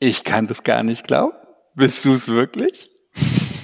[0.00, 1.36] Ich kann das gar nicht glauben.
[1.74, 2.90] Bist du es wirklich?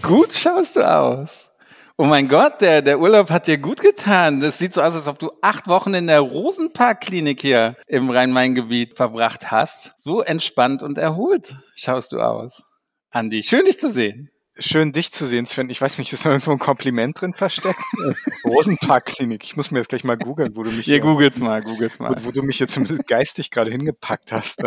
[0.02, 1.50] gut schaust du aus.
[1.96, 4.40] Oh mein Gott, der, der Urlaub hat dir gut getan.
[4.40, 8.96] Das sieht so aus, als ob du acht Wochen in der Rosenpark-Klinik hier im Rhein-Main-Gebiet
[8.96, 9.94] verbracht hast.
[9.96, 12.64] So entspannt und erholt schaust du aus.
[13.10, 14.28] Andi, schön dich zu sehen.
[14.56, 15.68] Schön, dich zu sehen, Sven.
[15.68, 17.80] Ich weiß nicht, ist da irgendwo ein Kompliment drin versteckt?
[18.44, 19.42] Rosenpark-Klinik.
[19.42, 20.86] Ich muss mir jetzt gleich mal googeln, wo du mich...
[20.86, 22.14] Ja, googelt's mal, googelt's mal.
[22.20, 22.78] Wo, wo, du mich jetzt
[23.08, 24.62] geistig gerade hingepackt hast.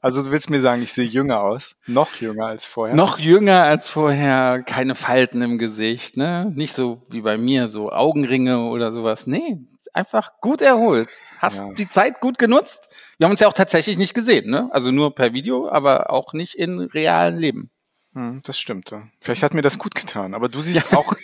[0.00, 1.76] Also du willst mir sagen, ich sehe jünger aus.
[1.86, 2.94] Noch jünger als vorher.
[2.94, 4.62] Noch jünger als vorher.
[4.62, 6.52] Keine Falten im Gesicht, ne?
[6.54, 9.26] Nicht so wie bei mir, so Augenringe oder sowas.
[9.26, 9.58] Nee,
[9.92, 11.08] einfach gut erholt.
[11.38, 11.72] Hast ja.
[11.72, 12.88] die Zeit gut genutzt.
[13.18, 14.68] Wir haben uns ja auch tatsächlich nicht gesehen, ne?
[14.72, 17.70] Also nur per Video, aber auch nicht in realen Leben.
[18.14, 18.94] Hm, das stimmt.
[19.20, 20.34] Vielleicht hat mir das gut getan.
[20.34, 20.98] Aber du siehst ja.
[20.98, 21.14] auch,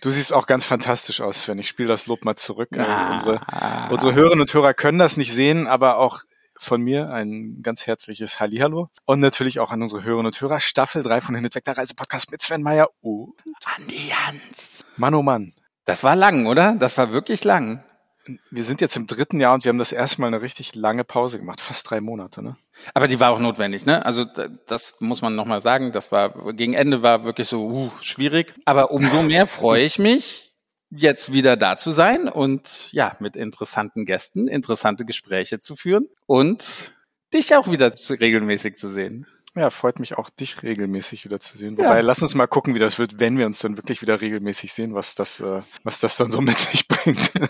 [0.00, 1.58] du siehst auch ganz fantastisch aus, Sven.
[1.58, 2.76] Ich spiele das Lob mal zurück.
[2.78, 3.12] Also ah.
[3.12, 3.40] unsere,
[3.92, 6.20] unsere Hörerinnen und Hörer können das nicht sehen, aber auch
[6.58, 8.88] von mir ein ganz herzliches Hallihallo.
[9.04, 10.60] Und natürlich auch an unsere Hörerinnen und Hörer.
[10.60, 13.34] Staffel 3 von Hinweg der Reisepodcast mit Sven Meyer und
[13.76, 14.84] Andi Jans.
[14.96, 15.52] Mann, oh Mann.
[15.84, 16.76] Das war lang, oder?
[16.76, 17.84] Das war wirklich lang
[18.50, 21.04] wir sind jetzt im dritten Jahr und wir haben das erste Mal eine richtig lange
[21.04, 22.42] Pause gemacht, fast drei Monate.
[22.42, 22.56] Ne?
[22.94, 24.04] Aber die war auch notwendig, ne?
[24.04, 24.24] Also
[24.66, 25.92] das muss man nochmal sagen.
[25.92, 28.54] Das war gegen Ende war wirklich so uh, schwierig.
[28.64, 30.52] Aber umso mehr freue ich mich,
[30.90, 36.94] jetzt wieder da zu sein und ja, mit interessanten Gästen interessante Gespräche zu führen und
[37.34, 39.26] dich auch wieder regelmäßig zu sehen.
[39.56, 41.78] Ja, freut mich auch, dich regelmäßig wieder zu sehen.
[41.78, 42.00] Wobei, ja.
[42.00, 44.94] lass uns mal gucken, wie das wird, wenn wir uns dann wirklich wieder regelmäßig sehen,
[44.94, 47.32] was das, äh, was das dann so mit sich bringt.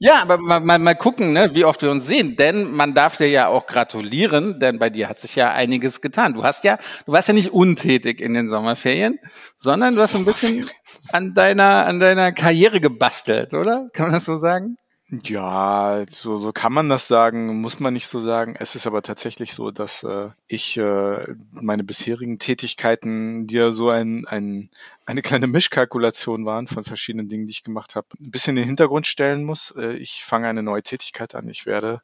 [0.00, 3.16] Ja, aber mal, mal, mal gucken, ne, wie oft wir uns sehen, denn man darf
[3.16, 6.34] dir ja auch gratulieren, denn bei dir hat sich ja einiges getan.
[6.34, 9.18] Du hast ja, du warst ja nicht untätig in den Sommerferien,
[9.56, 10.70] sondern du hast so ein bisschen
[11.10, 13.88] an deiner, an deiner Karriere gebastelt, oder?
[13.92, 14.76] Kann man das so sagen?
[15.10, 18.56] Ja, so, so kann man das sagen, muss man nicht so sagen.
[18.58, 23.88] Es ist aber tatsächlich so, dass äh, ich äh, meine bisherigen Tätigkeiten, die ja so
[23.88, 24.68] ein, ein,
[25.06, 28.68] eine kleine Mischkalkulation waren von verschiedenen Dingen, die ich gemacht habe, ein bisschen in den
[28.68, 29.70] Hintergrund stellen muss.
[29.78, 31.48] Äh, ich fange eine neue Tätigkeit an.
[31.48, 32.02] Ich werde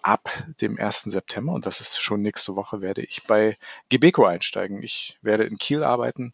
[0.00, 0.30] ab
[0.62, 1.02] dem 1.
[1.02, 3.58] September, und das ist schon nächste Woche, werde ich bei
[3.90, 4.82] Gebeco einsteigen.
[4.82, 6.32] Ich werde in Kiel arbeiten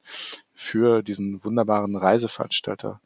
[0.55, 3.01] für diesen wunderbaren Reiseveranstalter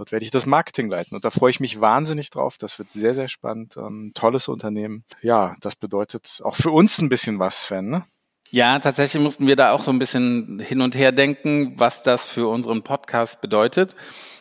[0.00, 2.56] Dort werde ich das Marketing leiten und da freue ich mich wahnsinnig drauf.
[2.56, 3.76] Das wird sehr, sehr spannend.
[3.76, 5.04] Ähm, tolles Unternehmen.
[5.20, 8.02] Ja, das bedeutet auch für uns ein bisschen was, Sven, ne?
[8.50, 12.24] Ja, tatsächlich mussten wir da auch so ein bisschen hin und her denken, was das
[12.24, 13.94] für unseren Podcast bedeutet.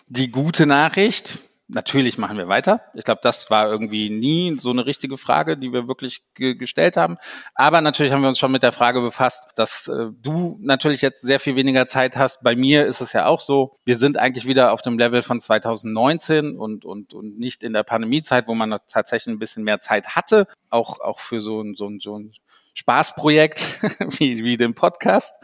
[0.08, 2.82] Die gute Nachricht, natürlich machen wir weiter.
[2.96, 6.98] Ich glaube, das war irgendwie nie so eine richtige Frage, die wir wirklich ge gestellt
[6.98, 7.18] haben.
[7.54, 11.22] Aber natürlich haben wir uns schon mit der Frage befasst, dass äh, du natürlich jetzt
[11.22, 12.42] sehr viel weniger Zeit hast.
[12.44, 13.76] Bei mir ist es ja auch so.
[13.86, 17.84] Wir sind eigentlich wieder auf dem Level von 2019 und, und, und nicht in der
[17.84, 20.48] Pandemiezeit, wo man tatsächlich ein bisschen mehr Zeit hatte.
[20.72, 22.34] Auch, auch für so ein, so ein, so ein
[22.74, 23.60] Spaßprojekt
[24.20, 25.36] wie, wie den Podcast.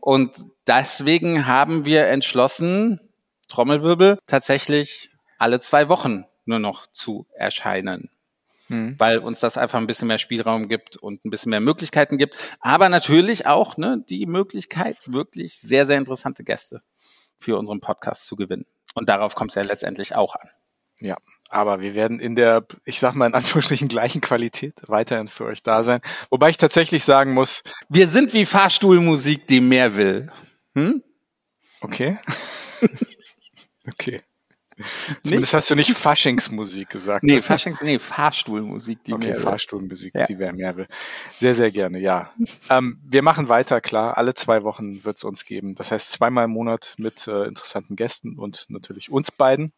[0.00, 3.00] Und deswegen haben wir entschlossen,
[3.48, 8.10] Trommelwirbel, tatsächlich alle zwei Wochen nur noch zu erscheinen.
[8.68, 8.96] Hm.
[8.98, 12.36] Weil uns das einfach ein bisschen mehr Spielraum gibt und ein bisschen mehr Möglichkeiten gibt.
[12.60, 16.82] Aber natürlich auch ne, die Möglichkeit, wirklich sehr, sehr interessante Gäste
[17.38, 18.66] für unseren Podcast zu gewinnen.
[18.94, 20.50] Und darauf kommt es ja letztendlich auch an.
[21.00, 21.16] Ja,
[21.48, 25.62] aber wir werden in der, ich sag mal in Anführungsstrichen gleichen Qualität weiterhin für euch
[25.62, 26.00] da sein.
[26.28, 30.32] Wobei ich tatsächlich sagen muss, wir sind wie Fahrstuhlmusik, die mehr will.
[30.74, 31.04] Hm?
[31.80, 32.18] Okay.
[33.88, 34.22] okay.
[35.22, 37.24] Zumindest hast du nicht Faschingsmusik gesagt.
[37.24, 40.26] Nee, Faschings, nee, Fahrstuhlmusik, die okay, Fahrstuhlmusik, ja.
[40.26, 40.86] die wäre mehr will.
[41.36, 42.30] Sehr, sehr gerne, ja.
[42.70, 44.16] ähm, wir machen weiter, klar.
[44.16, 45.74] Alle zwei Wochen wird es uns geben.
[45.74, 49.72] Das heißt zweimal im Monat mit äh, interessanten Gästen und natürlich uns beiden.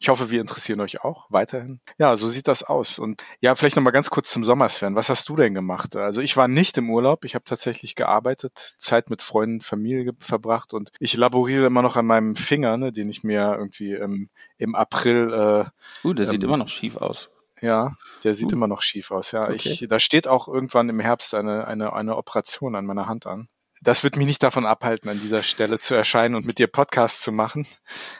[0.00, 1.80] Ich hoffe, wir interessieren euch auch weiterhin.
[1.98, 3.00] Ja, so sieht das aus.
[3.00, 4.94] Und ja, vielleicht nochmal ganz kurz zum Sommersfern.
[4.94, 5.96] Was hast du denn gemacht?
[5.96, 7.24] Also ich war nicht im Urlaub.
[7.24, 12.06] Ich habe tatsächlich gearbeitet, Zeit mit Freunden, Familie verbracht und ich laboriere immer noch an
[12.06, 15.32] meinem Finger, ne, den ich mir irgendwie im, im April.
[15.32, 17.28] Äh, uh, der ähm, sieht immer noch schief aus.
[17.60, 17.90] Ja,
[18.22, 18.56] der sieht uh.
[18.56, 19.32] immer noch schief aus.
[19.32, 19.56] Ja, okay.
[19.56, 23.48] ich, da steht auch irgendwann im Herbst eine, eine, eine Operation an meiner Hand an
[23.82, 27.22] das wird mich nicht davon abhalten, an dieser Stelle zu erscheinen und mit dir Podcasts
[27.22, 27.66] zu machen.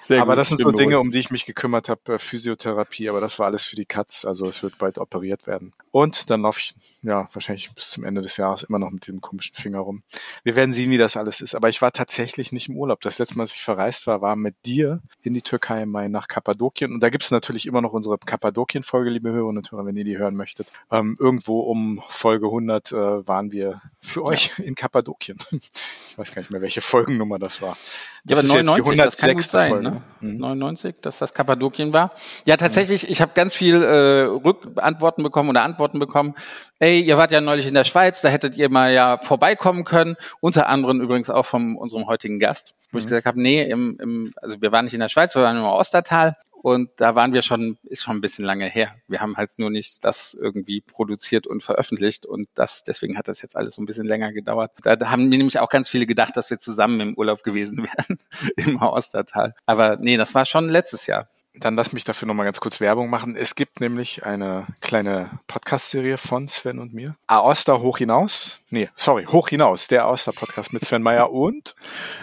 [0.01, 3.09] Sehr aber gut, das sind so Dinge, um die ich mich gekümmert habe, äh, Physiotherapie,
[3.09, 4.25] aber das war alles für die Katz.
[4.25, 5.73] Also es wird bald operiert werden.
[5.91, 9.21] Und dann laufe ich, ja, wahrscheinlich bis zum Ende des Jahres immer noch mit diesem
[9.21, 10.03] komischen Finger rum.
[10.45, 11.55] Wir werden sehen, wie das alles ist.
[11.55, 13.01] Aber ich war tatsächlich nicht im Urlaub.
[13.01, 16.09] Das letzte Mal, als ich verreist war, war mit dir in die Türkei im Mai
[16.09, 16.93] nach Kappadokien.
[16.93, 20.05] Und da gibt es natürlich immer noch unsere Kappadokien-Folge, liebe Hörerinnen und Hörer, wenn ihr
[20.05, 20.71] die hören möchtet.
[20.91, 25.39] Ähm, irgendwo um Folge 100 äh, waren wir für euch in Kappadokien.
[25.51, 27.77] Ich weiß gar nicht mehr, welche Folgennummer das war.
[28.25, 29.91] Das ja, aber 99, das kann gut sein, Folge.
[29.91, 30.03] ne?
[30.21, 30.37] Mhm.
[30.39, 32.13] 99, dass das Kappadokien war.
[32.45, 33.13] Ja, tatsächlich, mhm.
[33.13, 36.35] ich habe ganz viel äh, Rückantworten bekommen oder Antworten bekommen.
[36.79, 40.17] Ey, ihr wart ja neulich in der Schweiz, da hättet ihr mal ja vorbeikommen können.
[40.41, 42.99] Unter anderem übrigens auch von unserem heutigen Gast, wo mhm.
[42.99, 45.57] ich gesagt habe, nee, im, im, also wir waren nicht in der Schweiz, wir waren
[45.57, 48.95] im Ostertal und da waren wir schon, ist schon ein bisschen lange her.
[49.07, 53.43] Wir haben halt nur nicht das irgendwie produziert und veröffentlicht und das, deswegen hat das
[53.43, 54.73] jetzt alles so ein bisschen länger gedauert.
[54.83, 58.19] Da haben mir nämlich auch ganz viele gedacht, dass wir zusammen im Urlaub gewesen wären
[58.57, 59.55] im Ostertal.
[59.67, 61.29] Aber nee, das war schon letztes Jahr.
[61.55, 63.35] Dann lass mich dafür nochmal ganz kurz Werbung machen.
[63.35, 67.17] Es gibt nämlich eine kleine Podcast-Serie von Sven und mir.
[67.27, 68.61] Aoster hoch hinaus.
[68.71, 69.89] Nee, sorry, hoch hinaus.
[69.89, 71.75] Der Aoster-Podcast mit Sven Meyer und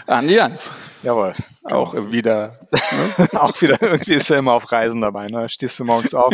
[0.08, 0.72] Andi Jans.
[1.04, 1.34] Jawohl.
[1.66, 2.12] Auch genau.
[2.12, 2.60] wieder.
[3.18, 3.30] Ne?
[3.40, 3.82] auch wieder.
[3.82, 5.28] Irgendwie ist er immer auf Reisen dabei.
[5.28, 5.50] Ne?
[5.50, 6.34] Stehst du morgens auf,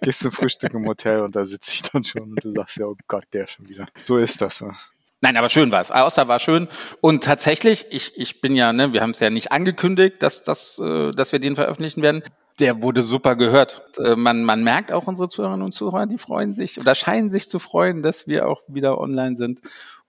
[0.00, 2.86] gehst zum Frühstück im Hotel und da sitze ich dann schon und du sagst ja,
[2.86, 3.86] oh Gott, der schon wieder.
[4.02, 4.60] So ist das.
[4.60, 4.74] Ne?
[5.22, 5.90] Nein, aber schön war es.
[5.90, 6.68] Aosta war schön.
[7.00, 10.78] Und tatsächlich, ich, ich bin ja, ne, wir haben es ja nicht angekündigt, dass, dass,
[10.78, 12.22] äh, dass wir den veröffentlichen werden.
[12.58, 13.82] Der wurde super gehört.
[13.98, 17.48] Äh, man, man merkt auch unsere Zuhörerinnen und Zuhörer, die freuen sich oder scheinen sich
[17.48, 19.60] zu freuen, dass wir auch wieder online sind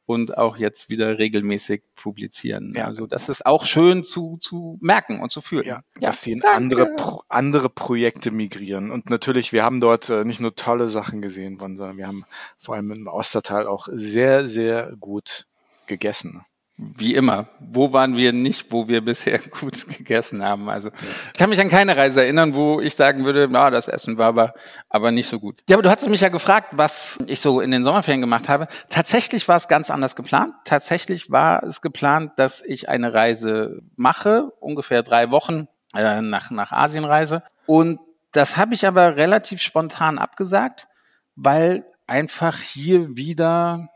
[0.05, 2.73] und auch jetzt wieder regelmäßig publizieren.
[2.75, 2.85] Ja.
[2.85, 5.65] Also das ist auch schön zu, zu merken und zu fühlen.
[5.65, 6.95] Ja, ja dass sie in andere,
[7.29, 8.91] andere Projekte migrieren.
[8.91, 12.25] Und natürlich, wir haben dort äh, nicht nur tolle Sachen gesehen, sondern wir haben
[12.59, 15.45] vor allem im Ostertal auch sehr, sehr gut
[15.87, 16.43] gegessen
[16.83, 20.67] wie immer, wo waren wir nicht, wo wir bisher gut gegessen haben?
[20.67, 20.89] Also
[21.27, 24.27] ich kann mich an keine Reise erinnern, wo ich sagen würde, na, das Essen war
[24.27, 24.53] aber,
[24.89, 25.61] aber nicht so gut.
[25.69, 28.67] Ja, aber du hattest mich ja gefragt, was ich so in den Sommerferien gemacht habe.
[28.89, 30.55] Tatsächlich war es ganz anders geplant.
[30.65, 36.71] Tatsächlich war es geplant, dass ich eine Reise mache, ungefähr drei Wochen äh, nach, nach
[36.71, 37.41] Asien reise.
[37.67, 37.99] Und
[38.31, 40.87] das habe ich aber relativ spontan abgesagt,
[41.35, 43.89] weil einfach hier wieder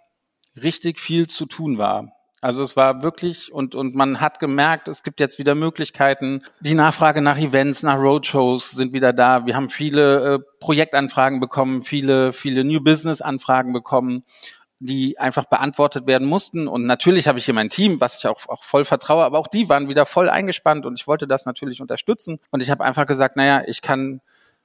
[0.55, 2.11] richtig viel zu tun war.
[2.41, 6.43] Also es war wirklich und und man hat gemerkt, es gibt jetzt wieder Möglichkeiten.
[6.59, 9.45] Die Nachfrage nach Events, nach Roadshows sind wieder da.
[9.45, 14.23] Wir haben viele äh, Projektanfragen bekommen, viele viele New Business Anfragen bekommen
[14.79, 16.67] die einfach beantwortet werden mussten.
[16.67, 19.47] Und natürlich habe ich hier mein Team, was ich auch, auch voll vertraue, aber auch
[19.47, 22.39] die waren wieder voll eingespannt und ich wollte das natürlich unterstützen.
[22.51, 24.21] Und ich habe einfach gesagt, naja, ich kann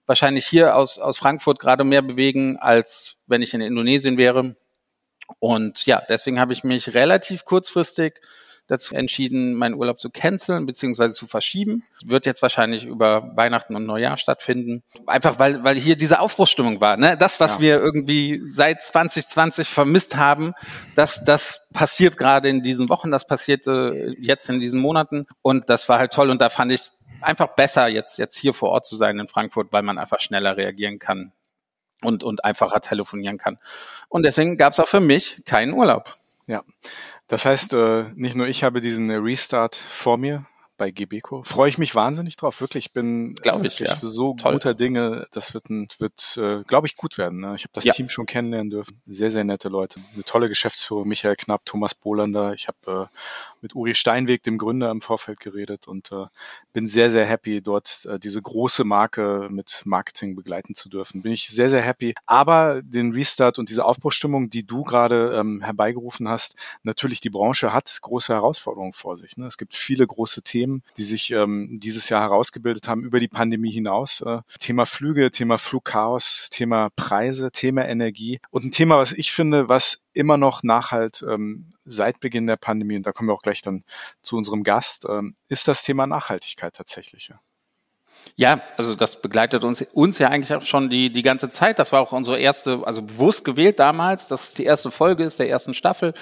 [0.07, 4.57] wahrscheinlich hier aus, aus Frankfurt gerade mehr bewegen, als wenn ich in Indonesien wäre.
[5.39, 8.21] Und ja, deswegen habe ich mich relativ kurzfristig
[8.71, 11.11] dazu entschieden, meinen Urlaub zu canceln bzw.
[11.11, 11.83] zu verschieben.
[12.05, 14.83] Wird jetzt wahrscheinlich über Weihnachten und Neujahr stattfinden.
[15.07, 16.97] Einfach weil, weil hier diese Aufbruchsstimmung war.
[16.97, 17.17] Ne?
[17.17, 17.61] Das, was ja.
[17.61, 20.53] wir irgendwie seit 2020 vermisst haben,
[20.95, 25.27] das, das passiert gerade in diesen Wochen, das passierte jetzt in diesen Monaten.
[25.43, 26.31] Und das war halt toll.
[26.31, 26.91] Und da fand ich
[27.21, 30.57] einfach besser, jetzt, jetzt hier vor Ort zu sein in Frankfurt, weil man einfach schneller
[30.57, 31.33] reagieren kann
[32.03, 33.59] und, und einfacher telefonieren kann.
[34.09, 36.17] Und deswegen gab es auch für mich keinen Urlaub.
[36.47, 36.65] Ja,
[37.29, 40.47] das heißt, äh, nicht nur ich habe diesen Restart vor mir
[40.81, 41.43] bei Gebeco.
[41.43, 42.63] Freue ich mich wahnsinnig drauf.
[42.63, 43.95] Wirklich, ich bin glaube ich ja.
[43.95, 44.55] so Toll.
[44.55, 45.27] guter Dinge.
[45.31, 47.39] Das wird, wird äh, glaube ich, gut werden.
[47.39, 47.55] Ne?
[47.55, 47.93] Ich habe das ja.
[47.93, 49.03] Team schon kennenlernen dürfen.
[49.07, 50.01] Sehr, sehr nette Leute.
[50.15, 52.55] Eine tolle Geschäftsführung, Michael Knapp, Thomas Bolander.
[52.55, 53.11] Ich habe
[53.60, 56.27] äh, mit Uri Steinweg, dem Gründer, im Vorfeld geredet und äh,
[56.73, 61.23] bin sehr, sehr happy, dort äh, diese große Marke mit Marketing begleiten zu dürfen.
[61.23, 62.15] Bin ich sehr, sehr happy.
[62.27, 67.73] Aber den Restart und diese Aufbruchstimmung, die du gerade ähm, herbeigerufen hast, natürlich die Branche
[67.73, 69.37] hat große Herausforderungen vor sich.
[69.37, 69.47] Ne?
[69.47, 73.73] Es gibt viele große Themen, die sich ähm, dieses Jahr herausgebildet haben über die Pandemie
[73.73, 74.21] hinaus.
[74.21, 79.69] Äh, Thema Flüge, Thema Flugchaos, Thema Preise, Thema Energie und ein Thema, was ich finde,
[79.69, 83.63] was immer noch nachhalt ähm, seit Beginn der Pandemie, und da kommen wir auch gleich
[83.63, 83.83] dann
[84.23, 87.29] zu unserem Gast, ähm, ist das Thema Nachhaltigkeit tatsächlich.
[87.29, 87.41] Ja.
[88.77, 91.79] Also das begleitet uns, uns ja eigentlich auch schon die, die ganze Zeit.
[91.79, 95.39] Das war auch unsere erste, also bewusst gewählt damals, dass es die erste Folge ist
[95.39, 96.13] der ersten Staffel.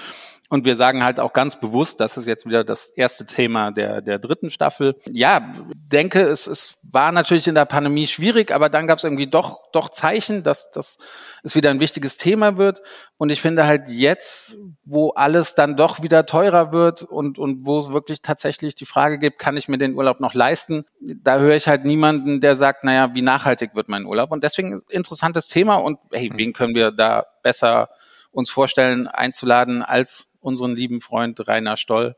[0.51, 4.01] Und wir sagen halt auch ganz bewusst, das ist jetzt wieder das erste Thema der,
[4.01, 4.95] der dritten Staffel.
[5.07, 9.27] Ja, denke, es, es war natürlich in der Pandemie schwierig, aber dann gab es irgendwie
[9.27, 10.97] doch, doch Zeichen, dass, dass
[11.43, 12.81] es wieder ein wichtiges Thema wird.
[13.17, 17.77] Und ich finde halt jetzt, wo alles dann doch wieder teurer wird und, und wo
[17.77, 20.85] es wirklich tatsächlich die Frage gibt, kann ich mir den Urlaub noch leisten?
[20.99, 24.31] Da höre ich halt niemanden, der sagt, naja, wie nachhaltig wird mein Urlaub?
[24.31, 27.89] Und deswegen interessantes Thema und hey, wen können wir da besser
[28.31, 32.15] uns vorstellen, einzuladen als unseren lieben Freund Rainer Stoll,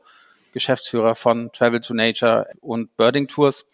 [0.52, 3.66] Geschäftsführer von Travel to Nature und Birding Tours.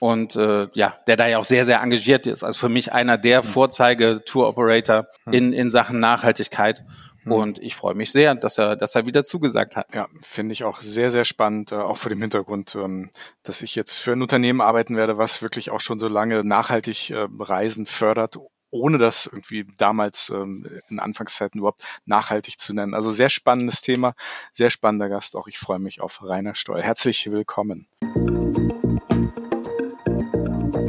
[0.00, 2.44] Und äh, ja, der da ja auch sehr, sehr engagiert ist.
[2.44, 3.48] Also für mich einer der hm.
[3.48, 5.32] Vorzeige-Tour-Operator hm.
[5.32, 6.84] in, in Sachen Nachhaltigkeit.
[7.22, 7.32] Hm.
[7.32, 9.94] Und ich freue mich sehr, dass er, dass er wieder zugesagt hat.
[9.94, 13.10] Ja, finde ich auch sehr, sehr spannend, äh, auch vor dem Hintergrund, ähm,
[13.42, 17.10] dass ich jetzt für ein Unternehmen arbeiten werde, was wirklich auch schon so lange nachhaltig
[17.10, 18.36] äh, Reisen fördert
[18.74, 22.92] ohne das irgendwie damals ähm, in Anfangszeiten überhaupt nachhaltig zu nennen.
[22.92, 24.14] Also sehr spannendes Thema,
[24.52, 25.36] sehr spannender Gast.
[25.36, 26.82] Auch ich freue mich auf Rainer Stoll.
[26.82, 27.86] Herzlich willkommen.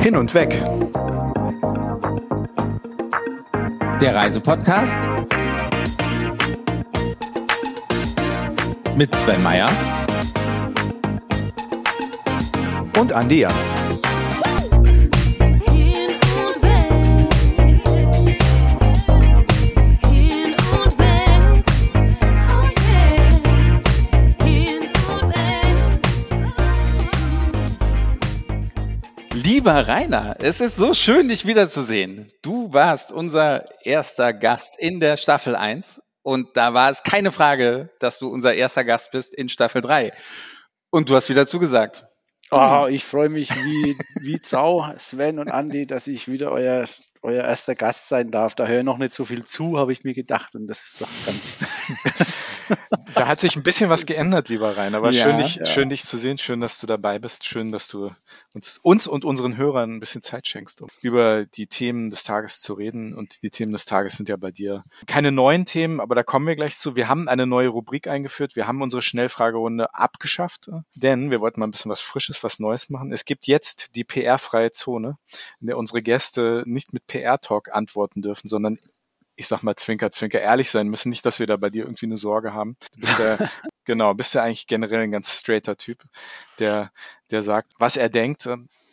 [0.01, 0.49] Hin und weg.
[4.01, 4.99] Der Reisepodcast
[8.95, 9.69] mit Sven Meyer
[12.97, 13.84] und Andi Jans.
[29.65, 32.31] Lieber Rainer, es ist so schön, dich wiederzusehen.
[32.43, 37.89] Du warst unser erster Gast in der Staffel 1 und da war es keine Frage,
[37.99, 40.11] dass du unser erster Gast bist in Staffel 3.
[40.91, 42.05] Und du hast wieder zugesagt.
[42.51, 46.85] Oh, ich freue mich wie, wie Zau, Sven und Andi, dass ich wieder euer,
[47.23, 48.53] euer erster Gast sein darf.
[48.53, 50.53] Da höre ich noch nicht so viel zu, habe ich mir gedacht.
[50.53, 52.61] Und das ist doch ganz.
[53.15, 54.97] da hat sich ein bisschen was geändert, lieber Rainer.
[54.97, 55.65] Aber ja, schön, dich, ja.
[55.65, 56.37] schön, dich zu sehen.
[56.37, 57.45] Schön, dass du dabei bist.
[57.45, 58.11] Schön, dass du
[58.55, 62.61] uns, uns und unseren Hörern ein bisschen Zeit schenkst, um über die Themen des Tages
[62.61, 63.13] zu reden.
[63.13, 66.47] Und die Themen des Tages sind ja bei dir keine neuen Themen, aber da kommen
[66.47, 66.95] wir gleich zu.
[66.95, 68.55] Wir haben eine neue Rubrik eingeführt.
[68.55, 72.89] Wir haben unsere Schnellfragerunde abgeschafft, denn wir wollten mal ein bisschen was Frisches, was Neues
[72.89, 73.11] machen.
[73.11, 75.17] Es gibt jetzt die PR-freie Zone,
[75.59, 78.79] in der unsere Gäste nicht mit PR-Talk antworten dürfen, sondern
[79.35, 81.09] ich sag mal, Zwinker, Zwinker, ehrlich sein müssen.
[81.09, 82.77] Nicht, dass wir da bei dir irgendwie eine Sorge haben.
[82.93, 83.37] Du bist ja,
[83.85, 86.03] genau, bist ja eigentlich generell ein ganz straighter Typ,
[86.59, 86.91] der,
[87.31, 88.47] der sagt, was er denkt.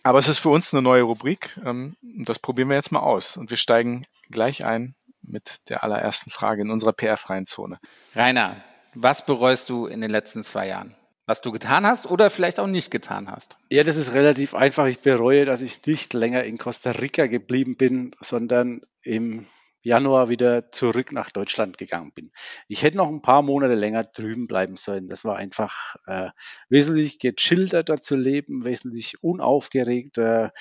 [0.04, 1.58] Aber es ist für uns eine neue Rubrik.
[1.64, 3.36] Ähm, und das probieren wir jetzt mal aus.
[3.36, 7.78] Und wir steigen gleich ein mit der allerersten Frage in unserer PR-freien Zone.
[8.14, 8.62] Rainer,
[8.94, 10.96] was bereust du in den letzten zwei Jahren?
[11.26, 13.56] Was du getan hast oder vielleicht auch nicht getan hast?
[13.70, 14.86] Ja, das ist relativ einfach.
[14.86, 19.46] Ich bereue, dass ich nicht länger in Costa Rica geblieben bin, sondern im
[19.82, 22.30] Januar wieder zurück nach Deutschland gegangen bin.
[22.68, 25.08] Ich hätte noch ein paar Monate länger drüben bleiben sollen.
[25.08, 26.30] Das war einfach äh,
[26.68, 30.52] wesentlich gechillter zu leben, wesentlich unaufgeregter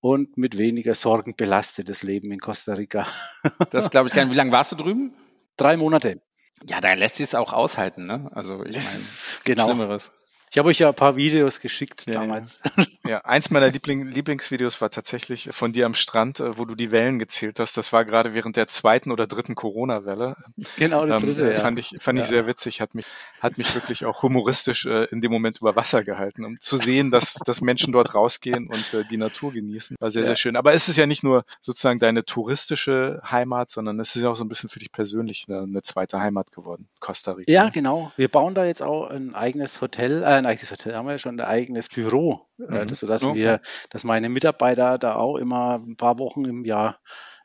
[0.00, 3.06] und mit weniger Sorgen belastetes Leben in Costa Rica.
[3.70, 4.30] das glaube ich gerne.
[4.30, 5.14] Wie lange warst du drüben?
[5.56, 6.20] Drei Monate.
[6.66, 8.30] Ja, da lässt sich es auch aushalten, ne?
[8.32, 9.00] Also ich meine,
[9.44, 9.66] genau.
[9.68, 10.12] Schlimmeres.
[10.50, 12.60] Ich habe euch ja ein paar Videos geschickt ja, damals.
[12.64, 12.84] Ja.
[13.16, 17.18] Eins meiner Liebling Lieblingsvideos war tatsächlich von dir am Strand, äh, wo du die Wellen
[17.18, 17.76] gezählt hast.
[17.76, 20.36] Das war gerade während der zweiten oder dritten Corona-Welle.
[20.76, 21.60] Genau, die ähm, dritte, ja.
[21.60, 22.24] Fand ich, fand ja.
[22.24, 23.06] ich sehr witzig, hat mich,
[23.40, 27.10] hat mich wirklich auch humoristisch äh, in dem Moment über Wasser gehalten, um zu sehen,
[27.10, 29.96] dass, dass Menschen dort rausgehen und äh, die Natur genießen.
[30.00, 30.56] War sehr, sehr schön.
[30.56, 34.36] Aber es ist ja nicht nur sozusagen deine touristische Heimat, sondern es ist ja auch
[34.36, 37.50] so ein bisschen für dich persönlich eine, eine zweite Heimat geworden, Costa Rica.
[37.50, 38.12] Ja, genau.
[38.16, 41.18] Wir bauen da jetzt auch ein eigenes Hotel, äh, ein eigenes Hotel, haben wir ja
[41.18, 42.94] schon ein eigenes Büro, mhm.
[42.94, 43.38] sodass okay.
[43.38, 43.60] wir,
[43.90, 46.98] dass meine Mitarbeiter da auch immer ein paar Wochen im Jahr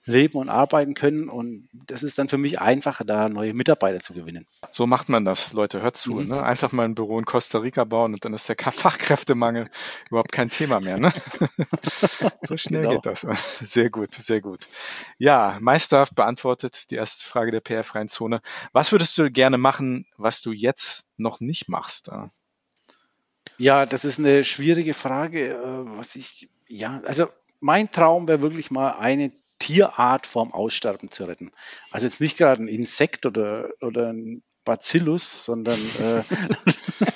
[0.05, 1.29] leben und arbeiten können.
[1.29, 4.45] Und das ist dann für mich einfacher, da neue Mitarbeiter zu gewinnen.
[4.69, 5.81] So macht man das, Leute.
[5.81, 6.15] Hört zu.
[6.15, 6.27] Mhm.
[6.27, 6.43] Ne?
[6.43, 9.69] Einfach mal ein Büro in Costa Rica bauen und dann ist der Fachkräftemangel
[10.09, 10.97] überhaupt kein Thema mehr.
[10.97, 11.13] Ne?
[12.41, 12.95] so schnell genau.
[12.95, 13.21] geht das.
[13.61, 14.61] Sehr gut, sehr gut.
[15.17, 18.41] Ja, meisterhaft beantwortet die erste Frage der PR-freien Zone.
[18.71, 22.09] Was würdest du gerne machen, was du jetzt noch nicht machst?
[23.57, 25.49] Ja, das ist eine schwierige Frage.
[25.51, 27.27] Äh, was ich, ja, also
[27.59, 31.51] mein Traum wäre wirklich mal eine Tierart vorm Aussterben zu retten.
[31.91, 36.23] Also jetzt nicht gerade ein Insekt oder, oder ein Bacillus, sondern äh,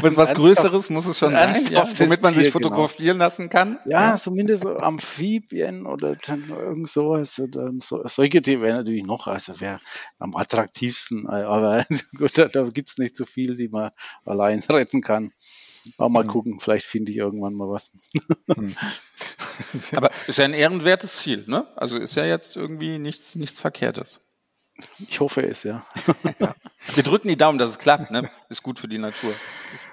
[0.00, 2.68] was, was Größeres muss es schon sein, ja, womit man sich Tier, genau.
[2.68, 3.24] fotografieren genau.
[3.24, 3.78] lassen kann.
[3.86, 9.60] Ja, ja, zumindest so Amphibien oder irgend sowas oder so, Säugetiere wäre natürlich noch, also
[9.60, 9.80] wäre
[10.18, 11.84] am attraktivsten, aber
[12.16, 13.90] gut, da, da gibt es nicht so viel, die man
[14.24, 15.32] allein retten kann.
[15.96, 16.30] Aber mal hm.
[16.30, 17.92] gucken, vielleicht finde ich irgendwann mal was.
[18.54, 18.74] Hm.
[19.96, 21.66] Aber ist ja ein ehrenwertes Ziel, ne?
[21.76, 24.20] Also ist ja jetzt irgendwie nichts, nichts Verkehrtes.
[25.08, 25.82] Ich hoffe es, ja.
[26.38, 26.54] ja.
[26.94, 28.30] Wir drücken die Daumen, dass es klappt, ne?
[28.48, 29.32] Ist gut für die Natur.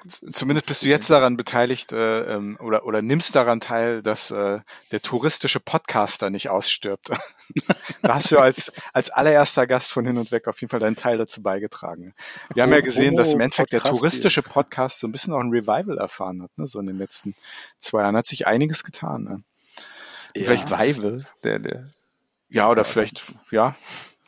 [0.08, 4.60] Zumindest bist du jetzt daran beteiligt äh, ähm, oder, oder nimmst daran teil, dass äh,
[4.92, 7.10] der touristische Podcaster nicht ausstirbt.
[8.02, 10.96] da hast du als, als allererster Gast von Hin und Weg auf jeden Fall deinen
[10.96, 12.14] Teil dazu beigetragen.
[12.54, 15.52] Wir haben ja gesehen, dass im Endeffekt der touristische Podcast so ein bisschen auch ein
[15.52, 16.68] Revival erfahren hat, ne?
[16.68, 17.36] so in den letzten
[17.80, 18.18] zwei Jahren.
[18.18, 19.24] Hat sich einiges getan.
[19.24, 19.44] Ne?
[20.36, 21.84] Ja, vielleicht Revival, der, der.
[22.50, 23.76] Ja, oder vielleicht, ja,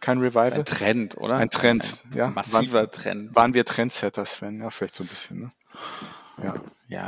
[0.02, 0.54] kein Revival.
[0.54, 1.38] ein Trend, oder?
[1.38, 2.28] Ein Trend, ein ja.
[2.28, 3.36] Massiver waren, Trend.
[3.36, 4.62] Waren wir Trendsetter, Sven?
[4.62, 5.52] Ja, vielleicht so ein bisschen, ne?
[6.44, 6.56] Ja.
[6.88, 7.00] Ja,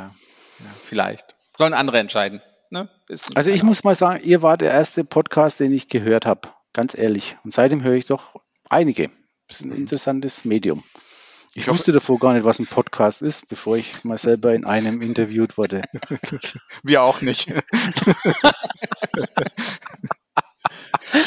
[0.59, 1.35] ja vielleicht.
[1.57, 2.41] Sollen andere entscheiden.
[2.69, 2.89] Ne?
[3.35, 6.47] also ich muss mal sagen, ihr war der erste Podcast, den ich gehört habe.
[6.71, 7.35] Ganz ehrlich.
[7.43, 9.11] Und seitdem höre ich doch einige.
[9.47, 10.81] Das ist ein interessantes Medium.
[11.53, 14.63] Ich, ich wusste davor gar nicht, was ein Podcast ist, bevor ich mal selber in
[14.63, 15.81] einem interviewt wurde.
[16.83, 17.51] Wir auch nicht.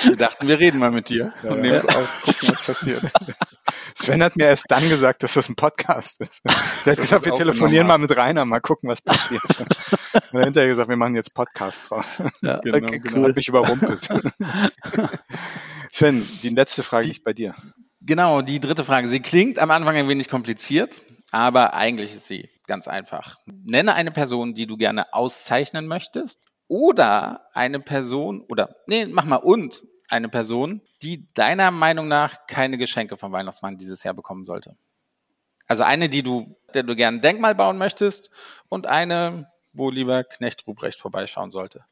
[0.05, 1.63] Wir dachten, wir reden mal mit dir Ja, und ja.
[1.63, 3.03] nehmen es auf, gucken, was passiert.
[3.95, 6.41] Sven hat mir erst dann gesagt, dass das ein Podcast ist.
[6.45, 9.43] Der hat Das gesagt, ist wir telefonieren mal mit Rainer, mal gucken, was passiert.
[10.15, 12.19] Und dann hinterher gesagt, wir machen jetzt Podcast draus.
[12.41, 13.19] Ja, Genau, okay, genau.
[13.21, 13.29] cool.
[13.29, 14.09] Hat mich überrumpelt.
[15.93, 17.55] Sven, die letzte Frage Die- liegt bei dir.
[18.07, 19.09] Genau, die dritte Frage.
[19.09, 21.01] Sie klingt am Anfang ein wenig kompliziert,
[21.31, 23.37] aber eigentlich ist sie ganz einfach.
[23.47, 26.39] Nenne eine Person, die du gerne auszeichnen möchtest
[26.75, 32.79] oder eine Person oder nee, mach mal und eine Person, die deiner Meinung nach keine
[32.79, 34.77] Geschenke vom Weihnachtsmann dieses Jahr bekommen sollte.
[35.69, 38.31] Also eine, die du, der du gerne ein Denkmal bauen möchtest
[38.69, 41.85] und eine, wo lieber Knecht Ruprecht vorbeischauen sollte.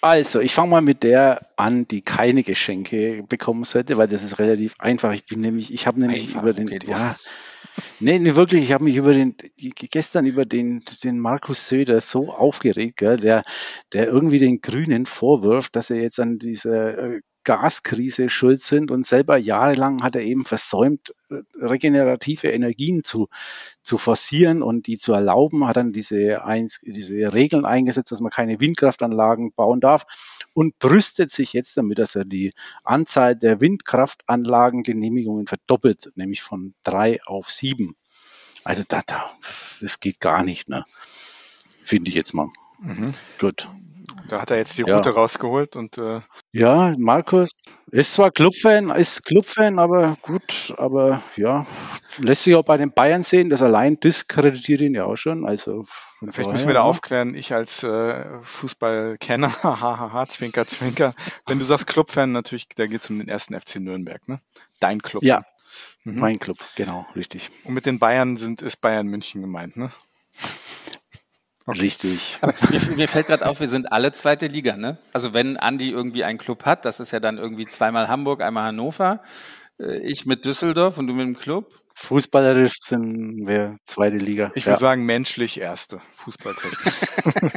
[0.00, 4.38] Also, ich fange mal mit der an, die keine Geschenke bekommen sollte, weil das ist
[4.38, 5.12] relativ einfach.
[5.12, 7.28] Ich bin nämlich, ich habe nämlich Einfach, über den, okay, ja, hast-
[8.00, 12.32] nee, nee, wirklich, ich habe mich über den, gestern über den, den Markus Söder so
[12.32, 13.42] aufgeregt, gell, der,
[13.92, 19.06] der irgendwie den Grünen vorwirft, dass er jetzt an dieser äh, Gaskrise schuld sind und
[19.06, 23.28] selber jahrelang hat er eben versäumt, äh, regenerative Energien zu,
[23.82, 26.42] zu forcieren und die zu erlauben, hat dann diese,
[26.82, 30.06] diese Regeln eingesetzt, dass man keine Windkraftanlagen bauen darf
[30.54, 32.50] und brüstet sich jetzt damit, dass er die
[32.84, 37.96] Anzahl der Windkraftanlagengenehmigungen verdoppelt, nämlich von drei auf sieben.
[38.64, 40.84] Also da, da, das, das geht gar nicht, ne?
[41.84, 42.48] Finde ich jetzt mal.
[42.82, 43.12] Mhm.
[43.40, 43.68] Gut.
[44.28, 44.96] Da hat er jetzt die Ja.
[44.96, 46.20] Route rausgeholt und äh,
[46.52, 47.50] Ja, Markus
[47.90, 51.66] ist zwar Clubfan, ist Clubfan, aber gut, aber ja,
[52.18, 55.44] lässt sich auch bei den Bayern sehen, das allein diskreditiert ihn ja auch schon.
[55.46, 55.84] Also
[56.20, 61.14] vielleicht daher, müssen wir da aufklären, ich als äh, Fußballkenner, hahaha, Zwinker, Zwinker.
[61.46, 64.40] Wenn du sagst Clubfan, natürlich, da geht's um den ersten FC Nürnberg, ne?
[64.80, 65.22] Dein Club.
[65.24, 65.44] Ja,
[66.04, 66.18] Mhm.
[66.20, 67.50] mein Club, genau, richtig.
[67.64, 69.90] Und mit den Bayern sind, ist Bayern München gemeint, ne?
[71.66, 71.80] Okay.
[71.80, 72.38] Richtig.
[72.70, 74.98] Mir, mir fällt gerade auf, wir sind alle zweite Liga, ne?
[75.12, 78.64] Also wenn Andi irgendwie einen Club hat, das ist ja dann irgendwie zweimal Hamburg, einmal
[78.64, 79.22] Hannover,
[79.78, 81.72] äh, ich mit Düsseldorf und du mit dem Club.
[81.94, 84.50] Fußballerisch sind wir zweite Liga.
[84.54, 84.72] Ich ja.
[84.72, 86.94] würde sagen, menschlich erste, Fußballtechnisch.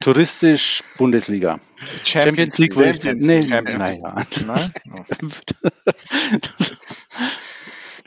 [0.00, 1.60] Touristisch Bundesliga.
[2.04, 4.16] Champions League, würde ich- Champions nee, League, Champions naja.
[4.16, 4.46] League.
[4.46, 4.72] Nein?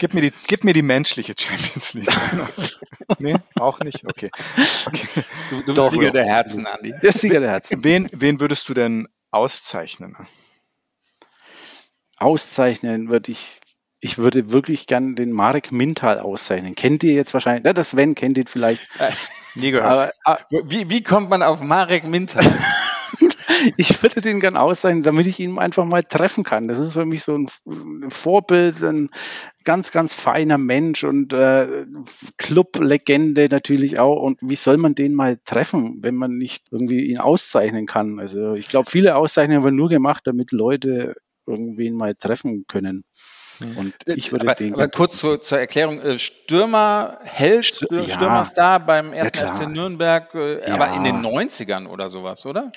[0.02, 2.10] Gib mir die, gib mir die menschliche Champions League.
[3.20, 4.04] nee, auch nicht?
[4.04, 4.32] Okay.
[4.88, 5.08] okay.
[5.52, 6.92] Du, du bist Doch, Sieger der Herzen, Andi.
[7.04, 7.84] Der Sieger der Herzen.
[7.84, 10.18] Wen, wen würdest du denn auszeichnen?
[12.18, 13.62] Auszeichnen würde ich,
[14.00, 16.74] ich würde wirklich gern den Marek Mintal auszeichnen.
[16.74, 18.82] Kennt ihr jetzt wahrscheinlich, ja, das Sven kennt ihn vielleicht,
[19.54, 19.92] Nie gehört.
[19.92, 22.40] aber ah, Wie, wie kommt man auf Marek Minter?
[23.78, 26.68] ich würde den gern auszeichnen, damit ich ihn einfach mal treffen kann.
[26.68, 27.48] Das ist für mich so ein,
[28.10, 29.10] Vorbild, ein
[29.64, 31.86] ganz, ganz feiner Mensch und äh,
[32.38, 34.22] Club-Legende natürlich auch.
[34.22, 38.20] Und wie soll man den mal treffen, wenn man nicht irgendwie ihn auszeichnen kann?
[38.20, 43.04] Also ich glaube, viele Auszeichnungen werden nur gemacht, damit Leute irgendwen mal treffen können.
[43.78, 48.04] Und ich würde aber, den aber kurz zur, zur Erklärung, äh, Stürmer, Held, Stür- Stür
[48.04, 48.16] ja.
[48.16, 49.32] Stürmerstar beim 1.
[49.32, 49.54] klar.
[49.54, 50.76] FC Nürnberg, äh, Ja.
[50.76, 52.72] aber in den 90ern oder sowas, oder?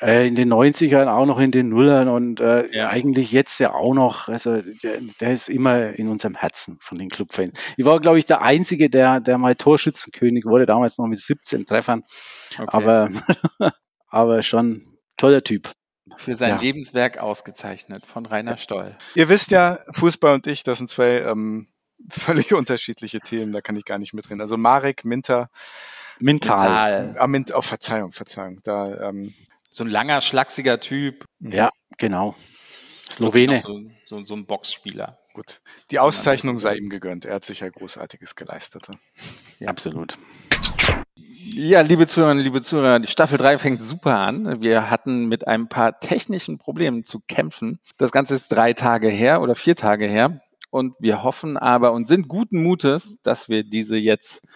[0.00, 2.88] Äh, in den 90ern, auch noch in den Nullern und äh, Ja.
[2.90, 4.28] eigentlich jetzt ja auch noch.
[4.28, 7.52] Also der, der ist immer in unserem Herzen von den Clubfans.
[7.76, 11.64] Ich war, glaube ich, der Einzige, der, der mal Torschützenkönig wurde, damals noch mit 17
[11.66, 12.02] Treffern.
[12.58, 12.66] Okay.
[12.68, 13.08] Aber,
[14.08, 14.82] aber schon
[15.16, 15.70] toller Typ.
[16.16, 16.60] Für sein Ja.
[16.60, 18.96] Lebenswerk ausgezeichnet von Rainer Stoll.
[19.14, 21.66] Ihr wisst ja, Fußball und ich, das sind zwei ähm,
[22.10, 24.40] völlig unterschiedliche Themen, da kann ich gar nicht mitreden.
[24.40, 25.50] Also Marek, Minter,
[26.20, 26.56] Mental.
[26.58, 27.16] Mental.
[27.18, 29.34] ah, Mint, oh, Verzeihung, Verzeihung, da, ähm,
[29.70, 31.26] So ein langer, schlachsiger Typ.
[31.40, 32.34] Ja, genau.
[33.10, 33.60] Slowene.
[33.60, 35.18] So, so, so ein Boxspieler.
[35.34, 35.60] gut.
[35.90, 37.24] Die Auszeichnung sei ihm gegönnt.
[37.24, 38.88] Er hat sicher Großartiges geleistet.
[39.66, 40.16] Absolut.
[41.18, 44.60] Ja, liebe Zuhörerinnen, liebe Zuhörer, die Staffel 3 fängt super an.
[44.60, 47.78] Wir hatten mit ein paar technischen Problemen zu kämpfen.
[47.96, 50.42] Das Ganze ist drei Tage her oder vier Tage her.
[50.68, 54.46] Und wir hoffen aber und sind guten Mutes, dass wir diese jetzt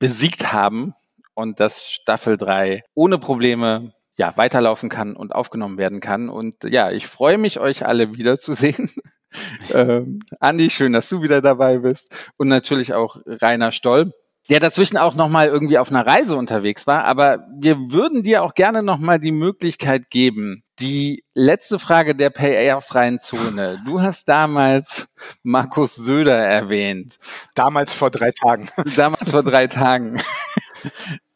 [0.00, 0.94] besiegt haben
[1.34, 6.28] und dass Staffel 3 ohne Probleme ja, weiterlaufen kann und aufgenommen werden kann.
[6.28, 8.90] Und ja, ich freue mich, euch alle wiederzusehen.
[9.72, 12.32] ähm, Andi, schön, dass du wieder dabei bist.
[12.36, 14.12] Und natürlich auch Rainer Stoll,
[14.48, 17.04] der dazwischen auch nochmal irgendwie auf einer Reise unterwegs war.
[17.04, 23.18] Aber wir würden dir auch gerne nochmal die Möglichkeit geben, die letzte Frage der PR-freien
[23.18, 23.82] Zone.
[23.84, 25.08] Du hast damals
[25.42, 27.18] Markus Söder erwähnt,
[27.54, 28.68] Damals vor drei Tagen.
[28.96, 30.20] damals vor drei Tagen.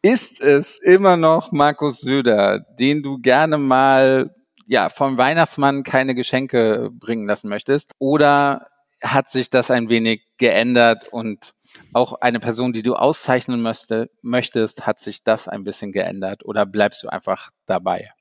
[0.00, 4.34] Ist es immer noch Markus Söder, den du gerne mal
[4.66, 7.92] ja vom Weihnachtsmann keine Geschenke bringen lassen möchtest?
[7.98, 8.68] Oder
[9.02, 11.54] hat sich das ein wenig geändert und
[11.92, 16.66] auch eine Person, die du auszeichnen möchte, möchtest, hat sich das ein bisschen geändert oder
[16.66, 18.12] bleibst du einfach dabei?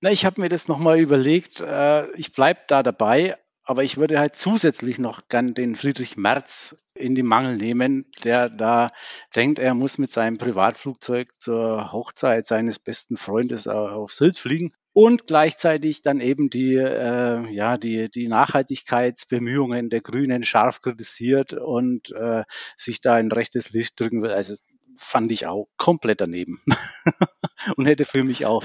[0.00, 1.60] Na, ich habe mir das nochmal überlegt.
[1.60, 6.84] Äh, ich bleibe da dabei, aber ich würde halt zusätzlich noch gern den Friedrich Merz
[6.94, 8.90] in die Mangel nehmen, der da
[9.34, 15.28] denkt, er muss mit seinem Privatflugzeug zur Hochzeit seines besten Freundes auf Sylt fliegen und
[15.28, 22.42] gleichzeitig dann eben die, äh, ja, die, die Nachhaltigkeitsbemühungen der Grünen scharf kritisiert und äh,
[22.76, 24.32] sich da ein rechtes Licht drücken will.
[24.32, 24.56] Also
[24.96, 26.60] fand ich auch komplett daneben
[27.76, 28.64] und hätte für mich auch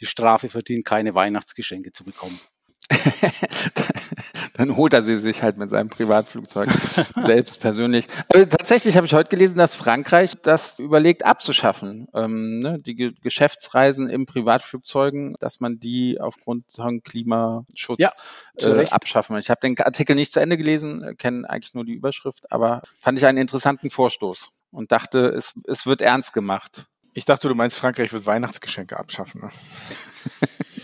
[0.00, 2.40] die Strafe verdient, keine Weihnachtsgeschenke zu bekommen.
[4.54, 6.68] dann holt er sie sich halt mit seinem Privatflugzeug
[7.14, 8.06] selbst persönlich.
[8.28, 12.08] Aber tatsächlich habe ich heute gelesen, dass Frankreich das überlegt abzuschaffen.
[12.14, 18.12] Ähm, ne, die Ge Geschäftsreisen im Privatflugzeugen, dass man die aufgrund von Klimaschutz ja,
[18.56, 19.38] äh, abschaffen.
[19.38, 23.18] Ich habe den Artikel nicht zu Ende gelesen, kenne eigentlich nur die Überschrift, aber fand
[23.18, 26.86] ich einen interessanten Vorstoß und dachte, es, es wird ernst gemacht.
[27.12, 29.42] Ich dachte, du meinst, Frankreich wird Weihnachtsgeschenke abschaffen.
[29.42, 29.48] Ne?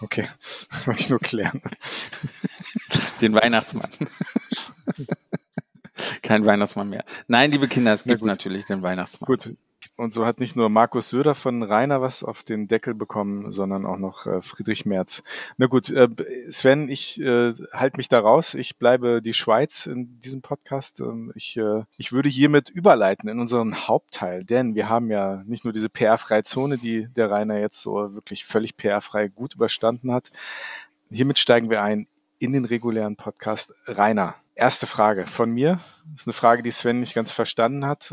[0.00, 0.26] okay,
[0.84, 1.62] wollte ich nur klären.
[3.20, 3.90] Den Weihnachtsmann.
[6.22, 7.04] Kein Weihnachtsmann mehr.
[7.28, 9.26] Nein, liebe Kinder, es gibt natürlich den Weihnachtsmann.
[9.26, 9.50] Gut,
[9.96, 13.84] und so hat nicht nur Markus Söder von Rainer was auf den Deckel bekommen, sondern
[13.84, 15.22] auch noch äh, Friedrich Merz.
[15.58, 16.08] Na gut, äh,
[16.48, 18.54] Sven, ich äh, halte mich da raus.
[18.54, 21.00] Ich bleibe die Schweiz in diesem Podcast.
[21.00, 25.64] Ähm, ich, äh, ich würde hiermit überleiten in unseren Hauptteil, denn wir haben ja nicht
[25.64, 30.30] nur diese PR-freie Zone, die der Rainer jetzt so wirklich völlig PR-frei gut überstanden hat.
[31.10, 32.06] Hiermit steigen wir ein
[32.38, 33.74] in den regulären Podcast.
[33.86, 35.78] Rainer, erste Frage von mir.
[36.10, 38.12] Das ist eine Frage, die Sven nicht ganz verstanden hat.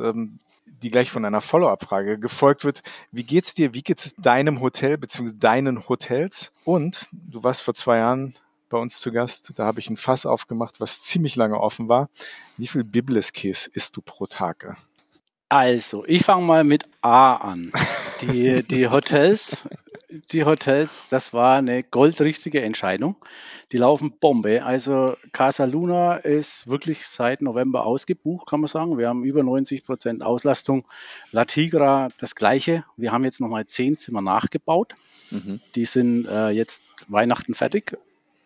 [0.82, 2.82] Die gleich von einer Follow-up-Frage gefolgt wird.
[3.12, 3.74] Wie geht's dir?
[3.74, 5.34] Wie geht's deinem Hotel bzw.
[5.36, 6.54] deinen Hotels?
[6.64, 8.34] Und du warst vor zwei Jahren
[8.70, 9.52] bei uns zu Gast.
[9.58, 12.10] Da habe ich ein Fass aufgemacht, was ziemlich lange offen war.
[12.58, 14.76] Wie viel Bibliskäse isst du pro Tag?
[15.50, 17.72] Also, ich fange mal mit A an.
[18.22, 19.68] Die, die Hotels,
[20.32, 23.16] die Hotels, das war eine goldrichtige Entscheidung.
[23.72, 24.64] Die laufen Bombe.
[24.64, 28.98] Also Casa Luna ist wirklich seit November ausgebucht, kann man sagen.
[28.98, 30.86] Wir haben über 90 Prozent Auslastung.
[31.32, 32.84] La Tigra das gleiche.
[32.98, 34.96] Wir haben jetzt nochmal zehn Zimmer nachgebaut.
[35.32, 35.62] Mhm.
[35.76, 37.98] Die sind äh, jetzt Weihnachten fertig.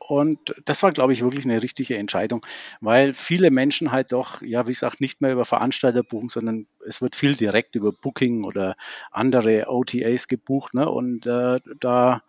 [0.08, 2.46] Und das war, glaube ich, wirklich eine richtige Entscheidung,
[2.82, 7.02] weil viele Menschen halt doch, ja, wie gesagt, nicht mehr über Veranstalter buchen, sondern es
[7.02, 8.76] wird viel direkt über Booking oder
[9.12, 10.74] andere OTAs gebucht.
[10.74, 10.89] Ne?
[10.89, 12.22] Und äh, da,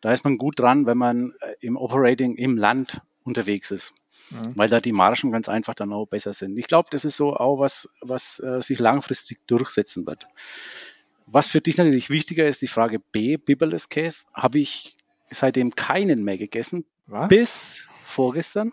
[0.00, 3.94] da ist man gut dran, wenn man äh, im Operating im Land unterwegs ist.
[4.30, 4.52] Mhm.
[4.56, 6.56] Weil da die Margen ganz einfach dann auch besser sind.
[6.58, 10.26] Ich glaube, das ist so auch was, was äh, sich langfristig durchsetzen wird.
[11.26, 14.96] Was für dich natürlich wichtiger ist, die Frage B, Bibberless Case, habe ich
[15.30, 16.84] seitdem keinen mehr gegessen.
[17.10, 17.28] Was?
[17.28, 18.72] Bis vorgestern.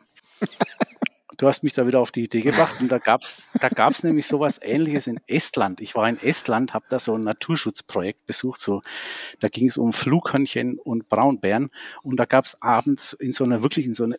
[1.38, 4.04] du hast mich da wieder auf die Idee gebracht und da gab es da gab's
[4.04, 5.82] nämlich sowas ähnliches in Estland.
[5.82, 8.62] Ich war in Estland, habe da so ein Naturschutzprojekt besucht.
[8.62, 8.84] So,
[9.40, 11.72] da ging es um Flughörnchen und Braunbären
[12.04, 14.18] und da gab es abends in so einer wirklich in so einer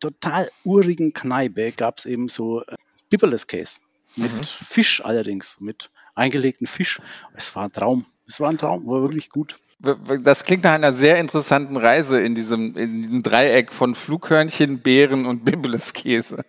[0.00, 2.76] total urigen Kneipe gab es eben so äh,
[3.10, 3.78] Bibberless Case
[4.16, 4.42] mit mhm.
[4.42, 7.00] Fisch allerdings, mit eingelegten Fisch.
[7.34, 8.06] Es war ein Traum.
[8.26, 9.58] Es war ein Traum, war wirklich gut.
[9.78, 15.26] Das klingt nach einer sehr interessanten Reise in diesem, in diesem Dreieck von Flughörnchen, Beeren
[15.26, 16.44] und Bibeleskäse.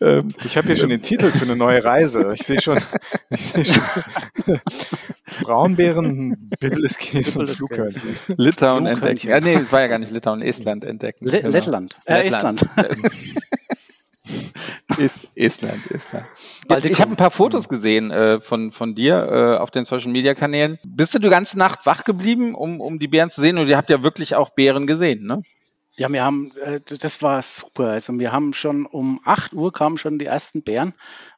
[0.00, 2.32] Ähm, ich habe hier schon den Titel für eine neue Reise.
[2.34, 2.78] Ich sehe schon,
[3.30, 3.82] ich seh schon
[5.42, 8.16] Braunbären, Bibeleskäse und Flughörnchen.
[8.36, 9.28] Litauen entdecken.
[9.28, 11.26] Ja, nee, es war ja gar nicht Litauen, Estland entdecken.
[11.26, 11.52] Le genau.
[11.52, 11.96] Lettland.
[12.04, 12.62] Äh, Estland.
[14.98, 16.24] Ist, Estland, Estland.
[16.70, 20.10] Ja, ich habe ein paar Fotos gesehen äh, von, von dir äh, auf den Social
[20.10, 20.78] Media Kanälen.
[20.84, 23.58] Bist du die ganze Nacht wach geblieben, um, um die Bären zu sehen?
[23.58, 25.42] Und ihr habt ja wirklich auch Bären gesehen, ne?
[25.98, 27.88] Ja, wir haben, äh, das war super.
[27.88, 30.92] Also wir haben schon um 8 Uhr kamen schon die ersten Bären.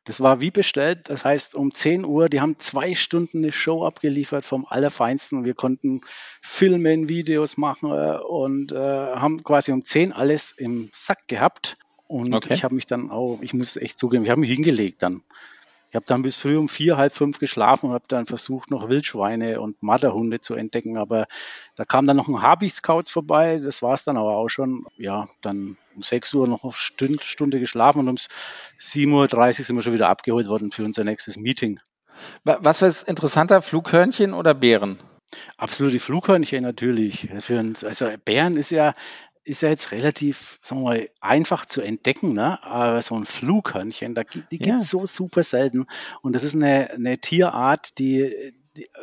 [0.05, 1.09] Das war wie bestellt.
[1.09, 5.45] Das heißt, um 10 Uhr, die haben zwei Stunden eine Show abgeliefert vom Allerfeinsten.
[5.45, 6.01] Wir konnten
[6.43, 11.77] filmen, Videos machen äh, und äh, haben quasi um 10 alles im Sack gehabt.
[12.09, 12.55] Und okay.
[12.55, 15.23] ich habe mich dann auch, ich muss echt zugeben, ich habe mich hingelegt dann.
[15.91, 18.91] Ich habe dann bis früh um vier, halb fünf geschlafen und habe dann versucht, noch
[18.91, 20.99] Wildschweine und Marderhunde zu entdecken.
[20.99, 21.27] Aber
[21.77, 23.59] da kam dann noch ein Habich-Scouts vorbei.
[23.59, 24.85] Das war es dann aber auch schon.
[24.99, 29.77] Ja, dann um sechs Uhr noch eine Stunde, Stunde geschlafen und um 7.30 Uhr sind
[29.77, 31.81] wir schon wieder abgeholt worden für unser nächstes Meeting.
[32.45, 34.99] Was ist interessanter, Flughörnchen oder Bären?
[35.57, 37.29] Absolut, die Flughörnchen natürlich.
[37.41, 38.95] Für uns, also Bären ist ja,
[39.49, 42.63] ist ja jetzt relativ, sagen wir mal, einfach zu entdecken, ne?
[42.63, 44.99] Aber so ein Flughörnchen, da, die gibt es ja.
[45.01, 45.87] so super selten.
[46.23, 48.53] Und das ist eine, eine Tierart, die,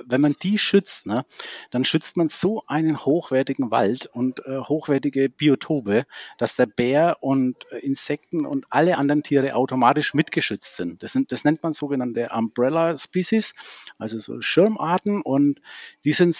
[0.06, 1.26] wenn man die schützt, ne,
[1.72, 6.06] dann schützt man so einen hochwertigen Wald und äh, hochwertige Biotope,
[6.38, 11.04] dass der Bär und äh, Insekten und alle anderen Tiere automatisch mitgeschützt sind.
[11.04, 11.32] Das, sind.
[11.32, 13.56] das nennt man sogenannte Umbrella Species,
[13.98, 15.62] also so Schirmarten und
[16.04, 16.38] die sind,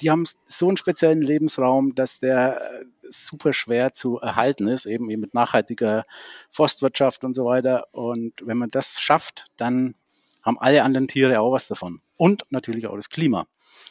[0.00, 5.06] die haben so einen speziellen Lebensraum, dass der äh, super schwer zu erhalten ist, eben
[5.06, 6.04] mit nachhaltiger
[6.50, 7.86] Forstwirtschaft und so weiter.
[7.92, 9.94] Und wenn man das schafft, dann
[10.42, 12.00] haben alle anderen Tiere auch was davon.
[12.16, 13.46] Und natürlich auch das Klima.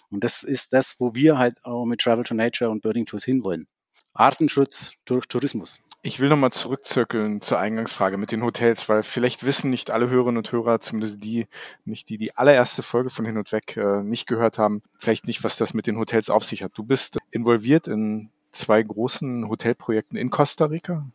[0.09, 3.23] Und das ist das, wo wir halt auch mit Travel to Nature und Birding Tours
[3.23, 3.67] hinwollen.
[4.13, 5.79] Artenschutz durch Tourismus.
[6.03, 10.37] Ich will nochmal zurückzirkeln zur Eingangsfrage mit den Hotels, weil vielleicht wissen nicht alle Hörerinnen
[10.37, 11.47] und Hörer, zumindest die,
[11.85, 15.43] nicht die die allererste Folge von Hin und Weg äh, nicht gehört haben, vielleicht nicht,
[15.43, 16.71] was das mit den Hotels auf sich hat.
[16.75, 21.07] Du bist involviert in zwei großen Hotelprojekten in Costa Rica,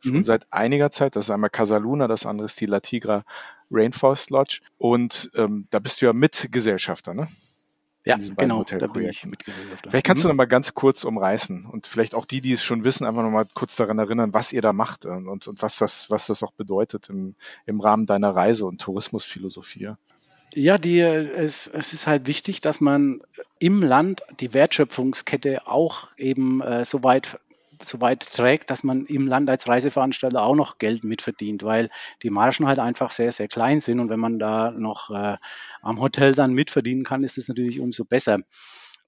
[0.00, 0.24] schon mhm.
[0.24, 1.16] seit einiger Zeit.
[1.16, 3.24] Das ist einmal Casaluna, das andere ist die La Tigra
[3.70, 4.60] Rainforest Lodge.
[4.78, 7.26] Und ähm, da bist du ja Mitgesellschafter, ne?
[8.06, 9.88] Ja, genau, da bin ich Mitgesellschafter.
[9.90, 10.28] Vielleicht kannst mhm.
[10.28, 13.22] du noch mal ganz kurz umreißen und vielleicht auch die, die es schon wissen, einfach
[13.22, 16.26] noch mal kurz daran erinnern, was ihr da macht und, und, und was das, was
[16.26, 19.92] das auch bedeutet im, im Rahmen deiner Reise und Tourismusphilosophie.
[20.56, 23.20] Ja, die, es, es ist halt wichtig, dass man
[23.58, 27.40] im Land die Wertschöpfungskette auch eben äh, so weit
[27.82, 31.90] so weit trägt, dass man im Land als Reiseveranstalter auch noch Geld mitverdient, weil
[32.22, 34.00] die Margen halt einfach sehr, sehr klein sind.
[34.00, 35.36] Und wenn man da noch äh,
[35.82, 38.38] am Hotel dann mitverdienen kann, ist das natürlich umso besser.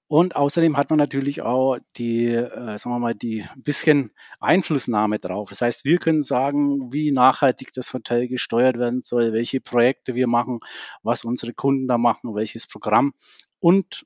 [0.09, 5.49] Und außerdem hat man natürlich auch die, äh, sagen wir mal, die bisschen Einflussnahme drauf.
[5.49, 10.27] Das heißt, wir können sagen, wie nachhaltig das Hotel gesteuert werden soll, welche Projekte wir
[10.27, 10.61] machen,
[11.03, 13.13] was unsere Kunden da machen, welches Programm
[13.59, 14.05] und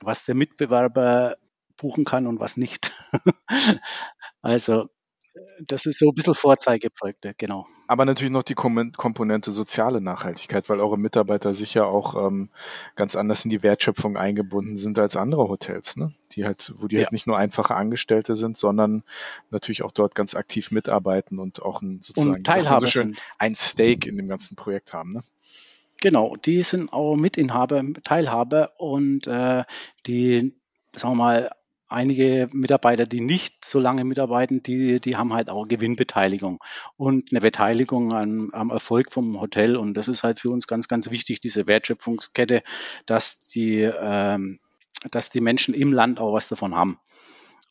[0.00, 1.36] was der Mitbewerber
[1.76, 2.92] buchen kann und was nicht.
[4.42, 4.88] also
[5.60, 7.66] das ist so ein bisschen Vorzeigeprojekte, genau.
[7.86, 12.50] Aber natürlich noch die Komponente soziale Nachhaltigkeit, weil eure Mitarbeiter sicher auch ähm,
[12.96, 16.10] ganz anders in die Wertschöpfung eingebunden sind als andere Hotels, ne?
[16.32, 17.06] Die halt, wo die halt ja.
[17.06, 19.04] halt nicht nur einfache Angestellte sind, sondern
[19.50, 24.16] natürlich auch dort ganz aktiv mitarbeiten und auch ein sozusagen so schön, ein Stake in
[24.16, 25.20] dem ganzen Projekt haben, ne?
[26.00, 29.62] Genau, die sind auch Mitinhaber, Teilhaber und äh,
[30.06, 30.52] die,
[30.96, 31.50] sagen wir mal,
[31.92, 36.58] einige Mitarbeiter, die nicht so lange mitarbeiten, die, die haben halt auch Gewinnbeteiligung
[36.96, 39.76] und eine Beteiligung an, am Erfolg vom Hotel.
[39.76, 42.62] Und das ist halt für uns ganz, ganz wichtig, diese Wertschöpfungskette,
[43.06, 44.60] dass die, ähm,
[45.10, 46.98] dass die Menschen im Land auch was davon haben.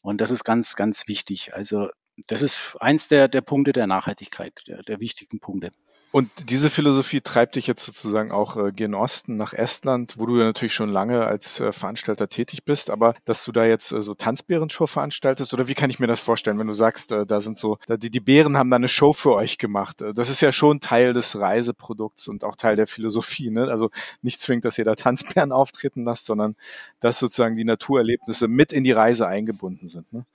[0.02, 1.54] Und das ist ganz, ganz wichtig.
[1.54, 1.90] Also
[2.28, 5.72] das ist eins der, der Punkte der Nachhaltigkeit, der, der wichtigen Punkte.
[6.12, 10.38] Und diese Philosophie treibt dich jetzt sozusagen auch äh, gen Osten nach Estland, wo du
[10.38, 14.02] ja natürlich schon lange als äh, Veranstalter tätig bist, aber dass du da jetzt äh,
[14.02, 17.40] so Tanzbärenshow veranstaltest oder wie kann ich mir das vorstellen, wenn du sagst, äh, da
[17.40, 20.02] sind so, da, die, die Bären haben da eine Show für euch gemacht.
[20.02, 23.50] Äh, das ist ja schon Teil des Reiseprodukts und auch Teil der Philosophie.
[23.50, 23.70] Ne?
[23.70, 23.90] Also
[24.22, 26.58] nicht zwingend, dass ihr da Tanzbären auftreten lasst, sondern
[27.00, 30.12] dass sozusagen die Naturerlebnisse mit in die Reise eingebunden sind.
[30.12, 30.26] Ne?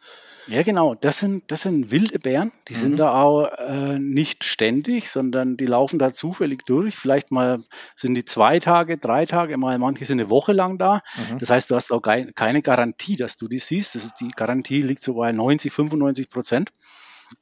[0.49, 0.95] Ja, genau.
[0.95, 2.53] Das sind, das sind wilde Bären.
[2.69, 2.79] Die mhm.
[2.79, 6.95] sind da auch äh, nicht ständig, sondern die laufen da zufällig durch.
[6.95, 7.61] Vielleicht mal
[7.97, 11.03] sind die zwei Tage, drei Tage, mal manche sind eine Woche lang da.
[11.17, 11.39] Mhm.
[11.39, 13.95] Das heißt, du hast auch keine Garantie, dass du die siehst.
[13.95, 16.71] Das ist, die Garantie liegt so bei 90, 95 Prozent.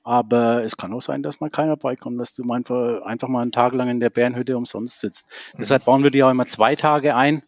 [0.03, 3.53] Aber es kann auch sein, dass mal keiner beikommt, dass du einfach, einfach mal einen
[3.53, 5.29] Tag lang in der Bärenhütte umsonst sitzt.
[5.53, 5.59] Mhm.
[5.59, 7.43] Deshalb bauen wir die auch immer zwei Tage ein,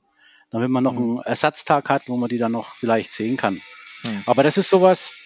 [0.50, 0.98] damit man noch mhm.
[0.98, 3.54] einen Ersatztag hat, wo man die dann noch vielleicht sehen kann.
[3.54, 4.22] Mhm.
[4.26, 5.25] Aber das ist sowas,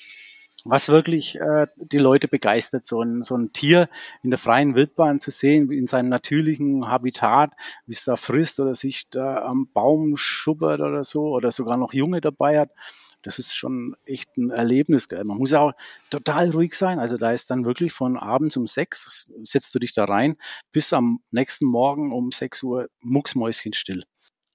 [0.64, 3.88] was wirklich äh, die Leute begeistert, so ein, so ein Tier
[4.22, 7.50] in der freien Wildbahn zu sehen, in seinem natürlichen Habitat,
[7.86, 11.92] wie es da frisst oder sich da am Baum schubbert oder so oder sogar noch
[11.92, 12.70] Junge dabei hat.
[13.22, 15.08] Das ist schon echt ein Erlebnis.
[15.10, 15.72] Man muss auch
[16.08, 16.98] total ruhig sein.
[16.98, 20.36] Also da ist dann wirklich von abends um sechs, setzt du dich da rein,
[20.72, 24.04] bis am nächsten Morgen um sechs Uhr mucksmäuschenstill.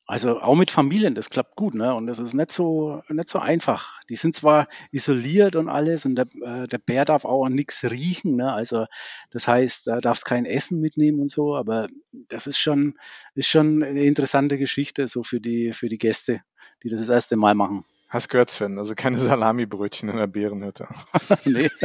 [0.08, 1.96] Also auch mit Familien, das klappt gut, ne?
[1.96, 4.02] Und das ist nicht so nicht so einfach.
[4.08, 8.36] Die sind zwar isoliert und alles und der, äh, der Bär darf auch nichts riechen,
[8.36, 8.54] ne?
[8.54, 8.86] Also
[9.32, 13.00] das heißt, da darfst kein Essen mitnehmen und so, aber das ist schon
[13.34, 16.42] ist schon eine interessante Geschichte so für die für die Gäste,
[16.84, 17.84] die das das erste Mal machen.
[18.08, 20.88] Hast gehört, Sven, also keine Salamibrötchen in der Bärenhütte.
[21.46, 21.70] nee.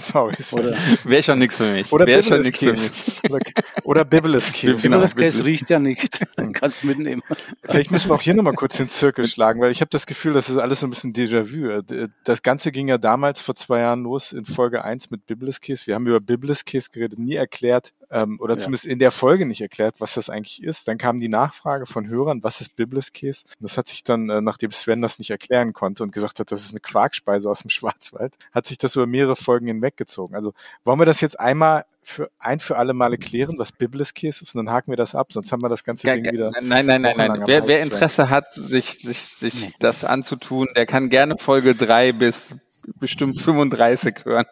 [0.12, 0.74] Sorry, sorry.
[1.04, 1.92] Wäre schon nichts für mich.
[1.92, 3.30] Oder Wäre schon nichts für mich.
[3.30, 3.40] Oder,
[3.84, 4.70] oder Biblis Käse.
[4.90, 5.04] Genau.
[5.44, 6.20] Riecht ja nicht.
[6.36, 7.22] Dann kannst du mitnehmen.
[7.62, 10.32] Vielleicht müssen wir auch hier nochmal kurz den Zirkel schlagen, weil ich habe das Gefühl,
[10.32, 11.82] das ist alles so ein bisschen Déjà-vu.
[12.24, 15.86] Das Ganze ging ja damals vor zwei Jahren los in Folge 1 mit Biblis Käse.
[15.86, 18.58] Wir haben über Biblis Käse geredet, nie erklärt, ähm, oder ja.
[18.58, 20.88] zumindest in der Folge nicht erklärt, was das eigentlich ist.
[20.88, 23.44] Dann kam die Nachfrage von Hörern, was ist Bibliskäse?
[23.60, 26.64] Das hat sich dann, äh, nachdem Sven das nicht erklären konnte und gesagt hat, das
[26.64, 30.34] ist eine Quarkspeise aus dem Schwarzwald, hat sich das über mehrere Folgen hinweggezogen.
[30.34, 30.52] Also
[30.84, 34.64] wollen wir das jetzt einmal für ein für alle Male klären, was Bibliskäse ist, und
[34.64, 36.50] dann haken wir das ab, sonst haben wir das ganze Ding wieder.
[36.62, 37.42] Nein, nein, nein, nein.
[37.46, 39.72] Wer, wer Interesse hat, sich, sich, sich nee.
[39.78, 42.56] das anzutun, der kann gerne Folge drei bis
[42.98, 44.46] bestimmt 35 hören.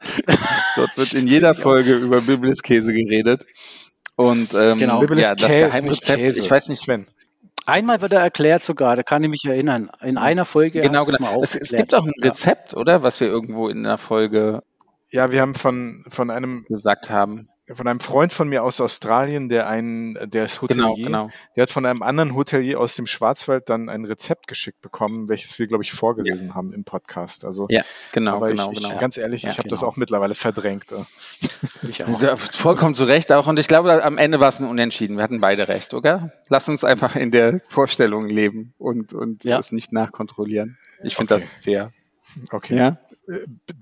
[0.76, 3.46] Dort wird in jeder Folge über Bibliskäse geredet.
[4.16, 5.02] Und ähm, genau.
[5.04, 7.06] ja, das Geheimrezept, ich weiß nicht, Sven.
[7.66, 9.90] Einmal wird er erklärt sogar, da kann ich mich erinnern.
[10.00, 10.80] In einer Folge.
[10.80, 11.42] Genau, genau.
[11.42, 13.02] Es, es, gibt auch ein Rezept, oder?
[13.02, 14.62] Was wir irgendwo in der Folge.
[15.10, 19.48] Ja, wir haben von, von einem gesagt haben von einem Freund von mir aus Australien,
[19.48, 21.30] der einen, der ist Hotelier, genau, genau.
[21.56, 25.58] der hat von einem anderen Hotelier aus dem Schwarzwald dann ein Rezept geschickt bekommen, welches
[25.58, 26.54] wir, glaube ich, vorgelesen ja.
[26.54, 27.44] haben im Podcast.
[27.44, 28.96] Also, ja, genau, aber genau, ich, genau.
[28.98, 29.74] Ganz ehrlich, ja, ich habe genau.
[29.74, 30.86] das auch mittlerweile verdrängt.
[31.88, 32.20] Ich auch.
[32.20, 33.46] Ja, vollkommen zu Recht auch.
[33.46, 35.16] Und ich glaube, am Ende war es ein Unentschieden.
[35.16, 36.32] Wir hatten beide recht, oder?
[36.48, 39.56] Lass uns einfach in der Vorstellung leben und, und ja.
[39.56, 40.76] das nicht nachkontrollieren.
[41.02, 41.42] Ich finde okay.
[41.42, 41.92] das fair.
[42.50, 42.76] Okay.
[42.76, 42.98] Ja?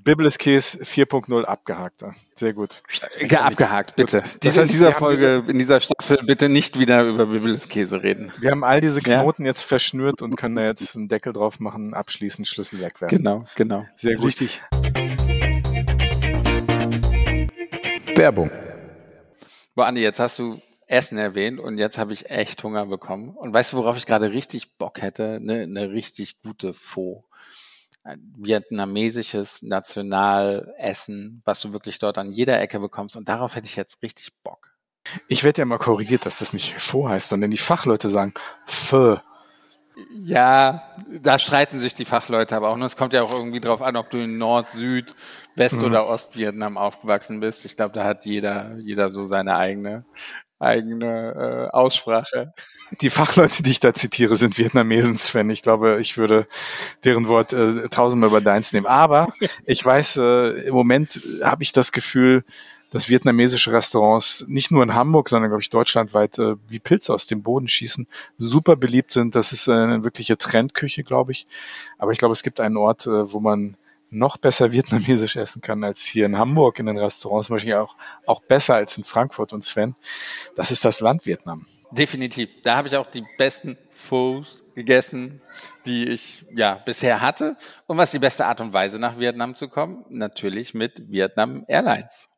[0.04, 2.02] Biblis Case 4.0 abgehakt.
[2.34, 2.82] Sehr gut.
[3.28, 4.22] Ja, abgehakt, bitte.
[4.40, 8.02] Das heißt, in dieser Folge, diese, in dieser Staffel bitte nicht wieder über Biblis Käse
[8.02, 8.32] reden.
[8.40, 9.48] Wir haben all diese Knoten ja?
[9.48, 13.18] jetzt verschnürt und können da jetzt einen Deckel drauf machen, abschließen, Schlüssel wegwerfen.
[13.18, 13.84] Genau, genau.
[13.96, 14.28] Sehr gut.
[14.28, 14.62] Richtig.
[18.16, 18.50] Werbung.
[19.74, 23.30] Boah, Andi, jetzt hast du Essen erwähnt und jetzt habe ich echt Hunger bekommen.
[23.30, 25.34] Und weißt du, worauf ich gerade richtig Bock hätte?
[25.34, 27.24] Eine, eine richtig gute Faux
[28.36, 33.16] vietnamesisches Nationalessen, was du wirklich dort an jeder Ecke bekommst.
[33.16, 34.74] Und darauf hätte ich jetzt richtig Bock.
[35.28, 38.34] Ich werde ja mal korrigiert, dass das nicht Pho heißt, sondern die Fachleute sagen
[38.66, 39.18] Pho.
[40.24, 42.74] Ja, da streiten sich die Fachleute aber auch.
[42.74, 45.14] Und es kommt ja auch irgendwie drauf an, ob du in Nord, Süd,
[45.54, 45.84] West- mhm.
[45.84, 47.64] oder Ostvietnam aufgewachsen bist.
[47.64, 50.04] Ich glaube, da hat jeder, jeder so seine eigene
[50.58, 52.52] eigene äh, Aussprache.
[53.00, 55.50] Die Fachleute, die ich da zitiere, sind Vietnamesen, Sven.
[55.50, 56.46] Ich glaube, ich würde
[57.04, 58.86] deren Wort äh, tausendmal über deins nehmen.
[58.86, 59.32] Aber
[59.66, 62.44] ich weiß, äh, im Moment habe ich das Gefühl,
[62.90, 67.26] dass vietnamesische Restaurants nicht nur in Hamburg, sondern glaube ich deutschlandweit äh, wie Pilze aus
[67.26, 68.06] dem Boden schießen,
[68.38, 69.34] super beliebt sind.
[69.34, 71.48] Das ist äh, eine wirkliche Trendküche, glaube ich.
[71.98, 73.76] Aber ich glaube, es gibt einen Ort, äh, wo man
[74.14, 77.96] noch besser vietnamesisch essen kann als hier in Hamburg in den Restaurants, wahrscheinlich auch,
[78.26, 79.94] auch besser als in Frankfurt und Sven.
[80.54, 81.66] Das ist das Land Vietnam.
[81.90, 82.50] Definitiv.
[82.62, 85.40] Da habe ich auch die besten Pho's gegessen,
[85.86, 87.56] die ich ja bisher hatte.
[87.86, 90.04] Und was die beste Art und Weise nach Vietnam zu kommen?
[90.08, 92.28] Natürlich mit Vietnam Airlines.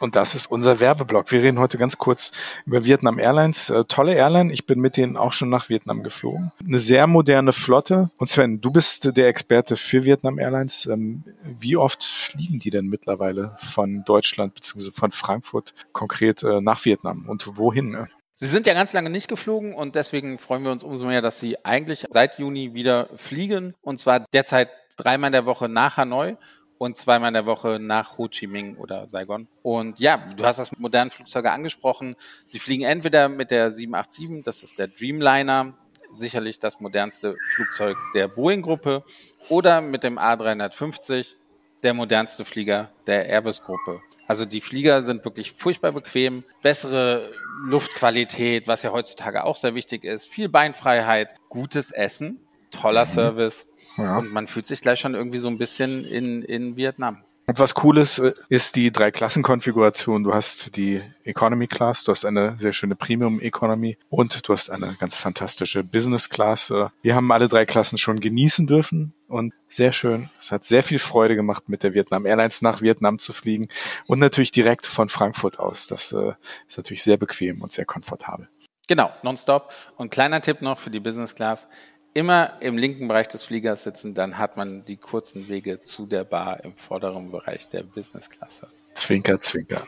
[0.00, 1.30] Und das ist unser Werbeblock.
[1.30, 2.32] Wir reden heute ganz kurz
[2.66, 3.70] über Vietnam Airlines.
[3.70, 4.52] Äh, tolle Airline.
[4.52, 6.52] Ich bin mit denen auch schon nach Vietnam geflogen.
[6.66, 8.10] Eine sehr moderne Flotte.
[8.16, 10.86] Und Sven, du bist der Experte für Vietnam Airlines.
[10.86, 14.90] Ähm, wie oft fliegen die denn mittlerweile von Deutschland bzw.
[14.92, 18.06] von Frankfurt konkret äh, nach Vietnam und wohin?
[18.36, 21.38] Sie sind ja ganz lange nicht geflogen und deswegen freuen wir uns umso mehr, dass
[21.38, 26.36] Sie eigentlich seit Juni wieder fliegen und zwar derzeit dreimal in der Woche nach Hanoi
[26.84, 29.48] und zweimal in der Woche nach Ho Chi Minh oder Saigon.
[29.62, 32.14] Und ja, du hast das modernen Flugzeuge angesprochen.
[32.46, 35.72] Sie fliegen entweder mit der 787, das ist der Dreamliner,
[36.14, 39.02] sicherlich das modernste Flugzeug der Boeing-Gruppe,
[39.48, 41.36] oder mit dem A350,
[41.82, 44.02] der modernste Flieger der Airbus-Gruppe.
[44.26, 47.30] Also die Flieger sind wirklich furchtbar bequem, bessere
[47.66, 52.40] Luftqualität, was ja heutzutage auch sehr wichtig ist, viel Beinfreiheit, gutes Essen,
[52.74, 54.18] toller Service ja.
[54.18, 57.22] Und man fühlt sich gleich schon irgendwie so ein bisschen in, in Vietnam.
[57.46, 60.24] Und was cool ist, ist die Drei-Klassen-Konfiguration.
[60.24, 64.70] Du hast die Economy Class, du hast eine sehr schöne Premium Economy und du hast
[64.70, 66.72] eine ganz fantastische Business Class.
[67.02, 70.30] Wir haben alle drei Klassen schon genießen dürfen und sehr schön.
[70.38, 73.68] Es hat sehr viel Freude gemacht, mit der Vietnam Airlines nach Vietnam zu fliegen
[74.06, 75.86] und natürlich direkt von Frankfurt aus.
[75.86, 76.32] Das äh,
[76.66, 78.48] ist natürlich sehr bequem und sehr komfortabel.
[78.86, 79.72] Genau, nonstop.
[79.96, 81.66] Und kleiner Tipp noch für die Business Class
[82.14, 86.22] immer im linken Bereich des Fliegers sitzen, dann hat man die kurzen Wege zu der
[86.24, 88.68] Bar im vorderen Bereich der Businessklasse.
[88.94, 89.82] Zwinker, zwinker.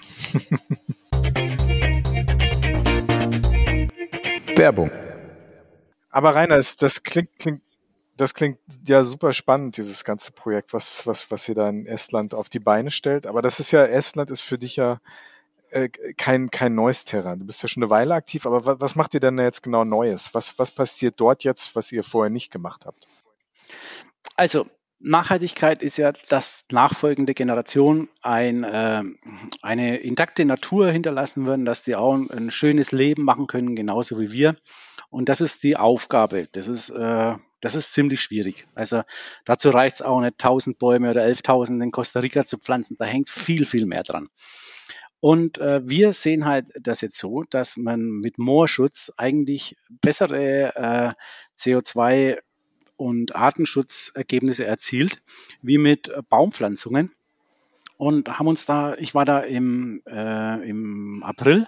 [4.56, 4.90] Werbung.
[6.10, 7.62] Aber Rainer, das klingt, klingt,
[8.16, 12.34] das klingt ja super spannend, dieses ganze Projekt, was, was, was ihr da in Estland
[12.34, 13.28] auf die Beine stellt.
[13.28, 14.98] Aber das ist ja, Estland ist für dich ja
[15.70, 17.38] äh, kein, kein neues Terrain.
[17.38, 19.84] Du bist ja schon eine Weile aktiv, aber was, was macht ihr denn jetzt genau
[19.84, 20.34] Neues?
[20.34, 23.08] Was, was passiert dort jetzt, was ihr vorher nicht gemacht habt?
[24.36, 24.66] Also,
[24.98, 29.02] Nachhaltigkeit ist ja, dass nachfolgende Generationen ein, äh,
[29.60, 34.18] eine intakte Natur hinterlassen werden, dass die auch ein, ein, schönes Leben machen können, genauso
[34.18, 34.56] wie wir.
[35.10, 36.48] Und das ist die Aufgabe.
[36.52, 38.66] Das ist, äh, das ist ziemlich schwierig.
[38.74, 39.02] Also
[39.44, 42.96] dazu reicht es auch nicht, 1000 Bäume oder 11.000 in Costa Rica zu pflanzen.
[42.98, 44.28] Da hängt viel, viel mehr dran.
[45.26, 51.14] Und äh, wir sehen halt das jetzt so, dass man mit Moorschutz eigentlich bessere äh,
[51.58, 52.38] CO2
[52.94, 55.20] und Artenschutzergebnisse erzielt,
[55.62, 57.10] wie mit Baumpflanzungen
[57.98, 61.66] und haben uns da, ich war da im, äh, im April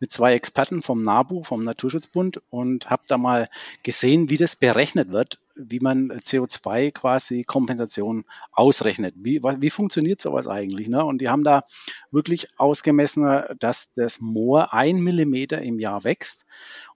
[0.00, 3.48] mit zwei Experten vom NABU, vom Naturschutzbund und habe da mal
[3.82, 9.14] gesehen, wie das berechnet wird, wie man CO2 quasi Kompensation ausrechnet.
[9.16, 10.88] Wie, wie funktioniert sowas eigentlich?
[10.88, 11.04] Ne?
[11.04, 11.64] Und die haben da
[12.10, 16.46] wirklich ausgemessen, dass das Moor ein Millimeter im Jahr wächst.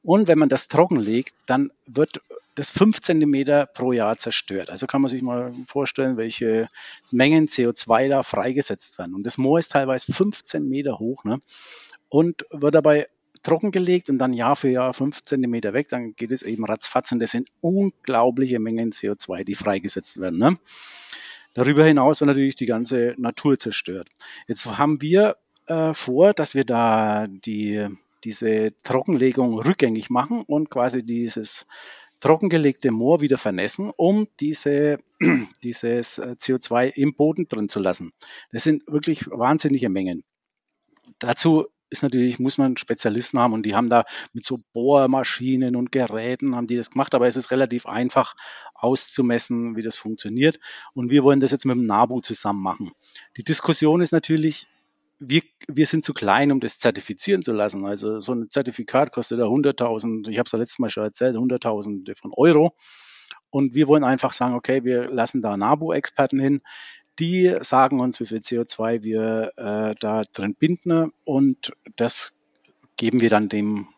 [0.03, 2.21] Und wenn man das trocken legt, dann wird
[2.55, 4.71] das 5 Zentimeter pro Jahr zerstört.
[4.71, 6.69] Also kann man sich mal vorstellen, welche
[7.11, 9.15] Mengen CO2 da freigesetzt werden.
[9.15, 11.41] Und das Moor ist teilweise 15 Meter hoch ne?
[12.09, 13.09] und wird dabei
[13.43, 17.21] trockengelegt und dann Jahr für Jahr 5 Zentimeter weg, dann geht es eben ratzfatz und
[17.21, 20.39] das sind unglaubliche Mengen CO2, die freigesetzt werden.
[20.39, 20.59] Ne?
[21.55, 24.09] Darüber hinaus wird natürlich die ganze Natur zerstört.
[24.47, 25.37] Jetzt haben wir
[25.67, 27.87] äh, vor, dass wir da die,
[28.25, 31.67] diese Trockenlegung rückgängig machen und quasi dieses
[32.23, 34.99] trockengelegte Moor wieder vernässen, um diese,
[35.63, 38.13] dieses äh, CO2 im Boden drin zu lassen.
[38.53, 40.23] Das sind wirklich wahnsinnige Mengen.
[41.19, 45.93] Dazu ist natürlich, muss man Spezialisten haben und die haben da mit so Bohrmaschinen und
[45.93, 48.35] Geräten haben die das gemacht, aber es ist relativ einfach
[48.75, 50.59] auszumessen, wie das funktioniert.
[50.95, 52.93] Und wir wollen das jetzt mit dem NABU zusammen machen.
[53.37, 54.69] Die Diskussion ist natürlich,
[55.29, 57.87] wir, wir sind zu klein, um das zertifizieren zu lassen.
[57.87, 61.37] Also so ein Zertifikat kostet da 100.000, ich habe es ja letztes Mal schon erzählt,
[61.37, 62.75] 100.000 von Euro.
[63.51, 66.63] Und wir wollen einfach sagen, okay, wir lassen da NABU-Experten hin,
[67.19, 72.41] die sagen uns, wie viel CO2 wir äh, da drin binden und das
[72.97, 73.89] geben wir dann dem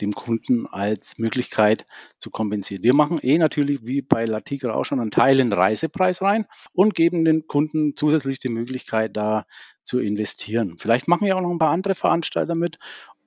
[0.00, 1.86] dem Kunden als Möglichkeit
[2.18, 2.82] zu kompensieren.
[2.82, 6.46] Wir machen eh natürlich wie bei Latigra auch schon einen Teil in den Reisepreis rein
[6.72, 9.46] und geben den Kunden zusätzlich die Möglichkeit, da
[9.82, 10.76] zu investieren.
[10.78, 12.78] Vielleicht machen wir auch noch ein paar andere Veranstalter mit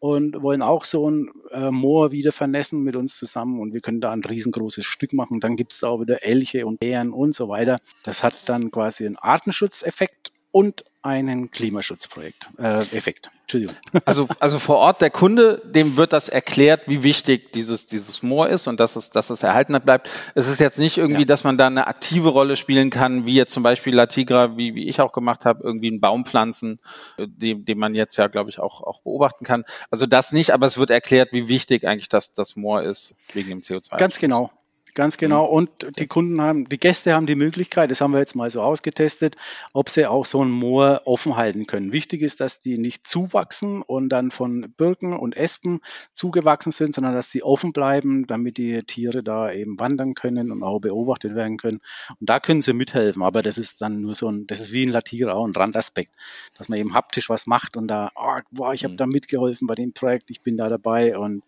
[0.02, 4.02] und wollen auch so ein äh, Moor wieder vernässen mit uns zusammen und wir können
[4.02, 5.40] da ein riesengroßes Stück machen.
[5.40, 7.80] Dann gibt es auch wieder Elche und Bären und so weiter.
[8.04, 13.32] Das hat dann quasi einen Artenschutzeffekt und einen Klimaschutzprojekt, äh, Effekt.
[13.42, 13.76] Entschuldigung.
[14.06, 18.50] Also, also vor Ort der Kunde, dem wird das erklärt, wie wichtig dieses, dieses Moor
[18.50, 20.10] ist und dass es, dass es erhalten bleibt.
[20.36, 21.26] Es ist jetzt nicht irgendwie, ja.
[21.26, 24.76] dass man da eine aktive Rolle spielen kann, wie jetzt zum Beispiel La Tigra, wie,
[24.76, 26.80] wie ich auch gemacht habe, irgendwie einen Baum pflanzen,
[27.18, 29.64] den, den man jetzt ja, glaube ich, auch, auch beobachten kann.
[29.90, 33.50] Also das nicht, aber es wird erklärt, wie wichtig eigentlich das, das Moor ist wegen
[33.50, 33.98] dem CO2.
[33.98, 34.52] Ganz genau.
[34.94, 35.48] Ganz genau.
[35.48, 35.54] Mhm.
[35.54, 35.70] Und
[36.00, 39.36] die Kunden haben, die Gäste haben die Möglichkeit, das haben wir jetzt mal so ausgetestet,
[39.74, 41.92] ob sie auch so ein Moor offen halten können.
[41.92, 45.80] Wichtig ist, dass die nicht zuwachsen und dann von Birken und Espen
[46.14, 50.64] zugewachsen sind, sondern dass die offen bleiben, damit die Tiere da eben wandern können und
[50.64, 51.80] auch beobachtet werden können.
[52.20, 53.24] Und da können sie mithelfen.
[53.24, 56.12] Aber das ist dann nur so ein, das ist wie ein Latiger auch ein Randaspekt,
[56.58, 58.98] dass man eben haptisch was macht und da, oh, boah, ich habe mhm.
[58.98, 61.44] da mitgeholfen bei dem Projekt, ich bin da dabei und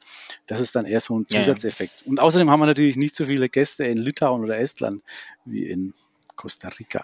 [0.47, 2.03] das ist dann eher so ein Zusatzeffekt.
[2.05, 5.01] Und außerdem haben wir natürlich nicht so viel viele Gäste in Litauen oder Estland
[5.43, 5.93] wie in
[6.35, 7.03] Costa Rica.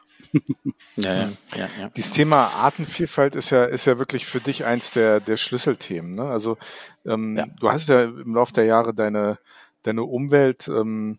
[0.95, 1.89] ja, ja, ja, ja.
[1.89, 6.11] Dieses Thema Artenvielfalt ist ja, ist ja wirklich für dich eins der, der Schlüsselthemen.
[6.11, 6.23] Ne?
[6.23, 6.57] Also
[7.05, 7.47] ähm, ja.
[7.59, 9.39] du hast ja im Laufe der Jahre deine,
[9.81, 11.17] deine Umwelt ähm,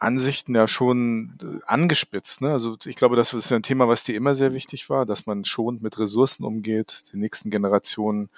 [0.00, 2.40] Ansichten ja schon äh, angespitzt.
[2.40, 2.52] Ne?
[2.52, 5.44] Also ich glaube, das ist ein Thema, was dir immer sehr wichtig war, dass man
[5.44, 8.30] schonend mit Ressourcen umgeht, den nächsten Generationen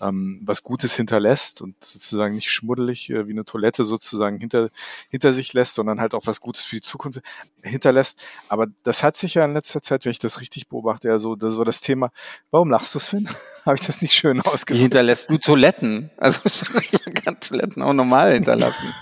[0.00, 4.70] ähm, was Gutes hinterlässt und sozusagen nicht schmuddelig äh, wie eine Toilette sozusagen hinter,
[5.08, 7.20] hinter sich lässt, sondern halt auch was Gutes für die Zukunft
[7.62, 8.22] hinterlässt.
[8.48, 11.36] Aber das hat sich ja in letzter Zeit, wenn ich das richtig beobachte, ja so,
[11.36, 12.10] das war das Thema,
[12.50, 13.28] warum lachst du, Finn?
[13.64, 14.82] Habe ich das nicht schön ausgedrückt?
[14.82, 16.10] Hinterlässt du Toiletten?
[16.16, 18.92] Also ich kann Toiletten auch normal hinterlassen.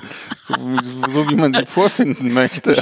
[0.43, 1.67] so, so wie man sie
[2.03, 2.77] vorfinden möchte.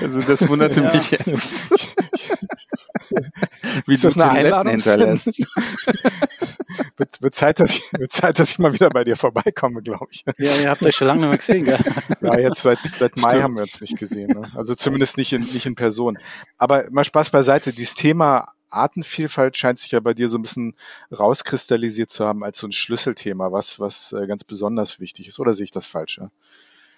[0.00, 0.94] Also das wunderte ja.
[0.94, 1.70] mich jetzt.
[3.86, 5.26] wie ist das eine Einladung hinterlässt
[6.96, 10.06] wird, wird, Zeit, dass ich, wird Zeit, dass ich mal wieder bei dir vorbeikomme, glaube
[10.10, 10.24] ich.
[10.38, 11.78] Ja, ihr habt euch schon lange nicht mehr gesehen, gell?
[12.20, 13.42] Ja, jetzt seit, seit Mai Stimmt.
[13.42, 14.28] haben wir uns nicht gesehen.
[14.28, 14.50] Ne?
[14.54, 16.18] Also zumindest nicht in, nicht in Person.
[16.58, 17.72] Aber mal Spaß beiseite.
[17.72, 20.74] Dieses Thema Artenvielfalt scheint sich ja bei dir so ein bisschen
[21.16, 25.38] rauskristallisiert zu haben als so ein Schlüsselthema, was, was äh, ganz besonders wichtig ist.
[25.38, 26.18] Oder sehe ich das falsch?
[26.18, 26.30] Ja?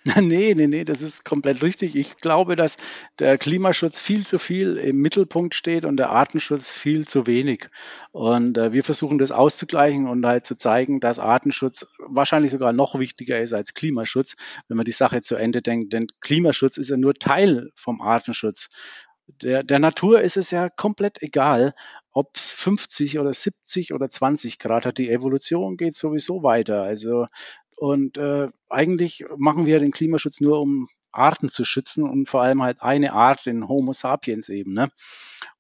[0.23, 1.95] Nee, nee, nee, das ist komplett richtig.
[1.97, 2.77] Ich glaube, dass
[3.19, 7.69] der Klimaschutz viel zu viel im Mittelpunkt steht und der Artenschutz viel zu wenig.
[8.13, 12.99] Und äh, wir versuchen das auszugleichen und halt zu zeigen, dass Artenschutz wahrscheinlich sogar noch
[12.99, 14.37] wichtiger ist als Klimaschutz,
[14.69, 15.93] wenn man die Sache zu Ende denkt.
[15.93, 18.71] Denn Klimaschutz ist ja nur Teil vom Artenschutz.
[19.43, 21.75] Der, der Natur ist es ja komplett egal,
[22.13, 24.97] ob es 50 oder 70 oder 20 Grad hat.
[24.97, 26.83] Die Evolution geht sowieso weiter.
[26.83, 27.27] Also
[27.79, 32.63] und äh, eigentlich machen wir den Klimaschutz nur, um Arten zu schützen und vor allem
[32.63, 34.73] halt eine Art, den Homo sapiens eben.
[34.73, 34.91] Ne?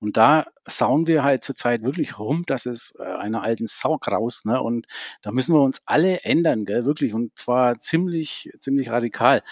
[0.00, 4.46] Und da sauen wir halt zurzeit wirklich rum, dass es äh, einer alten Sau graust.
[4.46, 4.60] Ne?
[4.62, 4.86] Und
[5.22, 6.84] da müssen wir uns alle ändern, gell?
[6.84, 7.14] wirklich.
[7.14, 9.42] Und zwar ziemlich, ziemlich radikal.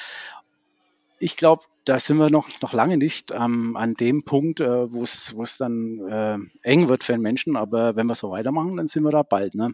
[1.18, 5.02] Ich glaube, da sind wir noch, noch lange nicht ähm, an dem Punkt, äh, wo
[5.02, 7.56] es dann äh, eng wird für den Menschen.
[7.56, 9.54] Aber wenn wir so weitermachen, dann sind wir da bald.
[9.54, 9.72] Ne?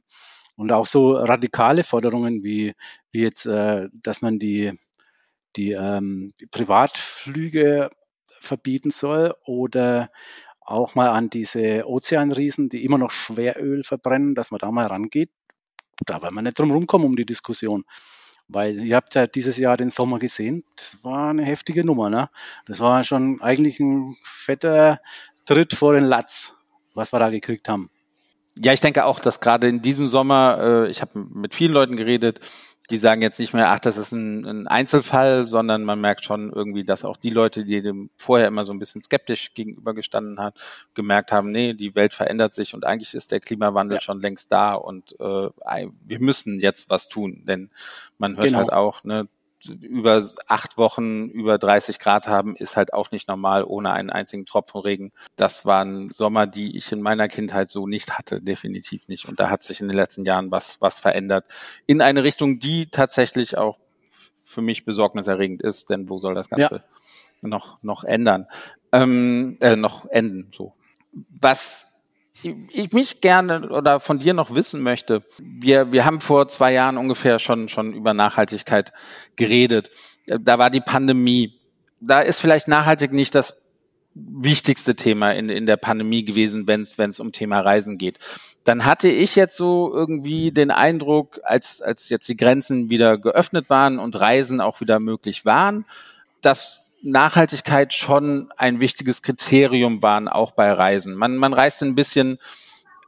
[0.56, 2.74] Und auch so radikale Forderungen wie,
[3.10, 4.72] wie jetzt, äh, dass man die,
[5.56, 7.90] die, ähm, die Privatflüge
[8.40, 10.08] verbieten soll oder
[10.60, 15.30] auch mal an diese Ozeanriesen, die immer noch Schweröl verbrennen, dass man da mal rangeht.
[16.06, 17.84] Da werden wir nicht drum rumkommen um die Diskussion.
[18.48, 22.10] Weil ihr habt ja dieses Jahr den Sommer gesehen, das war eine heftige Nummer.
[22.10, 22.28] Ne?
[22.66, 25.00] Das war schon eigentlich ein fetter
[25.44, 26.54] Tritt vor den Latz,
[26.94, 27.90] was wir da gekriegt haben.
[28.56, 31.96] Ja, ich denke auch, dass gerade in diesem Sommer, äh, ich habe mit vielen Leuten
[31.96, 32.40] geredet,
[32.90, 36.52] die sagen jetzt nicht mehr, ach, das ist ein, ein, Einzelfall, sondern man merkt schon
[36.52, 40.56] irgendwie, dass auch die Leute, die dem vorher immer so ein bisschen skeptisch gegenübergestanden hat,
[40.94, 44.00] gemerkt haben, nee, die Welt verändert sich und eigentlich ist der Klimawandel ja.
[44.00, 45.48] schon längst da und äh,
[46.04, 47.70] wir müssen jetzt was tun, denn
[48.18, 48.58] man hört genau.
[48.58, 49.28] halt auch, ne,
[49.68, 54.46] über acht Wochen über 30 Grad haben, ist halt auch nicht normal ohne einen einzigen
[54.46, 55.12] Tropfen Regen.
[55.36, 59.28] Das waren Sommer, die ich in meiner Kindheit so nicht hatte, definitiv nicht.
[59.28, 61.44] Und da hat sich in den letzten Jahren was, was verändert.
[61.86, 63.78] In eine Richtung, die tatsächlich auch
[64.42, 67.48] für mich besorgniserregend ist, denn wo soll das Ganze ja.
[67.48, 68.46] noch, noch ändern?
[68.92, 70.74] Ähm, äh, noch enden, so.
[71.40, 71.86] Was
[72.42, 76.96] ich mich gerne oder von dir noch wissen möchte, wir, wir haben vor zwei Jahren
[76.96, 78.92] ungefähr schon, schon über Nachhaltigkeit
[79.36, 79.90] geredet.
[80.26, 81.60] Da war die Pandemie.
[82.00, 83.62] Da ist vielleicht nachhaltig nicht das
[84.14, 88.18] wichtigste Thema in, in der Pandemie gewesen, wenn es um Thema Reisen geht.
[88.64, 93.70] Dann hatte ich jetzt so irgendwie den Eindruck, als, als jetzt die Grenzen wieder geöffnet
[93.70, 95.84] waren und Reisen auch wieder möglich waren,
[96.40, 101.14] dass Nachhaltigkeit schon ein wichtiges Kriterium waren, auch bei Reisen.
[101.14, 102.38] Man, man reist ein bisschen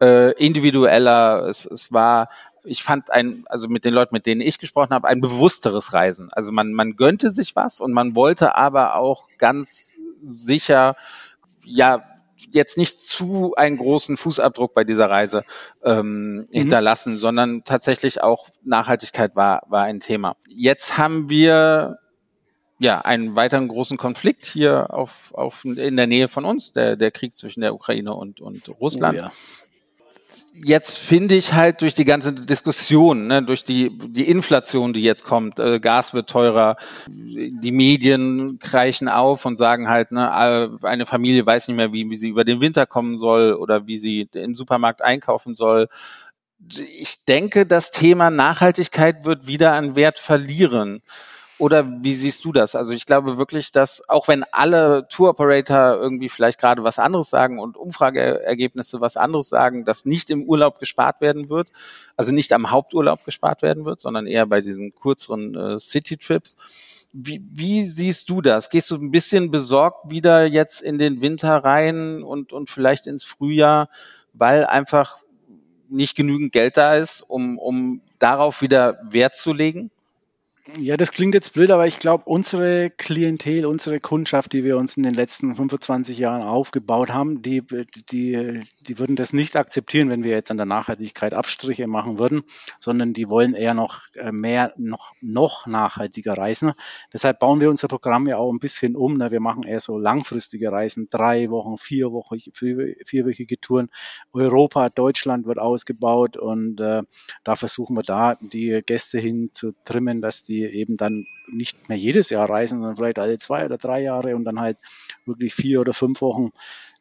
[0.00, 1.46] äh, individueller.
[1.48, 2.28] Es, es war,
[2.64, 6.28] ich fand ein, also mit den Leuten, mit denen ich gesprochen habe, ein bewussteres Reisen.
[6.32, 10.96] Also man, man gönnte sich was und man wollte aber auch ganz sicher,
[11.64, 12.04] ja,
[12.50, 15.44] jetzt nicht zu einen großen Fußabdruck bei dieser Reise
[15.82, 16.48] ähm, mhm.
[16.50, 20.36] hinterlassen, sondern tatsächlich auch Nachhaltigkeit war, war ein Thema.
[20.48, 21.98] Jetzt haben wir
[22.78, 27.10] ja, einen weiteren großen Konflikt hier auf, auf, in der Nähe von uns, der, der
[27.10, 29.18] Krieg zwischen der Ukraine und, und Russland.
[29.18, 29.32] Oh ja.
[30.56, 35.24] Jetzt finde ich halt durch die ganze Diskussion, ne, durch die, die Inflation, die jetzt
[35.24, 36.76] kommt, äh, Gas wird teurer,
[37.08, 42.16] die Medien kreichen auf und sagen halt, ne, eine Familie weiß nicht mehr, wie, wie
[42.16, 45.88] sie über den Winter kommen soll oder wie sie im Supermarkt einkaufen soll.
[46.98, 51.02] Ich denke, das Thema Nachhaltigkeit wird wieder an Wert verlieren.
[51.58, 52.74] Oder wie siehst du das?
[52.74, 57.28] Also ich glaube wirklich, dass auch wenn alle Tour Operator irgendwie vielleicht gerade was anderes
[57.28, 61.70] sagen und Umfrageergebnisse was anderes sagen, dass nicht im Urlaub gespart werden wird,
[62.16, 66.56] also nicht am Haupturlaub gespart werden wird, sondern eher bei diesen kürzeren äh, City-Trips.
[67.12, 68.68] Wie, wie siehst du das?
[68.68, 73.22] Gehst du ein bisschen besorgt wieder jetzt in den Winter rein und, und vielleicht ins
[73.22, 73.88] Frühjahr,
[74.32, 75.18] weil einfach
[75.88, 79.92] nicht genügend Geld da ist, um, um darauf wieder Wert zu legen?
[80.78, 84.96] Ja, das klingt jetzt blöd, aber ich glaube, unsere Klientel, unsere Kundschaft, die wir uns
[84.96, 87.62] in den letzten 25 Jahren aufgebaut haben, die,
[88.10, 92.44] die, die würden das nicht akzeptieren, wenn wir jetzt an der Nachhaltigkeit Abstriche machen würden,
[92.78, 96.72] sondern die wollen eher noch äh, mehr, noch, noch nachhaltiger reisen.
[97.12, 99.18] Deshalb bauen wir unser Programm ja auch ein bisschen um.
[99.18, 99.30] Ne?
[99.30, 103.90] Wir machen eher so langfristige Reisen, drei Wochen, vier Wochen, vier, vierwöchige Touren.
[104.32, 107.02] Europa, Deutschland wird ausgebaut und äh,
[107.44, 111.88] da versuchen wir da die Gäste hin zu trimmen, dass die die eben dann nicht
[111.88, 114.78] mehr jedes Jahr reisen, sondern vielleicht alle zwei oder drei Jahre und dann halt
[115.26, 116.50] wirklich vier oder fünf Wochen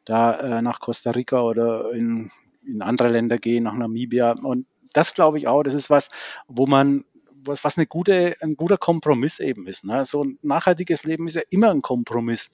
[0.04, 2.30] da äh, nach Costa Rica oder in,
[2.66, 4.32] in andere Länder gehen, nach Namibia.
[4.32, 6.10] Und das glaube ich auch, das ist was,
[6.48, 7.04] wo man
[7.46, 9.84] was, was eine gute, ein guter Kompromiss eben ist.
[9.84, 10.04] Ne?
[10.04, 12.50] So ein nachhaltiges Leben ist ja immer ein Kompromiss.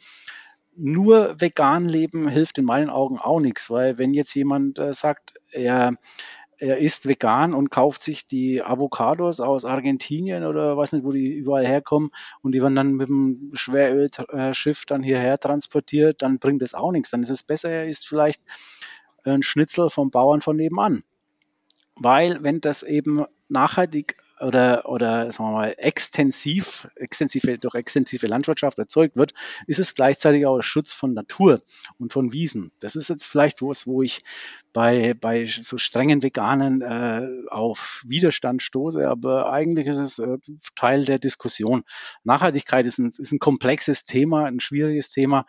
[0.77, 5.35] Nur vegan leben hilft in meinen Augen auch nichts, weil wenn jetzt jemand äh, sagt,
[5.51, 5.95] er
[6.61, 11.33] er ist vegan und kauft sich die Avocados aus Argentinien oder weiß nicht, wo die
[11.33, 12.11] überall herkommen
[12.43, 17.11] und die werden dann mit dem Schwerölschiff dann hierher transportiert, dann bringt das auch nichts.
[17.11, 18.43] Dann ist es besser, er isst vielleicht
[19.25, 21.03] ein Schnitzel vom Bauern von nebenan.
[21.97, 28.79] Weil wenn das eben nachhaltig oder, oder sagen wir mal, extensiv, extensive, durch extensive Landwirtschaft
[28.79, 29.33] erzeugt wird,
[29.67, 31.61] ist es gleichzeitig auch Schutz von Natur
[31.99, 32.73] und von Wiesen.
[32.81, 34.23] Das ist jetzt vielleicht was, wo ich
[34.73, 40.39] bei, bei so strengen Veganen äh, auf Widerstand stoße, aber eigentlich ist es äh,
[40.75, 41.85] Teil der Diskussion.
[42.25, 45.47] Nachhaltigkeit ist ein, ist ein komplexes Thema, ein schwieriges Thema,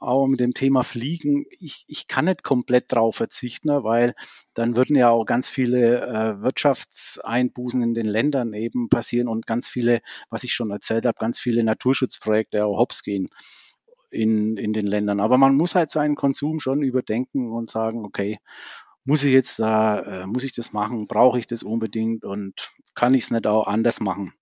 [0.00, 4.14] auch mit dem Thema Fliegen, ich, ich kann nicht komplett drauf verzichten, ne, weil
[4.54, 9.68] dann würden ja auch ganz viele äh, Wirtschaftseinbußen in den Ländern eben passieren und ganz
[9.68, 13.28] viele, was ich schon erzählt habe, ganz viele Naturschutzprojekte auch hops gehen
[14.10, 15.20] in, in den Ländern.
[15.20, 18.38] Aber man muss halt seinen Konsum schon überdenken und sagen, okay,
[19.04, 23.14] muss ich jetzt da, äh, muss ich das machen, brauche ich das unbedingt und kann
[23.14, 24.32] ich es nicht auch anders machen?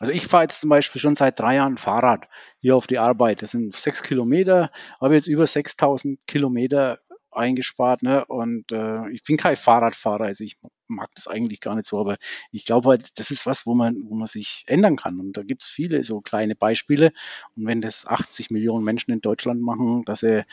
[0.00, 2.26] Also ich fahre jetzt zum Beispiel schon seit drei Jahren Fahrrad
[2.58, 3.42] hier auf die Arbeit.
[3.42, 8.02] Das sind sechs Kilometer, habe jetzt über 6000 Kilometer eingespart.
[8.02, 8.24] Ne?
[8.24, 10.56] Und äh, ich bin kein Fahrradfahrer, also ich
[10.88, 12.16] mag das eigentlich gar nicht so, aber
[12.50, 15.20] ich glaube halt, das ist was, wo man, wo man sich ändern kann.
[15.20, 17.12] Und da gibt es viele so kleine Beispiele.
[17.54, 20.46] Und wenn das 80 Millionen Menschen in Deutschland machen, dass er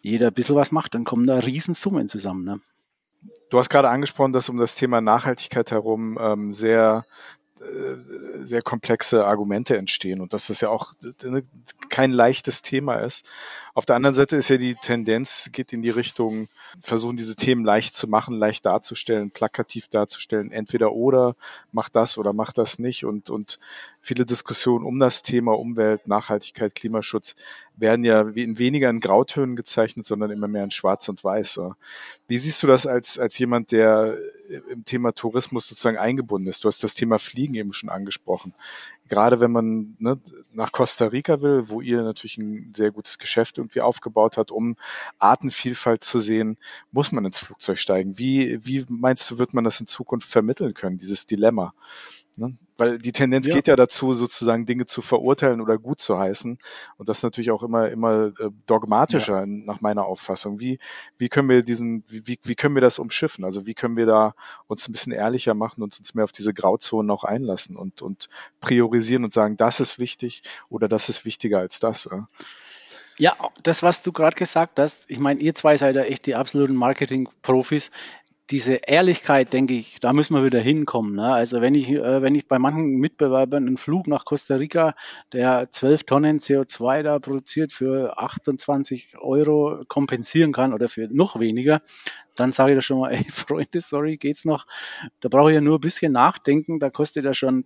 [0.00, 2.44] jeder ein bisschen was macht, dann kommen da Riesensummen zusammen.
[2.44, 2.60] Ne?
[3.50, 7.43] Du hast gerade angesprochen, dass um das Thema Nachhaltigkeit herum ähm, sehr äh,
[8.42, 11.42] sehr komplexe Argumente entstehen und dass das ja auch äh,
[11.88, 13.26] kein leichtes Thema ist.
[13.76, 16.46] Auf der anderen Seite ist ja die Tendenz, geht in die Richtung,
[16.80, 21.34] versuchen diese Themen leicht zu machen, leicht darzustellen, plakativ darzustellen, entweder oder,
[21.72, 23.58] macht das oder macht das nicht und, und
[24.00, 27.34] viele Diskussionen um das Thema Umwelt, Nachhaltigkeit, Klimaschutz
[27.74, 31.58] werden ja weniger in Grautönen gezeichnet, sondern immer mehr in Schwarz und Weiß.
[32.28, 34.16] Wie siehst du das als, als jemand, der
[34.70, 36.62] im Thema Tourismus sozusagen eingebunden ist?
[36.62, 38.54] Du hast das Thema Fliegen eben schon angesprochen
[39.14, 40.18] gerade wenn man ne,
[40.52, 44.74] nach Costa Rica will, wo ihr natürlich ein sehr gutes Geschäft irgendwie aufgebaut hat, um
[45.20, 46.58] Artenvielfalt zu sehen,
[46.90, 48.18] muss man ins Flugzeug steigen.
[48.18, 51.74] Wie, wie meinst du, wird man das in Zukunft vermitteln können, dieses Dilemma?
[52.36, 52.56] Ne?
[52.76, 53.54] Weil die Tendenz ja.
[53.54, 56.58] geht ja dazu, sozusagen Dinge zu verurteilen oder gut zu heißen.
[56.96, 59.46] Und das natürlich auch immer, immer äh, dogmatischer ja.
[59.46, 60.58] nach meiner Auffassung.
[60.58, 60.78] Wie,
[61.16, 63.44] wie können wir diesen, wie, wie können wir das umschiffen?
[63.44, 64.34] Also wie können wir da
[64.66, 68.28] uns ein bisschen ehrlicher machen und uns mehr auf diese Grauzonen auch einlassen und, und
[68.60, 72.08] priorisieren und sagen, das ist wichtig oder das ist wichtiger als das.
[72.10, 72.28] Ja?
[73.16, 76.34] Ja, das, was du gerade gesagt hast, ich meine, ihr zwei seid ja echt die
[76.34, 77.92] absoluten Marketing-Profis
[78.50, 81.14] diese Ehrlichkeit, denke ich, da müssen wir wieder hinkommen.
[81.14, 81.32] Ne?
[81.32, 84.94] Also wenn ich, äh, wenn ich bei manchen Mitbewerbern einen Flug nach Costa Rica,
[85.32, 91.80] der 12 Tonnen CO2 da produziert, für 28 Euro kompensieren kann oder für noch weniger,
[92.34, 94.66] dann sage ich da schon mal, ey Freunde, sorry, geht's noch?
[95.20, 97.64] Da brauche ich ja nur ein bisschen nachdenken, da kostet ja schon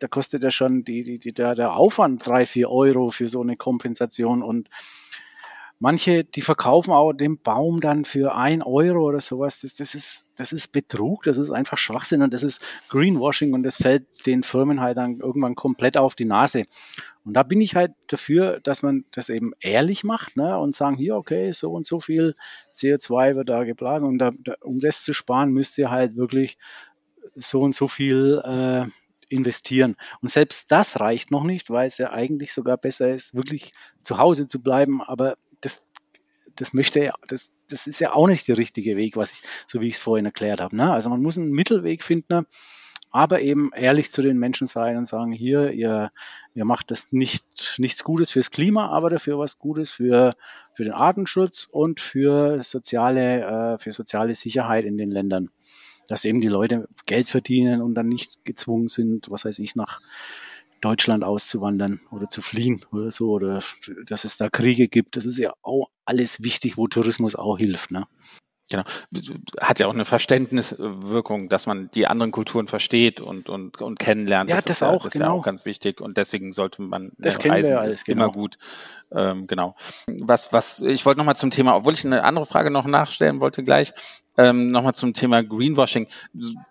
[0.00, 3.40] da kostet ja schon die, die, die, der, der Aufwand drei, vier Euro für so
[3.40, 4.68] eine Kompensation und
[5.80, 9.60] Manche, die verkaufen auch den Baum dann für ein Euro oder sowas.
[9.60, 13.62] Das, das, ist, das ist Betrug, das ist einfach Schwachsinn und das ist Greenwashing und
[13.62, 16.64] das fällt den Firmen halt dann irgendwann komplett auf die Nase.
[17.24, 20.96] Und da bin ich halt dafür, dass man das eben ehrlich macht ne, und sagen,
[20.96, 22.34] hier, okay, so und so viel
[22.76, 26.58] CO2 wird da geblasen und da, da, um das zu sparen, müsst ihr halt wirklich
[27.36, 28.86] so und so viel äh,
[29.28, 29.96] investieren.
[30.22, 33.72] Und selbst das reicht noch nicht, weil es ja eigentlich sogar besser ist, wirklich
[34.02, 35.36] zu Hause zu bleiben, aber
[36.60, 39.88] das, möchte das, das ist ja auch nicht der richtige Weg, was ich, so wie
[39.88, 40.76] ich es vorhin erklärt habe.
[40.76, 40.92] Ne?
[40.92, 42.46] Also man muss einen Mittelweg finden,
[43.10, 46.10] aber eben ehrlich zu den Menschen sein und sagen, hier, ihr,
[46.54, 50.34] ihr macht das nicht, nichts Gutes fürs Klima, aber dafür was Gutes für,
[50.74, 55.50] für den Artenschutz und für soziale, äh, für soziale Sicherheit in den Ländern.
[56.08, 60.00] Dass eben die Leute Geld verdienen und dann nicht gezwungen sind, was weiß ich, nach
[60.80, 63.62] Deutschland auszuwandern oder zu fliehen oder so, oder
[64.06, 65.16] dass es da Kriege gibt.
[65.16, 67.90] Das ist ja auch alles wichtig, wo Tourismus auch hilft.
[67.90, 68.06] Ne?
[68.70, 68.84] Genau.
[69.60, 74.50] Hat ja auch eine Verständniswirkung, dass man die anderen Kulturen versteht und, und, und kennenlernt.
[74.50, 75.24] Ja, das, das ist, auch, das genau.
[75.24, 77.70] ist ja auch ganz wichtig und deswegen sollte man das äh, reisen.
[77.70, 78.24] Wir alles, ist genau.
[78.24, 78.58] immer gut.
[79.10, 79.74] Ähm, genau.
[80.06, 83.64] Was, was, ich wollte nochmal zum Thema, obwohl ich eine andere Frage noch nachstellen wollte
[83.64, 83.94] gleich,
[84.36, 86.06] ähm, nochmal zum Thema Greenwashing.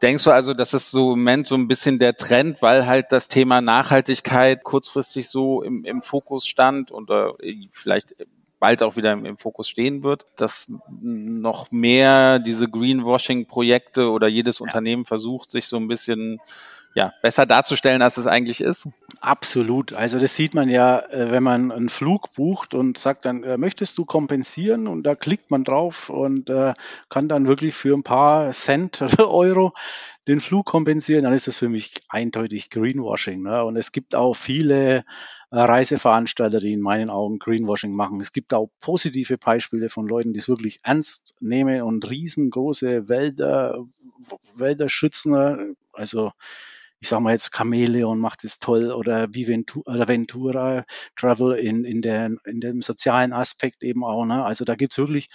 [0.03, 3.07] Denkst du also, das ist so im Moment so ein bisschen der Trend, weil halt
[3.11, 7.29] das Thema Nachhaltigkeit kurzfristig so im, im Fokus stand und äh,
[7.71, 8.15] vielleicht
[8.59, 14.61] bald auch wieder im, im, Fokus stehen wird, dass noch mehr diese Greenwashing-Projekte oder jedes
[14.61, 16.39] Unternehmen versucht, sich so ein bisschen
[16.97, 18.89] ja, besser darzustellen, als es eigentlich ist?
[19.21, 19.93] Absolut.
[19.93, 23.55] Also das sieht man ja, äh, wenn man einen Flug bucht und sagt dann, äh,
[23.55, 24.87] möchtest du kompensieren?
[24.87, 26.73] Und da klickt man drauf und äh,
[27.09, 29.73] kann dann wirklich für ein paar Cent oder Euro
[30.27, 33.43] den Flug kompensieren, dann ist das für mich eindeutig Greenwashing.
[33.43, 33.63] Ne?
[33.63, 35.05] Und es gibt auch viele
[35.51, 38.19] Reiseveranstalter, die in meinen Augen Greenwashing machen.
[38.21, 43.85] Es gibt auch positive Beispiele von Leuten, die es wirklich ernst nehmen und riesengroße Wälder,
[44.55, 45.77] Wälder schützen.
[45.93, 46.31] Also
[46.99, 50.85] ich sag mal jetzt Chameleon macht es toll oder wie Ventura, Ventura
[51.15, 54.25] Travel in, in, der, in dem sozialen Aspekt eben auch.
[54.25, 54.43] Ne?
[54.43, 55.29] Also da gibt's wirklich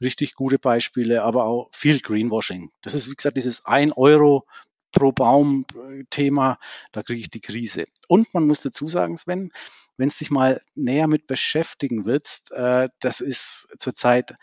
[0.00, 2.70] richtig gute Beispiele, aber auch viel Greenwashing.
[2.82, 4.46] Das ist, wie gesagt, dieses ein Euro
[4.92, 5.66] pro Baum
[6.10, 6.58] Thema,
[6.92, 7.86] da kriege ich die Krise.
[8.06, 9.50] Und man muss dazu sagen, Sven,
[9.96, 14.36] wenn es dich mal näher mit beschäftigen willst, äh, das ist zurzeit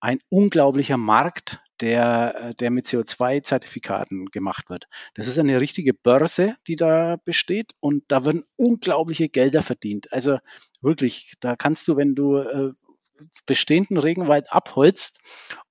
[0.00, 4.86] ein unglaublicher Markt, der, äh, der mit CO2-Zertifikaten gemacht wird.
[5.14, 10.12] Das ist eine richtige Börse, die da besteht und da werden unglaubliche Gelder verdient.
[10.12, 10.38] Also
[10.80, 12.72] wirklich, da kannst du, wenn du äh,
[13.46, 15.20] bestehenden Regenwald abholzt,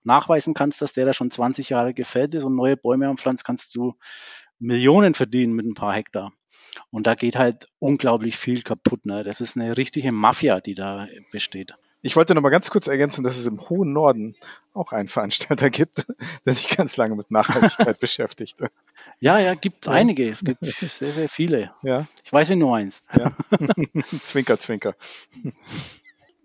[0.04, 3.76] nachweisen kannst, dass der da schon 20 Jahre gefällt ist und neue Bäume anpflanzt, kannst
[3.76, 3.94] du
[4.60, 6.32] Millionen verdienen mit ein paar Hektar.
[6.90, 9.06] Und da geht halt unglaublich viel kaputt.
[9.06, 9.24] Ne?
[9.24, 11.76] Das ist eine richtige Mafia, die da besteht.
[12.06, 14.36] Ich wollte noch mal ganz kurz ergänzen, dass es im hohen Norden
[14.74, 16.06] auch einen Veranstalter gibt,
[16.46, 18.58] der sich ganz lange mit Nachhaltigkeit beschäftigt.
[19.22, 19.94] Ja, ja, gibt ja.
[19.94, 20.28] einige.
[20.28, 21.74] Es gibt sehr, sehr viele.
[21.82, 22.06] Ja.
[22.26, 23.06] Ich weiß, wie du meinst.
[23.18, 23.32] Ja.
[24.22, 24.96] zwinker, zwinker.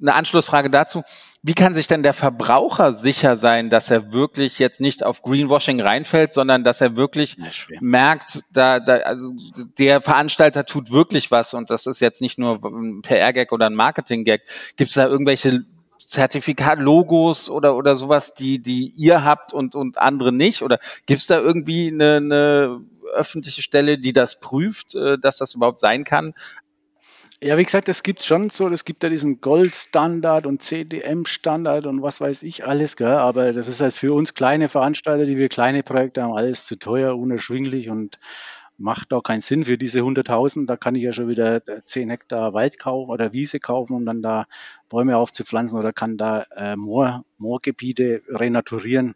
[0.00, 1.02] Eine Anschlussfrage dazu.
[1.42, 5.80] Wie kann sich denn der Verbraucher sicher sein, dass er wirklich jetzt nicht auf Greenwashing
[5.80, 7.36] reinfällt, sondern dass er wirklich
[7.80, 9.32] merkt, da, da, also
[9.78, 13.74] der Veranstalter tut wirklich was und das ist jetzt nicht nur ein PR-Gag oder ein
[13.74, 14.42] Marketing-Gag.
[14.76, 15.64] Gibt es da irgendwelche
[15.98, 20.62] Zertifikat-Logos oder, oder sowas, die, die ihr habt und, und andere nicht?
[20.62, 22.80] Oder gibt es da irgendwie eine, eine
[23.14, 26.34] öffentliche Stelle, die das prüft, äh, dass das überhaupt sein kann?
[27.40, 32.02] Ja, wie gesagt, es gibt schon so, es gibt ja diesen Gold-Standard und CDM-Standard und
[32.02, 33.12] was weiß ich alles, gell?
[33.12, 36.76] aber das ist halt für uns kleine Veranstalter, die wir kleine Projekte haben, alles zu
[36.80, 38.18] teuer, unerschwinglich und
[38.76, 40.66] macht auch keinen Sinn für diese 100.000.
[40.66, 44.20] Da kann ich ja schon wieder 10 Hektar Wald kaufen oder Wiese kaufen, um dann
[44.20, 44.46] da
[44.88, 49.14] Bäume aufzupflanzen oder kann da äh, Moor, Moorgebiete renaturieren.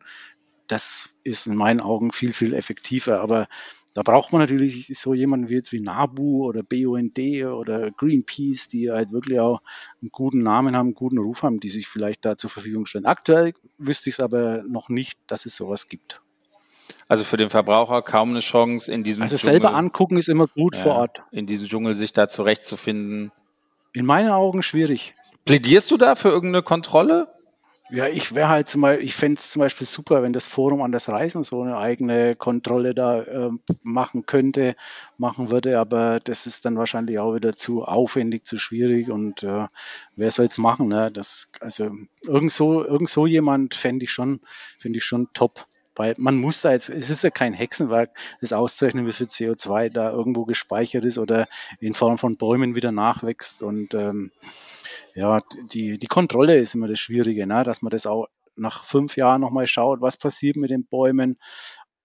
[0.68, 3.20] Das ist in meinen Augen viel, viel effektiver.
[3.20, 3.48] Aber
[3.94, 8.90] da braucht man natürlich so jemanden wie jetzt wie NABU oder BUND oder Greenpeace, die
[8.90, 9.60] halt wirklich auch
[10.00, 13.04] einen guten Namen haben, einen guten Ruf haben, die sich vielleicht da zur Verfügung stellen.
[13.04, 16.22] Aktuell wüsste ich es aber noch nicht, dass es sowas gibt.
[17.08, 20.46] Also für den Verbraucher kaum eine Chance in diesem Also Dschungel, selber angucken ist immer
[20.46, 21.22] gut ja, vor Ort.
[21.30, 23.32] In diesem Dschungel sich da zurechtzufinden.
[23.92, 25.14] In meinen Augen schwierig.
[25.44, 27.28] Plädierst du da für irgendeine Kontrolle?
[27.94, 30.80] Ja, ich wäre halt zum Beispiel, ich fände es zum Beispiel super, wenn das Forum
[30.80, 33.50] an das Reisen so eine eigene Kontrolle da äh,
[33.82, 34.76] machen könnte,
[35.18, 39.66] machen würde, aber das ist dann wahrscheinlich auch wieder zu aufwendig, zu schwierig und äh,
[40.16, 40.88] wer soll es machen?
[40.88, 41.12] Ne?
[41.12, 41.90] Das, also
[42.22, 44.40] irgend so, irgend so jemand fände ich schon,
[44.78, 45.66] finde ich schon top.
[45.94, 49.90] Weil man muss da jetzt, es ist ja kein Hexenwerk, das auszurechnen, wie viel CO2
[49.90, 51.46] da irgendwo gespeichert ist oder
[51.80, 54.30] in Form von Bäumen wieder nachwächst und ähm,
[55.14, 55.38] ja,
[55.72, 57.62] die, die Kontrolle ist immer das Schwierige, ne?
[57.64, 61.38] dass man das auch nach fünf Jahren nochmal schaut, was passiert mit den Bäumen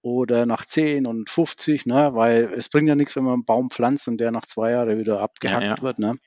[0.02, 2.12] oder nach 10 und 50, ne?
[2.14, 4.98] weil es bringt ja nichts, wenn man einen Baum pflanzt und der nach zwei Jahren
[4.98, 5.82] wieder abgehackt ja, ja.
[5.82, 6.00] wird.
[6.00, 6.18] Ne?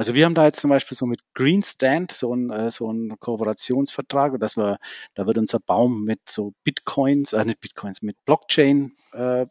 [0.00, 2.90] Also wir haben da jetzt zum Beispiel so mit Green Stand so ein, äh, so
[2.90, 4.78] ein Kooperationsvertrag, dass wir,
[5.12, 9.44] da wird unser Baum mit so Bitcoins, äh, nicht Bitcoins, mit Blockchain äh,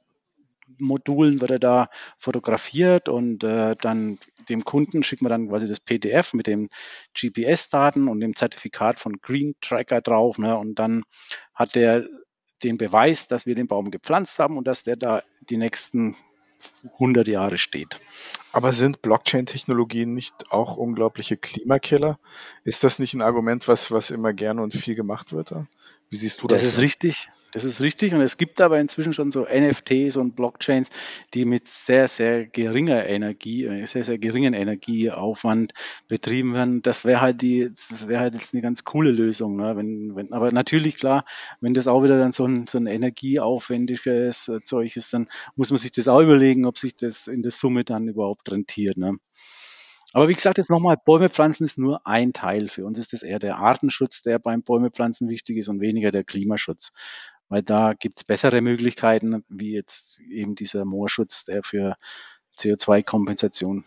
[0.79, 4.17] Modulen wird er da fotografiert und äh, dann
[4.49, 6.69] dem Kunden schickt man dann quasi das PDF mit den
[7.13, 10.39] GPS-Daten und dem Zertifikat von Green Tracker drauf.
[10.39, 10.57] Ne?
[10.57, 11.03] Und dann
[11.53, 12.07] hat der
[12.63, 16.15] den Beweis, dass wir den Baum gepflanzt haben und dass der da die nächsten
[16.93, 17.99] 100 Jahre steht.
[18.51, 22.19] Aber sind Blockchain-Technologien nicht auch unglaubliche Klimakiller?
[22.63, 25.53] Ist das nicht ein Argument, was, was immer gerne und viel gemacht wird?
[26.09, 26.61] Wie siehst du das?
[26.61, 27.29] Das ist richtig.
[27.51, 30.89] Das ist richtig und es gibt aber inzwischen schon so NFTs und Blockchains,
[31.33, 35.73] die mit sehr, sehr geringer Energie, äh, sehr, sehr geringen Energieaufwand
[36.07, 36.83] betrieben werden.
[36.83, 39.55] Das wäre halt die, das wäre halt jetzt eine ganz coole Lösung.
[39.55, 39.75] Ne?
[39.75, 41.25] Wenn, wenn, aber natürlich klar,
[41.59, 45.71] wenn das auch wieder dann so ein, so ein energieaufwendiges äh, Zeug ist, dann muss
[45.71, 48.97] man sich das auch überlegen, ob sich das in der Summe dann überhaupt rentiert.
[48.97, 49.17] Ne?
[50.13, 52.67] Aber wie gesagt, jetzt nochmal, Bäume pflanzen ist nur ein Teil.
[52.67, 56.11] Für uns ist das eher der Artenschutz, der beim Bäume pflanzen wichtig ist und weniger
[56.11, 56.91] der Klimaschutz
[57.49, 61.97] weil da gibt's bessere Möglichkeiten, wie jetzt eben dieser Moorschutz, der für
[62.57, 63.83] CO2-Kompensation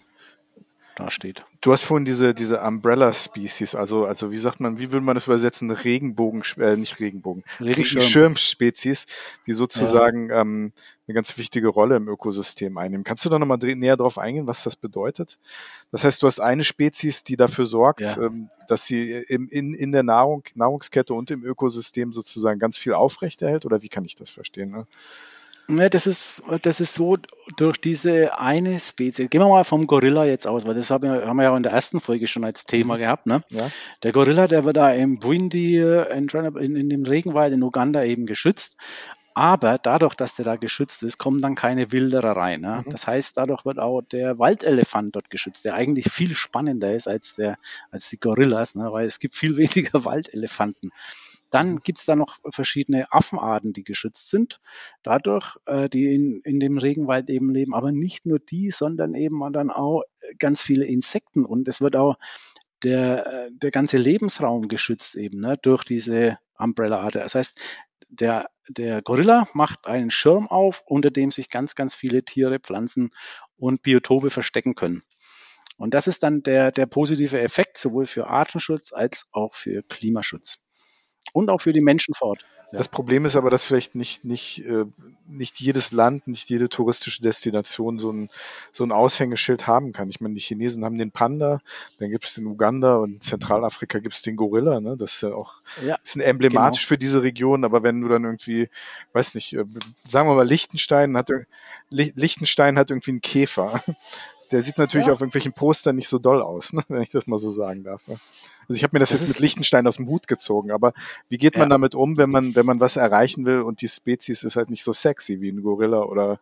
[0.97, 1.45] dasteht.
[1.61, 5.15] Du hast vorhin diese, diese Umbrella Species, also, also wie sagt man, wie würde man
[5.15, 5.71] das übersetzen?
[5.71, 9.07] Regenbogen, äh, nicht Regenbogen, Regenschirmspezies,
[9.47, 10.41] die sozusagen ja.
[10.41, 10.73] ähm,
[11.07, 13.05] eine ganz wichtige Rolle im Ökosystem einnehmen.
[13.05, 15.39] Kannst du da nochmal näher drauf eingehen, was das bedeutet?
[15.91, 18.17] Das heißt, du hast eine Spezies, die dafür sorgt, ja.
[18.19, 22.95] ähm, dass sie im, in, in der Nahrung, Nahrungskette und im Ökosystem sozusagen ganz viel
[22.95, 24.71] aufrechterhält, oder wie kann ich das verstehen?
[24.71, 24.87] Ne?
[25.69, 27.17] Ja, das ist, das ist so
[27.57, 29.31] durch diese eine Spezies.
[29.31, 31.63] Gehen wir mal vom Gorilla jetzt aus, weil das haben wir, haben wir ja in
[31.63, 33.27] der ersten Folge schon als Thema gehabt.
[33.27, 33.43] Ne?
[33.49, 33.71] Ja.
[34.03, 38.27] Der Gorilla, der wird da im Bwindi, in, in, in dem Regenwald in Uganda eben
[38.27, 38.77] geschützt.
[39.35, 42.61] Aber dadurch, dass der da geschützt ist, kommen dann keine Wilderer rein.
[42.61, 42.83] Ne?
[42.85, 42.91] Mhm.
[42.91, 47.37] Das heißt, dadurch wird auch der Waldelefant dort geschützt, der eigentlich viel spannender ist als,
[47.37, 47.57] der,
[47.91, 48.93] als die Gorillas, ne?
[48.93, 50.91] weil es gibt viel weniger Waldelefanten.
[51.53, 54.59] Dann gibt es da noch verschiedene Affenarten, die geschützt sind,
[55.03, 57.75] dadurch, äh, die in, in dem Regenwald eben leben.
[57.75, 60.03] Aber nicht nur die, sondern eben dann auch
[60.39, 61.45] ganz viele Insekten.
[61.45, 62.17] Und es wird auch
[62.83, 67.17] der, äh, der ganze Lebensraum geschützt eben ne, durch diese Umbrella-Art.
[67.17, 67.61] Das heißt,
[68.09, 73.11] der, der Gorilla macht einen Schirm auf, unter dem sich ganz, ganz viele Tiere, Pflanzen
[73.59, 75.03] und Biotope verstecken können.
[75.77, 80.63] Und das ist dann der, der positive Effekt sowohl für Artenschutz als auch für Klimaschutz
[81.33, 82.47] und auch für die Menschen vor Ort.
[82.73, 82.79] Ja.
[82.79, 84.87] Das Problem ist aber, dass vielleicht nicht, nicht, äh,
[85.27, 88.31] nicht jedes Land, nicht jede touristische Destination so ein,
[88.73, 90.09] so ein Aushängeschild haben kann.
[90.09, 91.61] Ich meine, die Chinesen haben den Panda,
[91.99, 94.81] dann gibt es den Uganda und in Zentralafrika gibt es den Gorilla.
[94.81, 94.97] Ne?
[94.97, 96.89] Das ist ja auch ja, ein bisschen emblematisch genau.
[96.89, 98.71] für diese Region, aber wenn du dann irgendwie,
[99.13, 99.65] weiß nicht, äh,
[100.09, 101.31] sagen wir mal, Liechtenstein hat,
[101.91, 103.83] Liechtenstein hat irgendwie einen Käfer.
[104.53, 105.13] Der sieht natürlich ja.
[105.13, 106.83] auf irgendwelchen Postern nicht so doll aus, ne?
[106.89, 108.03] wenn ich das mal so sagen darf.
[108.07, 110.93] Also ich habe mir das, das jetzt mit Lichtenstein aus dem Hut gezogen, aber
[111.29, 111.75] wie geht man ja.
[111.75, 114.85] damit um, wenn man, wenn man was erreichen will und die Spezies ist halt nicht
[114.85, 116.39] so sexy wie ein Gorilla oder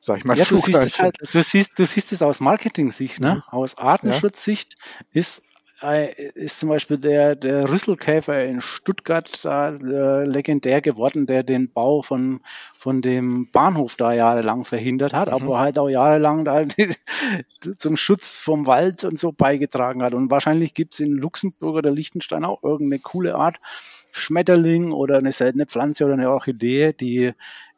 [0.00, 0.36] sag ich mal.
[0.36, 3.36] Ja, du siehst, es halt, du siehst, du siehst es aus Marketing-Sicht, ne?
[3.36, 3.42] Mhm.
[3.46, 4.76] Aus Artenschutzsicht
[5.12, 5.20] ja.
[5.20, 5.42] ist
[5.82, 12.02] ist zum Beispiel der, der Rüsselkäfer in Stuttgart da äh, legendär geworden, der den Bau
[12.02, 12.40] von,
[12.78, 15.34] von dem Bahnhof da jahrelang verhindert hat, mhm.
[15.34, 16.64] aber halt auch jahrelang da
[17.78, 20.14] zum Schutz vom Wald und so beigetragen hat.
[20.14, 23.58] Und wahrscheinlich gibt es in Luxemburg oder Liechtenstein auch irgendeine coole Art
[24.12, 27.32] Schmetterling oder eine seltene Pflanze oder eine Orchidee, die,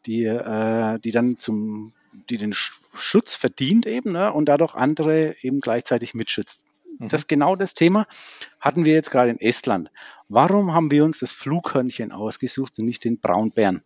[0.06, 1.92] die, äh, die dann zum
[2.30, 6.63] die den Schutz verdient eben ne, und dadurch andere eben gleichzeitig mitschützt.
[6.98, 7.08] Mhm.
[7.08, 8.06] Das genau das Thema
[8.60, 9.90] hatten wir jetzt gerade in Estland.
[10.28, 13.82] Warum haben wir uns das Flughörnchen ausgesucht und nicht den Braunbären?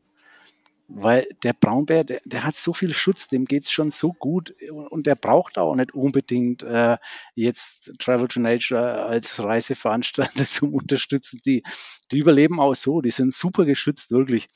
[0.90, 4.54] Weil der Braunbär, der, der hat so viel Schutz, dem geht's schon so gut
[4.88, 6.96] und der braucht auch nicht unbedingt äh,
[7.34, 11.40] jetzt Travel to Nature als Reiseveranstalter zum Unterstützen.
[11.44, 11.62] Die,
[12.10, 14.48] die überleben auch so, die sind super geschützt, wirklich.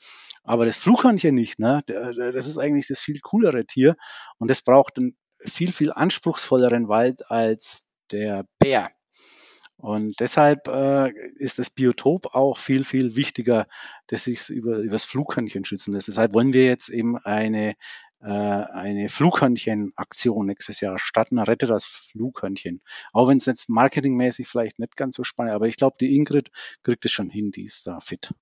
[0.43, 1.83] Aber das Flughörnchen nicht, ne?
[1.85, 3.95] Das ist eigentlich das viel coolere Tier
[4.39, 8.91] und das braucht einen viel, viel anspruchsvolleren Wald als der Bär.
[9.83, 13.67] Und deshalb äh, ist das Biotop auch viel, viel wichtiger,
[14.07, 16.07] dass sich über, über das Flughörnchen schützen lässt.
[16.07, 17.75] Deshalb wollen wir jetzt eben eine,
[18.21, 21.37] äh, eine Flughörnchen-Aktion nächstes Jahr starten.
[21.37, 22.81] Rette das Flughörnchen.
[23.11, 26.15] Auch wenn es jetzt marketingmäßig vielleicht nicht ganz so spannend ist, aber ich glaube, die
[26.15, 26.49] Ingrid
[26.83, 28.33] kriegt es schon hin, die ist da fit.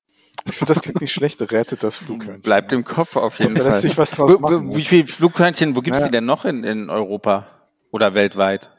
[0.46, 1.42] Ich finde, das klingt nicht schlecht.
[1.52, 2.42] Rettet das Flughörnchen.
[2.42, 3.66] Bleibt im Kopf auf jeden Fall.
[3.66, 4.76] Lässt sich was draus machen.
[4.76, 6.06] Wie viele Flughörnchen, wo gibt es ja.
[6.08, 7.48] die denn noch in, in Europa
[7.90, 8.70] oder weltweit?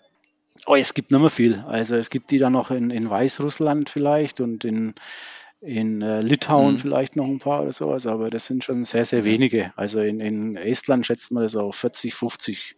[0.67, 1.65] Oh, es gibt nicht mehr viel.
[1.67, 4.95] Also es gibt die da noch in, in Weißrussland vielleicht und in,
[5.61, 6.79] in äh, Litauen mhm.
[6.79, 9.73] vielleicht noch ein paar oder sowas, aber das sind schon sehr, sehr wenige.
[9.77, 12.77] Also in, in Estland schätzt man das auf 40, 50.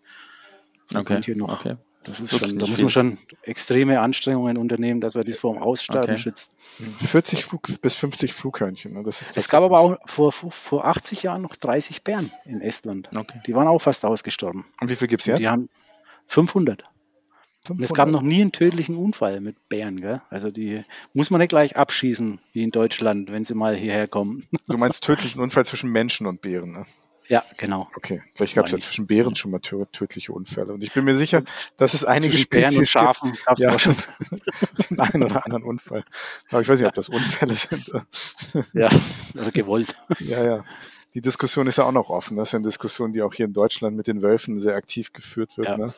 [0.95, 1.21] Okay.
[1.23, 1.61] Hier noch.
[1.61, 1.77] okay.
[2.05, 5.63] Das ist schon, da muss man schon extreme Anstrengungen unternehmen, dass wir das vor dem
[5.63, 6.19] Aussterben okay.
[6.19, 6.55] schützt.
[7.07, 8.93] 40 Flug, bis 50 Flughörnchen.
[8.93, 9.03] Ne?
[9.03, 13.09] Das ist es gab aber auch vor, vor 80 Jahren noch 30 Bären in Estland.
[13.15, 13.41] Okay.
[13.47, 14.67] Die waren auch fast ausgestorben.
[14.81, 15.39] Und wie viel gibt es jetzt?
[15.39, 15.71] Die haben
[16.27, 16.85] 500.
[17.69, 20.21] Und es gab noch nie einen tödlichen Unfall mit Bären, gell?
[20.29, 24.47] Also die muss man nicht gleich abschießen, wie in Deutschland, wenn sie mal hierher kommen.
[24.69, 26.85] Du meinst tödlichen Unfall zwischen Menschen und Bären, ne?
[27.27, 27.89] Ja, genau.
[27.97, 30.75] Okay, vielleicht gab es ja zwischen Bären schon mal tödliche Unfälle.
[30.75, 31.43] Und ich bin mir sicher,
[31.79, 33.77] dass es einige Spezies und Schafen gibt, ja,
[34.91, 36.05] den einen oder anderen Unfall.
[36.51, 37.91] Aber ich weiß nicht, ob das Unfälle sind.
[38.75, 38.89] ja,
[39.55, 39.97] gewollt.
[40.21, 40.65] Ja, ja
[41.15, 42.37] die Diskussion ist ja auch noch offen.
[42.37, 45.57] Das ist eine Diskussion, die auch hier in Deutschland mit den Wölfen sehr aktiv geführt
[45.57, 45.77] wird, ja.
[45.77, 45.95] ne?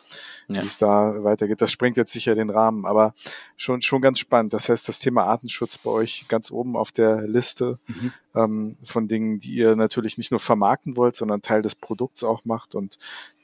[0.49, 0.63] wie ja.
[0.63, 1.63] es da weitergeht.
[1.63, 3.15] Das sprengt jetzt sicher den Rahmen, aber
[3.57, 4.53] schon, schon ganz spannend.
[4.53, 8.13] Das heißt, das Thema Artenschutz bei euch ganz oben auf der Liste mhm.
[8.35, 12.45] ähm, von Dingen, die ihr natürlich nicht nur vermarkten wollt, sondern Teil des Produkts auch
[12.45, 12.99] macht und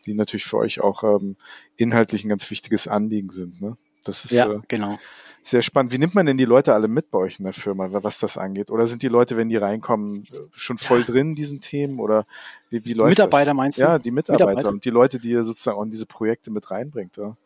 [0.05, 1.37] die natürlich für euch auch ähm,
[1.77, 3.63] inhaltlich ein ganz wichtiges Anliegen sind.
[3.63, 3.79] Ne?
[4.05, 4.99] Das ist ja, äh, genau
[5.43, 5.93] sehr spannend.
[5.93, 8.39] Wie nimmt man denn die Leute alle mit bei euch in der Firma, was das
[8.39, 8.71] angeht?
[8.71, 12.01] Oder sind die Leute, wenn die reinkommen, schon voll drin in diesen Themen?
[12.01, 12.27] Oder
[12.71, 13.55] wie, wie läuft Mitarbeiter das?
[13.55, 13.83] meinst du?
[13.83, 16.71] Ja, die Mitarbeiter, Mitarbeiter, und die Leute, die ihr sozusagen auch in diese Projekte mit
[16.71, 17.17] reinbringt.
[17.17, 17.37] Ja.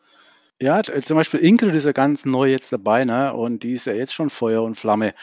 [0.59, 3.33] Ja, zum Beispiel Ingrid ist ja ganz neu jetzt dabei, ne?
[3.33, 5.13] Und die ist ja jetzt schon Feuer und Flamme.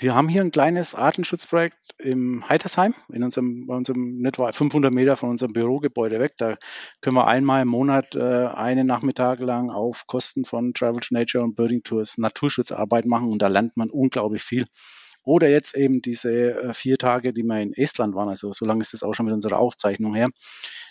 [0.00, 5.14] Wir haben hier ein kleines Artenschutzprojekt im Heitersheim, in unserem, bei unserem etwa 500 Meter
[5.14, 6.38] von unserem Bürogebäude weg.
[6.38, 6.56] Da
[7.02, 11.44] können wir einmal im Monat äh, einen Nachmittag lang auf Kosten von Travel to Nature
[11.44, 14.64] und Birding Tours Naturschutzarbeit machen und da lernt man unglaublich viel.
[15.22, 18.80] Oder jetzt eben diese äh, vier Tage, die wir in Estland waren, also so lange
[18.80, 20.30] ist das auch schon mit unserer Aufzeichnung her.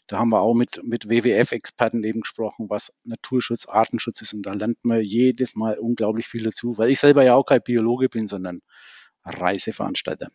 [0.06, 4.54] Da haben wir auch mit, mit WWF-Experten eben gesprochen, was Naturschutz, Artenschutz ist und da
[4.54, 8.28] lernt man jedes Mal unglaublich viel dazu, weil ich selber ja auch kein Biologe bin,
[8.28, 8.62] sondern
[9.24, 10.30] Reiseveranstalter.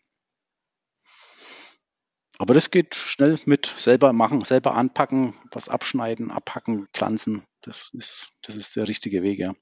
[2.39, 7.45] Aber das geht schnell mit selber machen, selber anpacken, was abschneiden, abhacken, pflanzen.
[7.61, 9.51] Das ist, das ist der richtige Weg, ja.
[9.51, 9.59] Und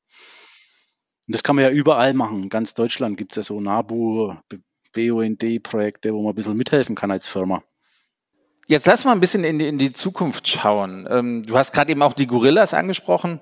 [1.28, 2.44] das kann man ja überall machen.
[2.44, 4.34] In ganz Deutschland gibt es ja so NABU,
[4.94, 7.62] BUND-Projekte, wo man ein bisschen mithelfen kann als Firma.
[8.66, 11.06] Jetzt lass mal ein bisschen in die, in die Zukunft schauen.
[11.10, 13.40] Ähm, du hast gerade eben auch die Gorillas angesprochen.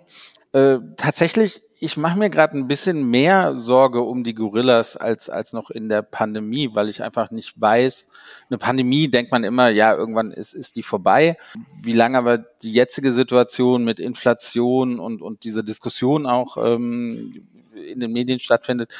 [0.53, 5.55] Äh, tatsächlich ich mache mir gerade ein bisschen mehr Sorge um die Gorillas als, als
[5.55, 8.07] noch in der Pandemie, weil ich einfach nicht weiß,
[8.51, 11.39] eine Pandemie denkt man immer, ja, irgendwann ist, ist die vorbei.
[11.83, 17.49] Wie lange aber die jetzige Situation mit Inflation und, und diese Diskussion auch ähm,
[17.81, 18.93] in den Medien stattfindet,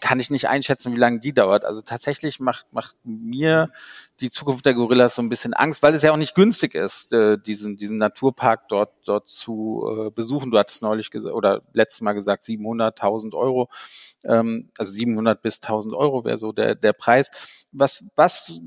[0.00, 1.64] kann ich nicht einschätzen, wie lange die dauert.
[1.64, 3.70] Also tatsächlich macht, macht mir
[4.20, 7.12] die Zukunft der Gorillas so ein bisschen Angst, weil es ja auch nicht günstig ist,
[7.12, 10.50] äh, diesen, diesen Naturpark dort, dort zu äh, besuchen.
[10.50, 13.68] Du hattest neulich gesagt, oder letztes Mal gesagt, 700.000 Euro,
[14.24, 17.66] ähm, also 700 bis 1000 Euro wäre so der, der Preis.
[17.72, 18.60] Was, was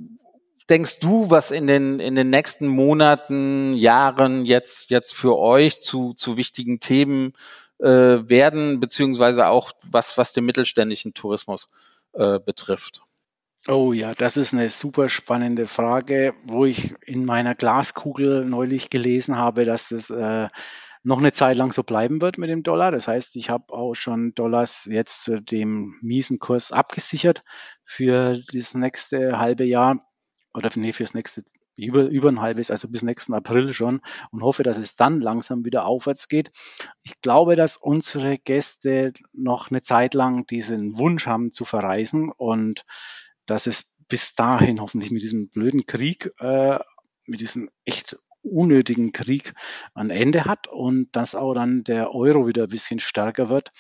[0.70, 6.14] denkst du, was in den, in den nächsten Monaten, Jahren jetzt, jetzt für euch zu,
[6.14, 7.34] zu wichtigen Themen
[7.82, 11.68] äh, werden, beziehungsweise auch was, was den mittelständischen Tourismus
[12.14, 13.04] äh, betrifft?
[13.68, 19.38] Oh ja, das ist eine super spannende Frage, wo ich in meiner Glaskugel neulich gelesen
[19.38, 20.48] habe, dass das äh,
[21.04, 22.92] noch eine Zeit lang so bleiben wird mit dem Dollar.
[22.92, 27.44] Das heißt, ich habe auch schon Dollars jetzt zu dem miesen Kurs abgesichert
[27.84, 30.08] für das nächste halbe Jahr
[30.54, 31.44] oder nee, fürs nächste
[31.88, 34.02] über, über ein halbes, also bis nächsten April schon
[34.32, 36.52] und hoffe, dass es dann langsam wieder aufwärts geht.
[37.04, 42.84] Ich glaube, dass unsere Gäste noch eine Zeit lang diesen Wunsch haben zu verreisen und
[43.46, 46.80] dass es bis dahin hoffentlich mit diesem blöden Krieg, äh,
[47.26, 49.54] mit diesem echt unnötigen Krieg
[49.94, 53.72] ein Ende hat und dass auch dann der Euro wieder ein bisschen stärker wird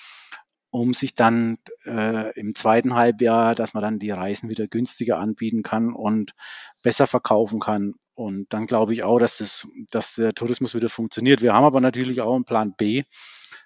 [0.71, 5.63] um sich dann äh, im zweiten Halbjahr, dass man dann die Reisen wieder günstiger anbieten
[5.63, 6.33] kann und
[6.81, 7.95] besser verkaufen kann.
[8.15, 11.41] Und dann glaube ich auch, dass, das, dass der Tourismus wieder funktioniert.
[11.41, 13.03] Wir haben aber natürlich auch einen Plan B,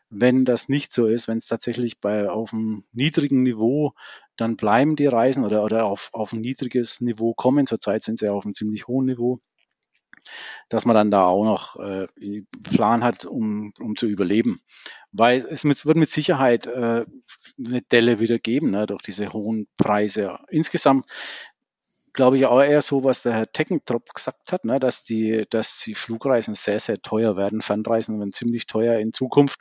[0.09, 3.93] wenn das nicht so ist, wenn es tatsächlich bei auf einem niedrigen Niveau
[4.35, 7.67] dann bleiben die Reisen oder, oder auf, auf ein niedriges Niveau kommen.
[7.67, 9.39] Zurzeit sind sie ja auf einem ziemlich hohen Niveau
[10.69, 12.07] dass man dann da auch noch äh,
[12.75, 14.61] Plan hat, um, um zu überleben.
[15.11, 17.05] Weil es wird mit Sicherheit äh,
[17.57, 20.39] eine Delle wieder geben, ne, durch diese hohen Preise.
[20.49, 21.05] Insgesamt
[22.13, 25.79] glaube ich auch eher so, was der Herr Teckentrop gesagt hat, ne, dass die, dass
[25.79, 27.61] die Flugreisen sehr, sehr teuer werden.
[27.61, 29.59] Fernreisen werden ziemlich teuer in Zukunft.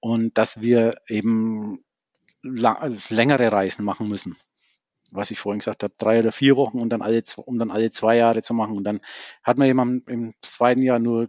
[0.00, 1.82] Und dass wir eben
[2.42, 4.36] längere Reisen machen müssen
[5.14, 7.90] was ich vorhin gesagt habe, drei oder vier Wochen und dann alle, um dann alle
[7.90, 8.76] zwei Jahre zu machen.
[8.76, 9.00] Und dann
[9.42, 11.28] hat man eben im zweiten Jahr nur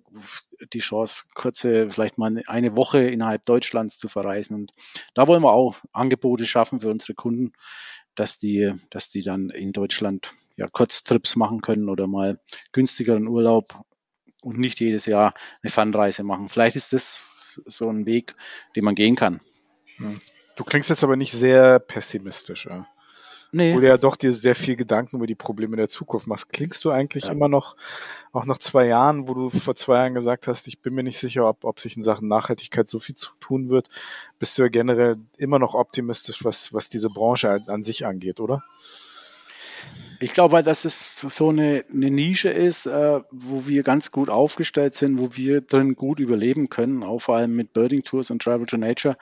[0.73, 4.55] die Chance, kurze, vielleicht mal eine Woche innerhalb Deutschlands zu verreisen.
[4.55, 4.73] Und
[5.13, 7.53] da wollen wir auch Angebote schaffen für unsere Kunden,
[8.15, 12.39] dass die, dass die dann in Deutschland ja Kurztrips machen können oder mal
[12.71, 13.65] günstigeren Urlaub
[14.41, 16.49] und nicht jedes Jahr eine Fernreise machen.
[16.49, 17.25] Vielleicht ist das
[17.65, 18.35] so ein Weg,
[18.75, 19.41] den man gehen kann.
[19.97, 20.19] Hm.
[20.55, 22.65] Du klingst jetzt aber nicht sehr pessimistisch.
[22.65, 22.87] Ja?
[23.51, 23.73] Nee.
[23.73, 26.51] Wo du ja doch dir sehr viel Gedanken über die Probleme der Zukunft machst.
[26.51, 27.31] Klingst du eigentlich ja.
[27.31, 27.75] immer noch,
[28.33, 31.17] auch nach zwei Jahren, wo du vor zwei Jahren gesagt hast, ich bin mir nicht
[31.17, 33.87] sicher, ob, ob sich in Sachen Nachhaltigkeit so viel zu tun wird,
[34.39, 38.63] bist du ja generell immer noch optimistisch, was, was diese Branche an, sich angeht, oder?
[40.19, 44.95] Ich glaube, dass es so eine, eine Nische ist, äh, wo wir ganz gut aufgestellt
[44.95, 48.65] sind, wo wir drin gut überleben können, auch vor allem mit Birding Tours und Travel
[48.65, 49.17] to Nature.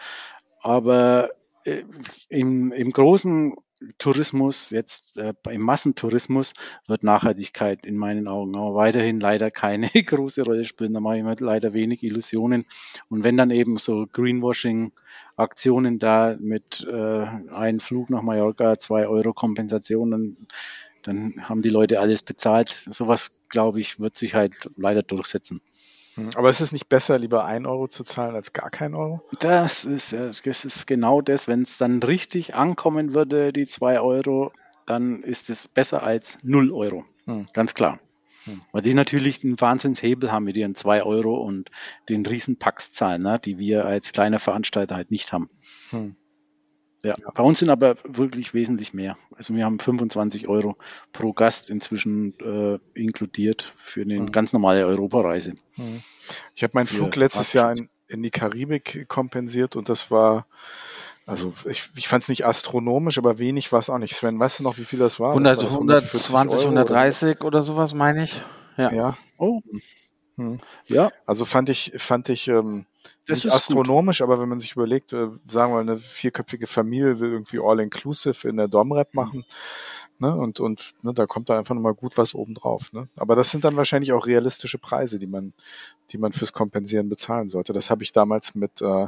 [0.62, 1.32] Aber
[1.66, 1.84] äh,
[2.30, 3.56] im, im Großen
[3.98, 6.54] Tourismus, jetzt äh, im Massentourismus,
[6.88, 10.94] wird Nachhaltigkeit in meinen Augen auch weiterhin leider keine große Rolle spielen.
[10.94, 12.64] Da mache ich mir leider wenig Illusionen.
[13.10, 19.34] Und wenn dann eben so Greenwashing-Aktionen da mit äh, einem Flug nach Mallorca, zwei Euro
[19.34, 20.38] Kompensation, dann,
[21.04, 22.70] dann haben die Leute alles bezahlt.
[22.70, 25.62] Sowas, glaube ich, wird sich halt leider durchsetzen.
[26.16, 29.22] Hm, aber ist es nicht besser, lieber ein Euro zu zahlen als gar kein Euro?
[29.39, 31.47] Das ist, das ist genau das.
[31.47, 34.51] Wenn es dann richtig ankommen würde, die zwei Euro,
[34.86, 37.05] dann ist es besser als null Euro.
[37.26, 37.43] Hm.
[37.53, 37.99] Ganz klar.
[38.45, 38.61] Hm.
[38.72, 41.70] Weil die natürlich einen Wahnsinnshebel haben mit ihren zwei Euro und
[42.09, 45.49] den riesen Paxzahlen, ne, die wir als kleiner Veranstalter halt nicht haben.
[45.91, 46.16] Hm.
[47.04, 49.18] Ja, bei uns sind aber wirklich wesentlich mehr.
[49.36, 50.78] Also wir haben 25 Euro
[51.12, 54.32] pro Gast inzwischen äh, inkludiert für eine mhm.
[54.32, 55.51] ganz normale Europareise.
[55.76, 56.01] Mhm.
[56.56, 60.45] Ich habe meinen Flug letztes Jahr in, in die Karibik kompensiert und das war
[61.26, 64.14] also ich, ich fand es nicht astronomisch, aber wenig war es auch nicht.
[64.14, 65.30] Sven, weißt du noch, wie viel das war?
[65.30, 65.74] 100, das
[66.34, 67.45] war 120, 130 oder?
[67.45, 68.41] oder sowas, meine ich.
[68.76, 68.91] Ja.
[68.91, 69.18] ja.
[69.38, 69.62] Oh.
[70.36, 70.60] Hm.
[70.88, 71.12] Ja.
[71.26, 72.86] Also fand ich, fand ich ähm,
[73.28, 74.26] das nicht astronomisch, gut.
[74.30, 78.47] aber wenn man sich überlegt, äh, sagen wir mal, eine vierköpfige Familie will irgendwie All-Inclusive
[78.47, 79.45] in der Domrep machen,
[80.20, 80.34] Ne?
[80.34, 82.93] Und, und ne, da kommt da einfach nochmal gut was obendrauf.
[82.93, 83.10] Ne?
[83.18, 85.54] Aber das sind dann wahrscheinlich auch realistische Preise, die man,
[86.12, 87.74] die man fürs Kompensieren bezahlen sollte.
[87.74, 89.08] Das habe ich damals mit äh,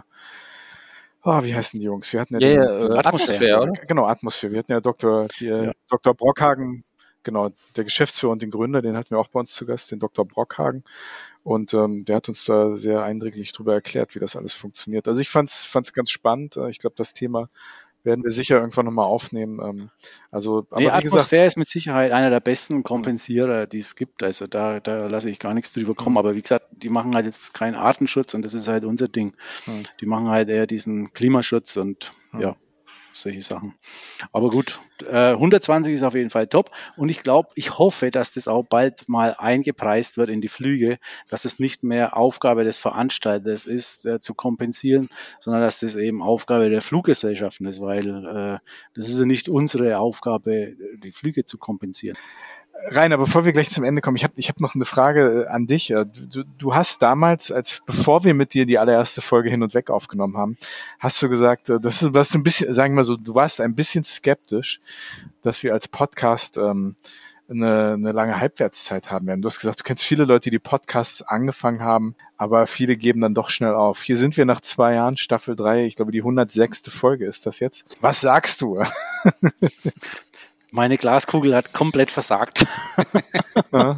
[1.27, 2.11] Oh, wie heißen die Jungs?
[2.13, 3.71] Wir hatten ja, Ja, den, äh, Atmosphäre, oder?
[3.87, 4.51] Genau, Atmosphäre.
[4.51, 5.27] Wir hatten ja Dr.
[5.39, 5.71] Die, Ja.
[5.89, 6.13] Dr.
[6.13, 6.83] Brockhagen,
[7.23, 9.99] genau, der Geschäftsführer und den Gründer, den hatten wir auch bei uns zu Gast, den
[9.99, 10.25] Dr.
[10.27, 10.83] Brockhagen.
[11.45, 15.07] Und ähm, der hat uns da sehr eindringlich drüber erklärt, wie das alles funktioniert.
[15.07, 16.57] Also ich fand's fand's ganz spannend.
[16.57, 17.49] Äh, Ich glaube, das Thema
[18.03, 19.59] werden wir sicher irgendwann nochmal aufnehmen.
[19.63, 19.89] Ähm,
[20.31, 23.95] Also, aber Nee, wie gesagt, Atmosphäre ist mit Sicherheit einer der besten Kompensierer, die es
[23.95, 24.23] gibt.
[24.23, 26.17] Also da, da lasse ich gar nichts drüber kommen.
[26.17, 29.33] Aber wie gesagt, die machen halt jetzt keinen Artenschutz und das ist halt unser Ding.
[29.65, 29.83] Hm.
[30.01, 32.41] Die machen halt eher diesen Klimaschutz und Hm.
[32.41, 32.55] ja,
[33.15, 33.73] solche Sachen.
[34.31, 36.71] Aber gut, äh, 120 ist auf jeden Fall top.
[36.97, 40.97] Und ich glaube, ich hoffe, dass das auch bald mal eingepreist wird in die Flüge,
[41.29, 45.09] dass es nicht mehr Aufgabe des Veranstalters ist, äh, zu kompensieren,
[45.39, 48.59] sondern dass das eben Aufgabe der Fluggesellschaften ist, weil äh,
[48.93, 52.17] das ist ja nicht unsere Aufgabe, die Flüge zu kompensieren.
[52.87, 55.47] Rainer, bevor wir gleich zum Ende kommen, ich habe ich hab noch eine Frage äh,
[55.47, 55.91] an dich.
[55.91, 59.73] Äh, Du, du hast damals, als bevor wir mit dir die allererste Folge hin und
[59.73, 60.57] weg aufgenommen haben,
[60.99, 63.33] hast du gesagt, äh, das ist, was du ein bisschen, sagen wir mal so, du
[63.35, 64.81] warst ein bisschen skeptisch,
[65.41, 66.95] dass wir als Podcast ähm,
[67.49, 69.41] eine, eine lange Halbwertszeit haben werden.
[69.41, 73.35] Du hast gesagt, du kennst viele Leute, die Podcasts angefangen haben, aber viele geben dann
[73.35, 74.01] doch schnell auf.
[74.01, 75.85] Hier sind wir nach zwei Jahren, Staffel drei.
[75.85, 76.83] ich glaube, die 106.
[76.89, 77.97] Folge ist das jetzt.
[78.01, 78.83] Was sagst du?
[80.75, 82.65] Meine Glaskugel hat komplett versagt.
[83.71, 83.97] Ja.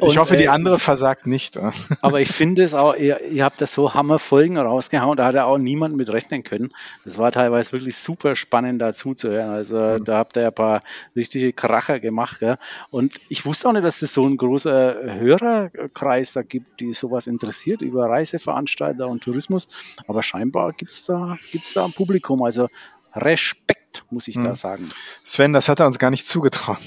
[0.00, 1.58] ich hoffe, die äh, andere versagt nicht.
[2.00, 5.46] Aber ich finde es auch, ihr, ihr habt das so Hammerfolgen rausgehauen, da hat ja
[5.46, 6.70] auch niemand mit rechnen können.
[7.04, 9.50] Das war teilweise wirklich super spannend da zuzuhören.
[9.50, 10.82] Also da habt ihr ein paar
[11.16, 12.38] richtige Kracher gemacht.
[12.38, 12.56] Gell?
[12.92, 17.26] Und ich wusste auch nicht, dass es so ein großer Hörerkreis da gibt, die sowas
[17.26, 19.96] interessiert über Reiseveranstalter und Tourismus.
[20.06, 22.44] Aber scheinbar gibt's da, gibt's da ein Publikum.
[22.44, 22.68] Also
[23.16, 24.54] Respekt, muss ich da Hm.
[24.54, 24.88] sagen.
[25.22, 26.78] Sven, das hat er uns gar nicht zugetraut.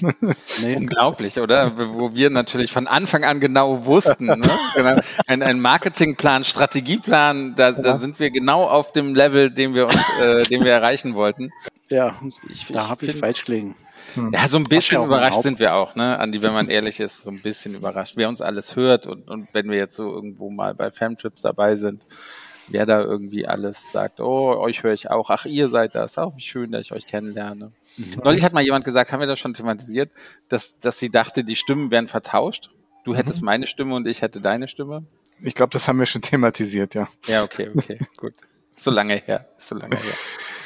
[0.62, 0.76] Nee.
[0.76, 1.78] Unglaublich, oder?
[1.78, 4.50] Wo wir natürlich von Anfang an genau wussten, ne?
[4.76, 5.00] Genau.
[5.28, 9.96] ein, ein Marketingplan, Strategieplan, da, da sind wir genau auf dem Level, den wir uns,
[10.22, 11.52] äh, den wir erreichen wollten.
[11.90, 12.16] Ja,
[12.50, 13.76] Ich, da habe ich falsch gelegen.
[14.32, 17.24] Ja, so ein bisschen ja überrascht sind wir auch, ne, Andi, wenn man ehrlich ist,
[17.24, 20.50] so ein bisschen überrascht, wer uns alles hört und, und wenn wir jetzt so irgendwo
[20.50, 22.06] mal bei Famtrips dabei sind,
[22.70, 26.36] wer da irgendwie alles sagt, oh, euch höre ich auch, ach, ihr seid das, auch
[26.36, 27.72] wie schön, dass ich euch kennenlerne.
[28.24, 30.12] Neulich hat mal jemand gesagt, haben wir das schon thematisiert,
[30.50, 32.70] dass, dass sie dachte, die Stimmen wären vertauscht.
[33.04, 35.04] Du hättest meine Stimme und ich hätte deine Stimme.
[35.42, 37.08] Ich glaube, das haben wir schon thematisiert, ja.
[37.26, 38.34] Ja, okay, okay, gut.
[38.76, 40.14] So lange her, so lange her.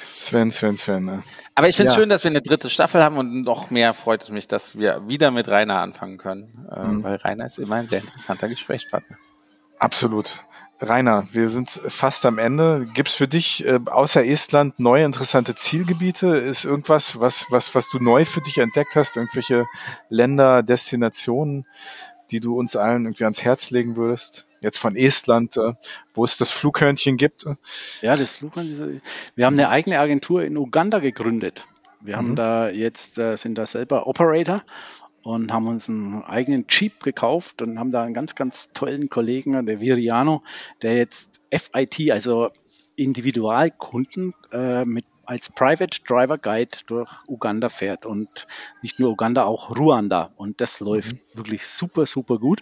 [0.04, 1.06] Sven, Sven, Sven.
[1.06, 1.24] Ne?
[1.56, 2.02] Aber ich finde es Ja.
[2.02, 5.08] schön, dass wir eine dritte Staffel haben und noch mehr freut es mich, dass wir
[5.08, 7.04] wieder mit Rainer anfangen können, äh, Mhm.
[7.04, 9.18] weil Rainer ist immer ein sehr interessanter Gesprächspartner.
[9.80, 10.44] Absolut.
[10.84, 12.88] Rainer, wir sind fast am Ende.
[12.96, 16.28] Gibt's für dich äh, außer Estland neue interessante Zielgebiete?
[16.38, 19.16] Ist irgendwas, was, was, was du neu für dich entdeckt hast?
[19.16, 19.66] Irgendwelche
[20.10, 21.68] Länder, Destinationen,
[22.32, 24.48] die du uns allen irgendwie ans Herz legen würdest?
[24.62, 25.74] Jetzt von Estland, äh,
[26.16, 27.46] wo es das Flughörnchen gibt.
[28.02, 29.02] Ja, das Flughorn, diese-
[29.36, 31.64] wir haben eine eigene Agentur in Uganda gegründet.
[32.00, 32.36] Wir haben Mhm.
[32.36, 34.64] da jetzt, äh, sind da selber Operator
[35.24, 39.66] und haben uns einen eigenen Jeep gekauft und haben da einen ganz, ganz tollen Kollegen,
[39.66, 40.44] der Viriano,
[40.82, 42.50] der jetzt FIT, also
[42.96, 48.28] Individualkunden äh, mit als Private Driver Guide durch Uganda fährt und
[48.82, 50.32] nicht nur Uganda, auch Ruanda.
[50.36, 52.62] Und das läuft wirklich super, super gut.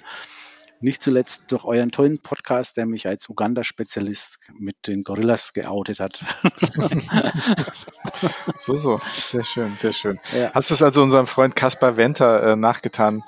[0.82, 6.20] Nicht zuletzt durch euren tollen Podcast, der mich als Uganda-Spezialist mit den Gorillas geoutet hat.
[8.58, 9.00] So, so.
[9.22, 10.20] Sehr schön, sehr schön.
[10.36, 10.52] Ja.
[10.54, 13.24] Hast du es also unserem Freund Kaspar Venter äh, nachgetan,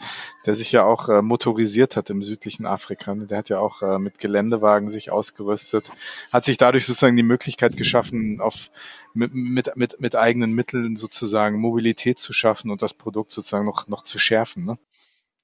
[0.45, 3.15] der sich ja auch äh, motorisiert hat im südlichen Afrika.
[3.15, 3.27] ne?
[3.27, 5.91] Der hat ja auch äh, mit Geländewagen sich ausgerüstet,
[6.31, 8.71] hat sich dadurch sozusagen die Möglichkeit geschaffen, auf
[9.13, 13.87] mit, mit, mit, mit eigenen Mitteln sozusagen Mobilität zu schaffen und das Produkt sozusagen noch,
[13.87, 14.65] noch zu schärfen.
[14.65, 14.77] Ne?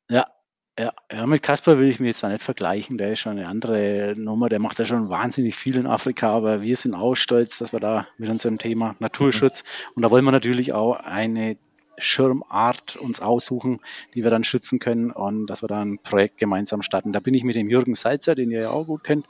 [0.10, 0.26] Ja,
[0.80, 2.98] ja, ja, mit Kasper will ich mich jetzt da nicht vergleichen.
[2.98, 4.48] Der ist schon eine andere Nummer.
[4.48, 7.80] Der macht ja schon wahnsinnig viel in Afrika, aber wir sind auch stolz, dass wir
[7.80, 9.64] da mit unserem Thema Naturschutz
[9.96, 11.58] und da wollen wir natürlich auch eine
[11.98, 13.80] Schirmart uns aussuchen,
[14.14, 17.12] die wir dann schützen können und dass wir da ein Projekt gemeinsam starten.
[17.12, 19.26] Da bin ich mit dem Jürgen Salzer, den ihr ja auch gut kennt,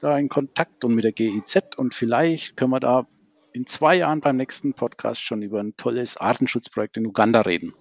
[0.00, 3.06] da in Kontakt und mit der GIZ und vielleicht können wir da
[3.54, 7.72] in zwei Jahren beim nächsten Podcast schon über ein tolles Artenschutzprojekt in Uganda reden.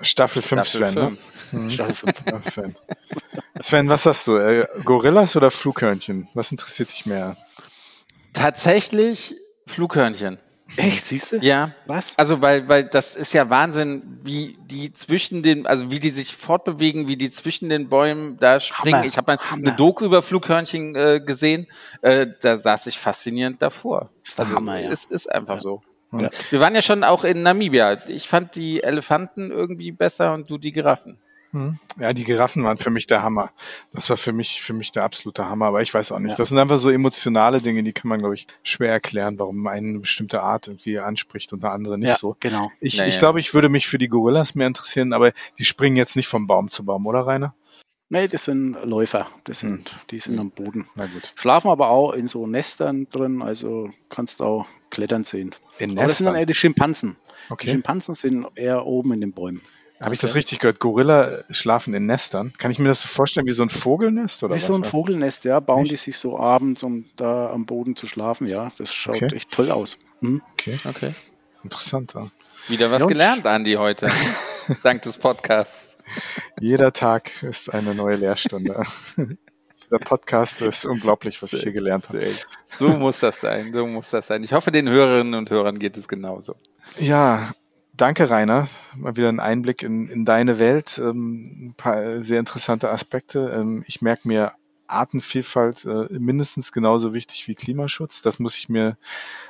[0.00, 0.94] Staffel 5, Staffel Sven.
[0.94, 1.00] Ne?
[1.10, 1.52] fünf.
[1.52, 1.70] Mhm.
[1.70, 2.16] Staffel fünf.
[2.26, 2.76] Ja, Sven.
[3.60, 4.36] Sven, was sagst du?
[4.36, 6.28] Äh, Gorillas oder Flughörnchen?
[6.34, 7.36] Was interessiert dich mehr?
[8.32, 9.36] Tatsächlich
[9.66, 10.38] Flughörnchen.
[10.76, 11.36] Echt, siehst du?
[11.38, 12.16] Ja, Was?
[12.16, 16.36] also weil, weil das ist ja Wahnsinn, wie die zwischen den, also wie die sich
[16.36, 18.98] fortbewegen, wie die zwischen den Bäumen da springen.
[18.98, 19.66] Hammer, ich habe Hammer.
[19.66, 21.66] eine Doku über Flughörnchen äh, gesehen,
[22.02, 24.10] äh, da saß ich faszinierend davor.
[24.24, 24.90] Ist der Also Hammer, ja.
[24.90, 25.60] es ist einfach Ja.
[25.60, 25.82] so.
[26.12, 26.30] Ja.
[26.50, 27.98] Wir waren ja schon auch in Namibia.
[28.08, 31.18] Ich fand die Elefanten irgendwie besser und du die Giraffen.
[31.52, 31.78] Hm.
[31.98, 33.50] Ja, die Giraffen waren für mich der Hammer.
[33.92, 36.32] Das war für mich, für mich der absolute Hammer, aber ich weiß auch nicht.
[36.32, 36.36] Ja.
[36.36, 39.98] Das sind einfach so emotionale Dinge, die kann man, glaube ich, schwer erklären, warum eine
[39.98, 42.36] bestimmte Art irgendwie anspricht und eine andere nicht ja, so.
[42.38, 42.70] Genau.
[42.80, 43.08] Ich, naja.
[43.08, 46.28] ich glaube, ich würde mich für die Gorillas mehr interessieren, aber die springen jetzt nicht
[46.28, 47.52] vom Baum zu Baum, oder Rainer?
[48.12, 49.28] Nee, das sind Läufer.
[49.44, 49.98] Das sind, hm.
[50.10, 50.86] Die sind am Boden.
[50.96, 51.32] Na gut.
[51.36, 55.52] Schlafen aber auch in so Nestern drin, also kannst auch klettern sehen.
[55.78, 55.98] In Nestern?
[55.98, 57.16] Aber das sind dann eher die Schimpansen.
[57.50, 57.66] Okay.
[57.66, 59.62] Die Schimpansen sind eher oben in den Bäumen.
[60.02, 60.80] Habe ich das richtig gehört?
[60.80, 62.52] Gorilla schlafen in Nestern.
[62.58, 64.66] Kann ich mir das so vorstellen wie so ein Vogelnest oder Wie was?
[64.66, 65.60] so ein Vogelnest, ja.
[65.60, 65.92] Bauen echt?
[65.92, 68.46] die sich so abends, um da am Boden zu schlafen.
[68.46, 69.36] Ja, das schaut okay.
[69.36, 69.98] echt toll aus.
[70.20, 70.42] Hm?
[70.54, 71.12] Okay, okay.
[71.62, 72.14] Interessant.
[72.14, 72.28] Ja.
[72.68, 74.08] Wieder was ja, gelernt, Andi, heute.
[74.82, 75.96] Dank des Podcasts.
[76.60, 78.82] Jeder Tag ist eine neue Lehrstunde.
[79.82, 82.30] Dieser Podcast ist unglaublich, was ich hier gelernt habe.
[82.66, 84.44] So muss das sein, so muss das sein.
[84.44, 86.54] Ich hoffe, den Hörerinnen und Hörern geht es genauso.
[86.98, 87.50] Ja,
[88.00, 88.66] Danke, Rainer.
[88.96, 90.96] Mal wieder ein Einblick in, in deine Welt.
[90.96, 93.52] Ähm, ein paar sehr interessante Aspekte.
[93.54, 94.52] Ähm, ich merke mir
[94.86, 98.22] Artenvielfalt äh, mindestens genauso wichtig wie Klimaschutz.
[98.22, 98.96] Das muss ich mir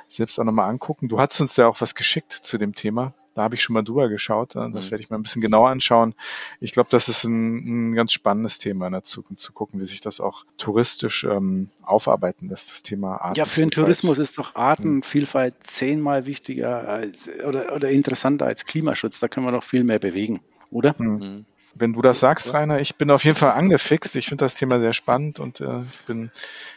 [0.09, 1.07] selbst auch nochmal angucken.
[1.07, 3.13] Du hast uns ja auch was geschickt zu dem Thema.
[3.33, 4.55] Da habe ich schon mal drüber geschaut.
[4.55, 4.91] Das mhm.
[4.91, 6.13] werde ich mal ein bisschen genauer anschauen.
[6.59, 9.85] Ich glaube, das ist ein, ein, ganz spannendes Thema in der Zukunft, zu gucken, wie
[9.85, 13.37] sich das auch touristisch ähm, aufarbeiten lässt, das Thema Artenvielfalt.
[13.37, 15.63] Ja, für den Tourismus ist doch Artenvielfalt mhm.
[15.63, 19.19] zehnmal wichtiger als, oder, oder interessanter als Klimaschutz.
[19.19, 20.95] Da können wir doch viel mehr bewegen, oder?
[20.97, 21.07] Mhm.
[21.07, 21.45] mhm.
[21.73, 24.17] Wenn du das sagst, Rainer, ich bin auf jeden Fall angefixt.
[24.17, 26.29] Ich finde das Thema sehr spannend und äh, ich bin,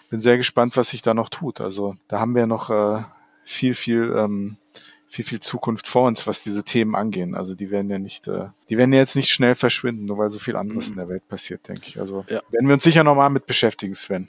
[0.09, 1.61] bin sehr gespannt, was sich da noch tut.
[1.61, 3.03] Also da haben wir noch äh,
[3.43, 4.57] viel, viel ähm,
[5.15, 7.36] viel, viel Zukunft vor uns, was diese Themen angehen.
[7.36, 10.31] Also die werden ja nicht, äh, die werden ja jetzt nicht schnell verschwinden, nur weil
[10.31, 10.93] so viel anderes mhm.
[10.95, 12.01] in der Welt passiert, denke ich.
[12.01, 12.43] Also ja.
[12.51, 14.28] werden wir uns sicher nochmal mit beschäftigen, Sven.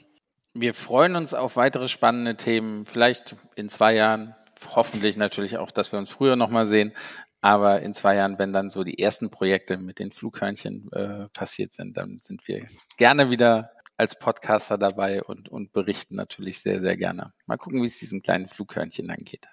[0.53, 4.35] Wir freuen uns auf weitere spannende Themen, vielleicht in zwei Jahren,
[4.75, 6.93] hoffentlich natürlich auch, dass wir uns früher nochmal sehen.
[7.41, 11.73] Aber in zwei Jahren, wenn dann so die ersten Projekte mit den Flughörnchen äh, passiert
[11.73, 12.67] sind, dann sind wir
[12.97, 17.33] gerne wieder als Podcaster dabei und, und berichten natürlich sehr, sehr gerne.
[17.45, 19.47] Mal gucken, wie es diesen kleinen Flughörnchen dann geht.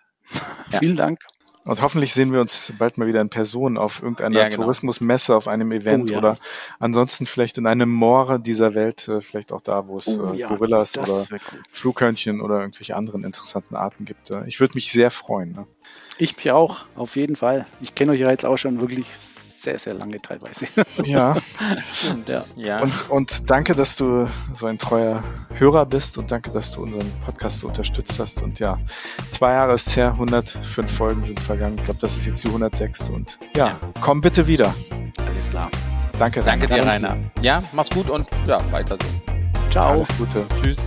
[0.70, 0.78] Ja.
[0.78, 1.20] Vielen Dank.
[1.64, 4.62] Und hoffentlich sehen wir uns bald mal wieder in Person auf irgendeiner ja, genau.
[4.62, 6.18] Tourismusmesse, auf einem Event oh, ja.
[6.18, 6.36] oder
[6.80, 10.42] ansonsten vielleicht in einem Moore dieser Welt, äh, vielleicht auch da, wo es oh, äh,
[10.42, 11.38] Gorillas oder cool.
[11.70, 14.30] Flughörnchen oder irgendwelche anderen interessanten Arten gibt.
[14.30, 15.52] Äh, ich würde mich sehr freuen.
[15.52, 15.66] Ne?
[16.18, 17.64] Ich mich auch, auf jeden Fall.
[17.80, 19.06] Ich kenne euch ja jetzt auch schon wirklich
[19.62, 20.66] sehr, sehr lange teilweise.
[21.04, 21.36] Ja.
[22.10, 22.44] und, ja.
[22.56, 22.80] ja.
[22.80, 25.22] Und, und danke, dass du so ein treuer
[25.54, 28.42] Hörer bist und danke, dass du unseren Podcast so unterstützt hast.
[28.42, 28.78] Und ja,
[29.28, 31.76] zwei Jahre ist her, 105 Folgen sind vergangen.
[31.78, 33.08] Ich glaube, das ist jetzt die 106.
[33.08, 34.74] Und ja, ja, komm bitte wieder.
[35.28, 35.70] Alles klar.
[36.18, 36.66] Danke, Rainer.
[36.66, 37.16] Danke dir, Rainer.
[37.40, 39.70] Ja, mach's gut und ja, weiter so.
[39.70, 39.92] Ciao.
[39.92, 40.44] Alles Gute.
[40.60, 40.78] Tschüss.